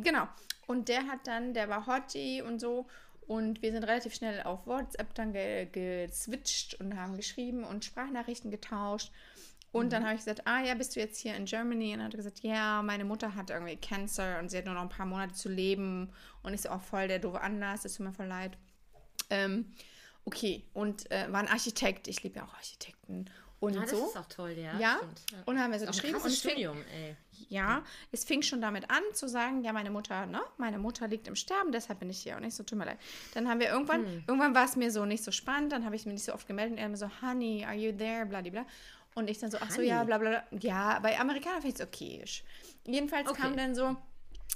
[0.00, 0.28] Genau.
[0.66, 2.86] Und der hat dann, der war Hottie und so.
[3.26, 8.50] Und wir sind relativ schnell auf WhatsApp dann ge geswitcht und haben geschrieben und Sprachnachrichten
[8.50, 9.12] getauscht.
[9.70, 11.92] Und dann habe ich gesagt, ah ja, bist du jetzt hier in Germany?
[11.94, 14.82] Und er hat gesagt, ja, meine Mutter hat irgendwie Cancer und sie hat nur noch
[14.82, 16.10] ein paar Monate zu leben.
[16.42, 18.56] Und ich so, auch voll der doofe Anlass, das tut mir voll leid.
[19.30, 19.66] Ähm,
[20.24, 22.08] okay, und äh, war ein Architekt.
[22.08, 23.26] Ich liebe ja auch Architekten.
[23.60, 24.06] Und ah, das so.
[24.06, 24.78] ist auch toll, ja.
[24.78, 25.38] ja, stimmt, ja.
[25.46, 26.14] und haben wir so geschrieben.
[26.14, 27.16] Und es fing- Studium, ey.
[27.48, 31.26] ja, es fing schon damit an zu sagen, ja, meine Mutter, ne, meine Mutter liegt
[31.26, 32.98] im Sterben, deshalb bin ich hier und nicht so, tut mir leid.
[33.34, 34.24] Dann haben wir irgendwann, Hm.
[34.28, 36.46] irgendwann war es mir so nicht so spannend, dann habe ich mich nicht so oft
[36.46, 38.64] gemeldet und er mir so, Honey, are you there, bladibla.
[39.18, 40.58] Und ich dann so, ach so, ja, bla bla bla.
[40.60, 42.24] Ja, bei Amerikanern finde ich es okay.
[42.86, 43.42] Jedenfalls Okay.
[43.42, 43.96] kam dann so,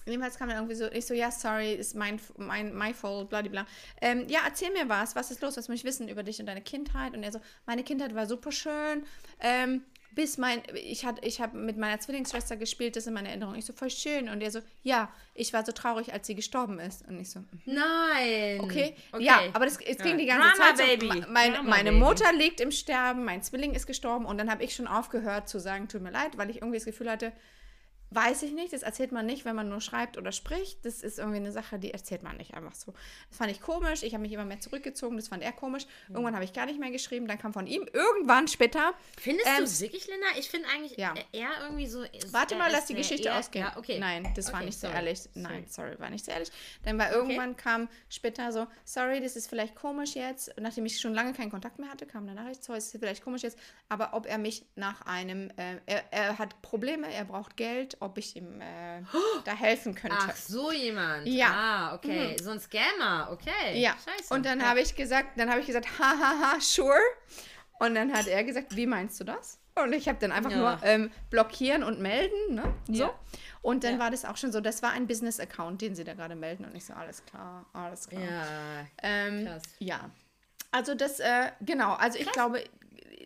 [0.05, 3.67] Jedenfalls kam dann irgendwie so, ich so, ja, sorry, ist mein, mein, my fault, bladibla.
[4.01, 6.47] Ähm, ja, erzähl mir was, was ist los, was muss ich wissen über dich und
[6.47, 7.15] deine Kindheit?
[7.15, 9.05] Und er so, meine Kindheit war super schön,
[9.39, 9.85] ähm,
[10.15, 13.55] bis mein, ich, hat, ich habe mit meiner Zwillingsschwester gespielt, das ist in meiner Erinnerung.
[13.55, 14.29] Ich so, voll schön.
[14.29, 17.07] Und er so, ja, ich war so traurig, als sie gestorben ist.
[17.09, 17.47] Und ich so, mhm.
[17.65, 18.61] Nein.
[18.61, 18.95] Okay.
[19.19, 20.85] Ja, aber das, es ging die ganze Drama, Zeit so.
[20.85, 21.07] Baby.
[21.07, 22.05] me- Mein, Drama, meine Baby.
[22.05, 25.59] Mutter liegt im Sterben, mein Zwilling ist gestorben und dann habe ich schon aufgehört zu
[25.59, 27.33] sagen, tut mir leid, weil ich irgendwie das Gefühl hatte,
[28.15, 30.85] weiß ich nicht, das erzählt man nicht, wenn man nur schreibt oder spricht.
[30.85, 32.93] Das ist irgendwie eine Sache, die erzählt man nicht einfach so.
[33.29, 34.03] Das fand ich komisch.
[34.03, 35.87] Ich habe mich immer mehr zurückgezogen, das fand er komisch.
[36.09, 38.95] Irgendwann habe ich gar nicht mehr geschrieben, dann kam von ihm irgendwann später.
[39.19, 40.27] Findest Ähm, du es wirklich, Linda?
[40.39, 41.15] Ich finde eigentlich ja.
[41.33, 42.05] äh, eher irgendwie so.
[42.31, 43.65] Warte mal, lass die Geschichte eher, ausgehen.
[43.67, 43.99] Ja, okay.
[43.99, 44.97] Nein, das war Okay, nicht so sorry.
[44.99, 45.21] ehrlich.
[45.35, 46.51] Nein, sorry, war nicht so ehrlich.
[46.85, 50.53] Dann war irgendwann kam später so, sorry, das ist vielleicht komisch jetzt.
[50.61, 53.23] Nachdem ich schon lange keinen Kontakt mehr hatte, kam eine Nachricht, sorry, das ist vielleicht
[53.25, 53.59] komisch jetzt,
[53.89, 58.19] aber ob er mich nach einem, äh, er, er hat Probleme, er braucht Geld, ob
[58.19, 59.03] ich ihm äh,
[59.45, 60.17] da helfen könnte.
[60.21, 61.27] Ach, so jemand.
[61.27, 61.49] Ja.
[61.53, 62.37] Ah, okay.
[62.43, 63.81] So ein Scammer, okay.
[63.81, 64.35] Ja, Scheiße.
[64.35, 64.67] und dann ja.
[64.67, 66.95] habe ich gesagt, dann habe ich gesagt, hahaha, sure.
[67.79, 69.59] Und dann hat er gesagt, wie meinst du das?
[69.75, 70.57] Und ich habe dann einfach Ja.
[70.57, 72.75] nur ähm, blockieren und melden, ne?
[72.89, 72.93] So.
[73.05, 73.15] Ja.
[73.63, 73.99] Und dann Ja.
[74.01, 76.65] war das auch schon so, das war ein Business-Account, den sie da gerade melden.
[76.65, 78.23] Und ich so, alles klar, alles klar.
[78.23, 78.87] Ja.
[79.03, 79.63] ähm, krass.
[79.79, 80.11] ja.
[80.71, 82.63] Also das, äh, genau, also ich glaube,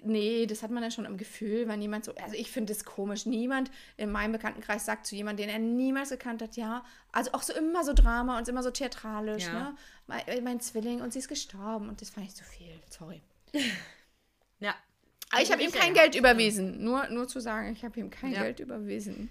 [0.07, 2.85] nee, das hat man dann schon im Gefühl, wenn jemand so, also ich finde es
[2.85, 7.33] komisch, niemand in meinem Bekanntenkreis sagt zu jemandem, den er niemals gekannt hat, ja, also
[7.33, 9.53] auch so immer so Drama und immer so theatralisch, Ja.
[9.53, 9.77] ne?
[10.07, 13.21] Mein, äh, mein Zwilling und sie ist gestorben und das fand ich zu viel, sorry.
[14.59, 14.75] Ja.
[15.31, 15.93] Aber ich habe ihm kein.
[15.93, 18.43] Geld überwiesen, nur, nur zu sagen, ich habe ihm kein Ja.
[18.45, 19.29] Geld überwiesen.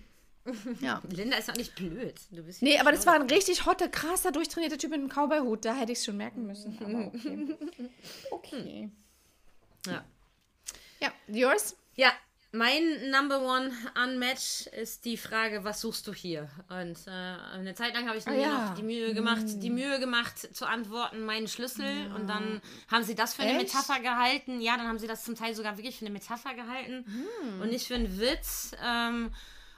[0.81, 1.01] Ja.
[1.09, 2.13] Linda ist auch nicht blöd.
[2.29, 3.13] Du bist Nee, aber das schlau.
[3.13, 5.65] war ein richtig hotter, krasser, durchtrainierter Typ mit einem Cowboy-Hut.
[5.65, 6.77] Da hätte ich es schon merken müssen.
[6.79, 7.57] Okay.
[8.31, 8.89] okay.
[9.87, 10.03] Ja.
[11.05, 11.75] Ja, yours?
[11.95, 12.11] Ja,
[12.51, 13.71] mein Number One
[14.03, 16.49] Unmatch ist die Frage, was suchst du hier?
[16.69, 18.65] Und äh, eine Zeit lang habe ich mir Ah, ja.
[18.69, 22.11] noch die Mühe gemacht, die Mühe gemacht zu antworten, meinen Schlüssel.
[22.15, 23.73] Und dann haben sie das für eine Echt?
[23.73, 24.61] Metapher gehalten.
[24.61, 27.05] Ja, dann haben sie das zum Teil sogar wirklich für eine Metapher gehalten
[27.61, 28.71] und nicht für einen Witz.
[28.83, 29.31] Ähm,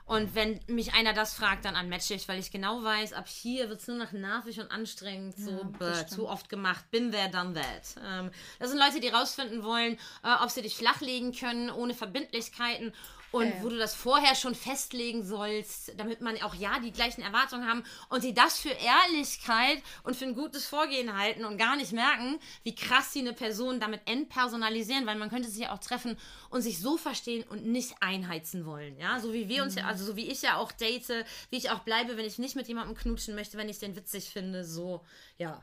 [0.08, 3.68] und wenn mich einer das fragt, dann unmatche ich, weil ich genau weiß, ab hier
[3.68, 6.90] wird es nur noch nervig und anstrengend, so bäh, zu oft gemacht.
[6.90, 8.02] Bin there, done that.
[8.02, 12.94] Ähm, das sind Leute, die rausfinden wollen, äh, ob sie dich flachlegen können, ohne Verbindlichkeiten.
[13.30, 17.68] Und wo du das vorher schon festlegen sollst, damit man auch ja die gleichen Erwartungen
[17.68, 21.92] haben und sie das für Ehrlichkeit und für ein gutes Vorgehen halten und gar nicht
[21.92, 26.16] merken, wie krass sie eine Person damit entpersonalisieren, weil man könnte sich ja auch treffen
[26.48, 28.98] und sich so verstehen und nicht einheizen wollen.
[28.98, 31.70] Ja, so wie wir uns ja, also so wie ich ja auch date, wie ich
[31.70, 35.04] auch bleibe, wenn ich nicht mit jemandem knutschen möchte, wenn ich den witzig finde, so,
[35.36, 35.62] ja.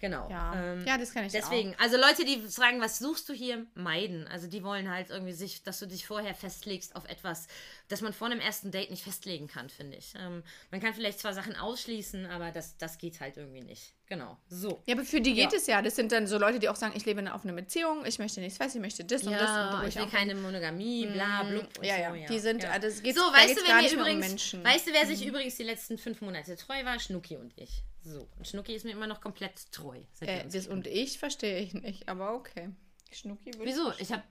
[0.00, 0.30] Genau.
[0.30, 3.66] Ja, Ähm, ja das kann ich Deswegen, also Leute, die fragen, was suchst du hier,
[3.74, 4.26] meiden.
[4.28, 7.48] Also die wollen halt irgendwie sich, dass du dich vorher festlegst auf etwas,
[7.88, 10.14] das man vor einem ersten Date nicht festlegen kann, finde ich.
[10.18, 13.92] Ähm, man kann vielleicht zwar Sachen ausschließen, aber das, das geht halt irgendwie nicht.
[14.06, 14.38] Genau.
[14.48, 14.82] So.
[14.86, 15.58] Ja, aber für die geht Ja.
[15.58, 15.82] es ja.
[15.82, 18.18] Das sind dann so Leute, die auch sagen, ich lebe in einer offenen Beziehung, ich
[18.18, 19.42] möchte nichts fest, ich möchte das und das.
[19.42, 21.78] Und Ja, ich will auch- keine Monogamie, bla, blub.
[21.78, 22.70] und ja, so, ja, die sind, ja.
[22.70, 24.64] also es geht- so, weißt du, gar wer mir um übrigens, Menschen.
[24.64, 26.98] weißt du, wer sich übrigens die letzten fünf Monate treu war?
[26.98, 27.82] Schnucki und ich.
[28.10, 28.28] So.
[28.38, 29.98] Und Schnucki ist mir immer noch komplett treu.
[30.20, 32.70] Äh, das und ich verstehe ich nicht, aber okay.
[33.12, 33.92] Schnucki würde Wieso?
[33.98, 34.22] Ich habe.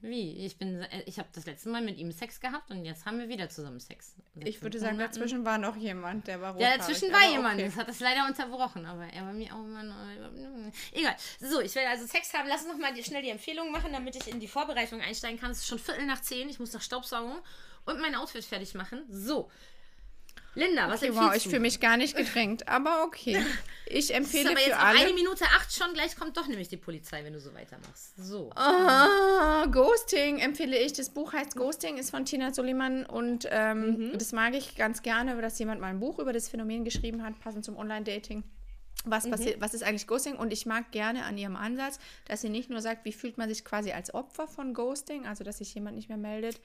[0.00, 0.44] Wie?
[0.46, 3.18] Ich bin, äh, ich habe das letzte Mal mit ihm Sex gehabt und jetzt haben
[3.18, 4.14] wir wieder zusammen Sex.
[4.34, 5.14] Seit Ich würde sagen, Monaten.
[5.14, 7.54] dazwischen war noch jemand, der war Ja, dazwischen war jemand.
[7.56, 7.64] okay.
[7.64, 9.96] Das hat das leider unterbrochen, aber er war mir auch immer noch.
[10.92, 11.16] Egal.
[11.40, 12.48] So, ich werde also Sex haben.
[12.48, 15.40] Lass uns noch mal die, schnell die Empfehlungen machen, damit ich in die Vorbereitung einsteigen
[15.40, 15.50] kann.
[15.50, 16.48] Es ist schon Viertel nach zehn.
[16.48, 17.34] Ich muss noch Staubsaugen
[17.84, 19.04] und mein Outfit fertig machen.
[19.10, 19.50] So.
[20.54, 23.42] Linda, was Okay, empfiehlst wow, ich fühle mich gar nicht gedrängt, aber okay.
[23.86, 24.98] Ich Es ist empfehle aber für jetzt auch alle.
[25.00, 25.92] eine Minute acht schon.
[25.92, 28.14] Gleich kommt doch nämlich die Polizei, wenn du so weitermachst.
[28.16, 28.50] So.
[28.54, 30.94] Ah, Ghosting empfehle ich.
[30.94, 34.12] Das Buch heißt Ghosting, ist von Tina Soliman und ähm, Mhm.
[34.18, 37.38] das mag ich ganz gerne, dass jemand mal ein Buch über das Phänomen geschrieben hat,
[37.40, 38.44] passend zum Online-Dating.
[39.04, 39.30] Was, Mhm.
[39.30, 40.36] passiert, was ist eigentlich Ghosting?
[40.36, 43.48] Und ich mag gerne an ihrem Ansatz, dass sie nicht nur sagt, wie fühlt man
[43.48, 46.60] sich quasi als Opfer von Ghosting, also dass sich jemand nicht mehr meldet,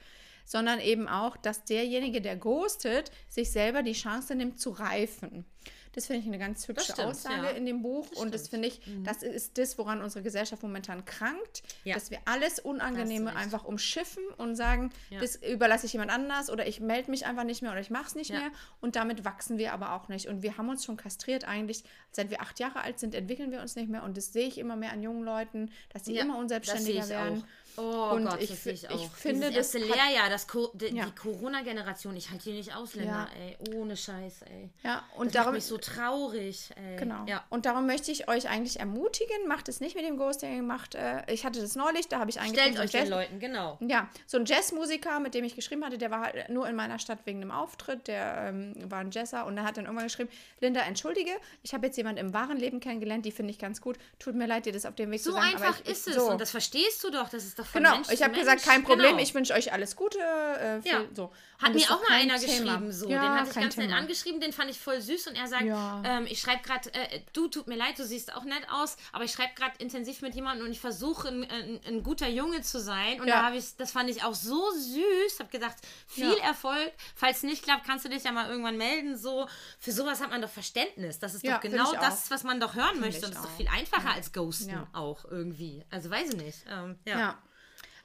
[0.48, 5.44] sondern eben auch, dass derjenige, der ghostet, sich selber die Chance nimmt zu reifen.
[5.92, 7.50] Das finde ich eine ganz hübsche stimmt, Aussage ja.
[7.50, 8.62] in dem Buch und das stimmt.
[8.62, 8.70] Mhm.
[8.70, 11.94] finde ich, das ist das, woran unsere Gesellschaft momentan krankt, Ja.
[11.94, 15.20] dass wir alles Unangenehme einfach umschiffen und sagen, Ja.
[15.20, 18.06] das überlasse ich jemand anders oder ich melde mich einfach nicht mehr oder ich mache
[18.06, 18.50] es nicht mehr
[18.80, 22.30] und damit wachsen wir aber auch nicht und wir haben uns schon kastriert eigentlich, seit
[22.30, 24.76] wir acht Jahre alt sind, entwickeln wir uns nicht mehr und das sehe ich immer
[24.76, 27.42] mehr an jungen Leuten, dass sie immer das unselbstständiger werden.
[27.42, 27.67] auch.
[27.78, 28.94] Oh Und Gott, ich das sehe ich auch.
[28.94, 31.04] ich finde, Dieses das erste hat- Lehrjahr, das Co die, Ja.
[31.06, 33.56] die Corona-Generation, ich halte die nicht aus, Linda, ey.
[33.74, 34.70] Ohne Scheiß, ey.
[34.82, 36.96] Ja, und Das darum macht mich so traurig, ey.
[36.96, 37.24] Genau.
[37.26, 37.44] Ja.
[37.50, 41.22] Und darum möchte ich euch eigentlich ermutigen, macht es nicht mit dem Ghosting, macht, äh,
[41.32, 43.78] ich hatte das neulich, da habe ich eingetragen, Stellt so euch den Jazz- Leuten, genau.
[43.80, 46.98] Ja, so ein Jazzmusiker, mit dem ich geschrieben hatte, der war halt nur in meiner
[46.98, 50.30] Stadt wegen einem Auftritt, der ähm, war ein Jazzer und der hat dann irgendwann geschrieben,
[50.60, 51.30] Linda, entschuldige,
[51.62, 54.46] ich habe jetzt jemanden im wahren Leben kennengelernt, die finde ich ganz gut, tut mir
[54.46, 55.54] leid, dir das auf dem Weg So zu sagen.
[55.54, 56.14] aber einfach ich, ist es.
[56.14, 56.30] So.
[56.30, 57.28] Und das verstehst du doch.
[57.28, 59.22] Das ist doch von Genau, Mensch ich habe gesagt, kein Problem, Genau.
[59.22, 60.18] ich wünsche euch alles Gute.
[60.18, 61.00] Äh, viel, Ja.
[61.14, 61.32] so.
[61.60, 62.76] Hat mir auch mal einer Thema.
[62.76, 63.08] geschrieben, so.
[63.08, 63.98] Ja, den hatte ich ganz nett Thema.
[63.98, 66.00] angeschrieben, den fand ich voll süß und er sagt, Ja.
[66.04, 69.24] ähm, ich schreibe gerade, äh, du, tut mir leid, du siehst auch nett aus, aber
[69.24, 72.78] ich schreibe gerade intensiv mit jemandem und ich versuche ein, ein, ein guter Junge zu
[72.80, 73.20] sein.
[73.20, 75.76] Und da habe ich, das fand ich auch so süß, habe gedacht,
[76.06, 76.32] viel.
[76.44, 76.92] Erfolg.
[77.16, 79.16] Falls nicht klappt, kannst du dich ja mal irgendwann melden.
[79.18, 79.48] So,
[79.80, 81.18] für sowas hat man doch Verständnis.
[81.18, 83.18] Das ist doch find genau das, was man doch hören möchte.
[83.18, 84.86] ich Und das ist doch viel einfacher als Ghosten Ja.
[84.92, 85.84] auch irgendwie.
[85.90, 86.58] Also weiß ich nicht.
[86.70, 87.18] Ähm, ja.
[87.18, 87.38] Ja.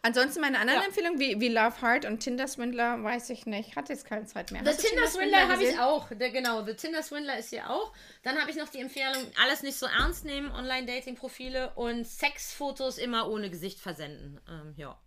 [0.06, 0.86] Ansonsten meine anderen Ja.
[0.86, 3.78] Empfehlungen, wie, wie Love Heart und Tinder Swindler, weiß ich nicht.
[3.78, 4.62] Hat jetzt keine Zeit mehr.
[4.66, 6.10] The du Tinder Swindler habe ich auch.
[6.12, 7.94] Der, genau, The Tinder Swindler ist hier auch.
[8.22, 13.30] Dann habe ich noch die Empfehlung, alles nicht so ernst nehmen, Online-Dating-Profile und Sexfotos immer
[13.30, 14.42] ohne Gesicht versenden.
[14.50, 15.00] Ähm, ja.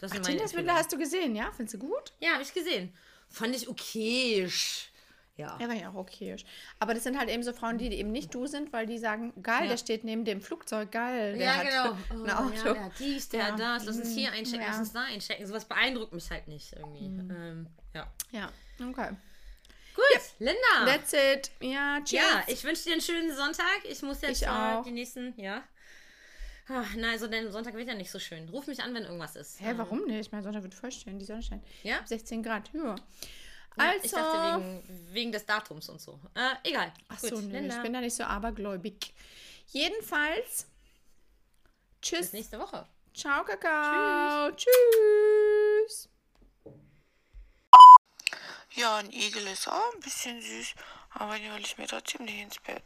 [0.00, 1.50] Das sind meine Tinder Swindler hast du gesehen, ja?
[1.56, 2.12] Findest du gut?
[2.20, 2.94] Ja, habe ich gesehen.
[3.30, 4.90] Fand ich okayisch.
[5.36, 5.58] Ja.
[5.60, 6.36] Ja, war ja auch okay.
[6.78, 9.32] Aber das sind halt eben so Frauen, die eben nicht du sind, weil die sagen,
[9.42, 11.66] geil, der steht neben dem Flugzeug, geil, der Ja, hat
[12.08, 12.24] genau.
[12.30, 12.54] ein Oh, Auto.
[12.68, 13.46] ja, der hat dies, der Ja.
[13.52, 13.84] hat das.
[13.84, 14.36] Lass uns hier Mhm.
[14.36, 14.66] einchecken, Ja.
[14.68, 15.44] lass uns da einchecken.
[15.46, 17.06] Sowas beeindruckt mich halt nicht irgendwie.
[17.06, 18.12] Ähm, ja.
[18.30, 18.48] Ja,
[18.88, 19.10] okay.
[19.96, 20.86] Gut, Linda.
[20.86, 21.50] That's it.
[21.60, 22.22] Ja, cheers.
[22.24, 23.80] Ja, ich wünsche dir einen schönen Sonntag.
[23.88, 24.82] Ich muss jetzt Ich äh, auch.
[24.84, 25.62] die nächsten, ja.
[26.68, 28.48] Ah, na, also der Sonntag wird ja nicht so schön.
[28.48, 29.60] Ruf mich an, wenn irgendwas ist.
[29.60, 30.32] Hä, warum nicht?
[30.32, 31.62] Mein Sonntag wird voll stehen, die Sonne scheint.
[31.82, 31.98] Ja?
[32.06, 32.94] 16 Grad, ja.
[33.76, 36.20] Also, ich dachte wegen, wegen des Datums und so.
[36.34, 36.92] Äh, egal.
[37.08, 37.76] ach Gut, so, Linda.
[37.76, 39.12] ich bin da nicht so abergläubig.
[39.68, 40.66] Jedenfalls,
[42.00, 42.32] Bis tschüss.
[42.32, 42.86] nächste Woche.
[43.14, 44.50] Ciao, Kakao.
[44.52, 46.08] Tschüss.
[48.74, 50.74] Ja, ein Igel ist auch ein bisschen süß,
[51.10, 52.82] aber die hole ich mir trotzdem nicht ins Bett.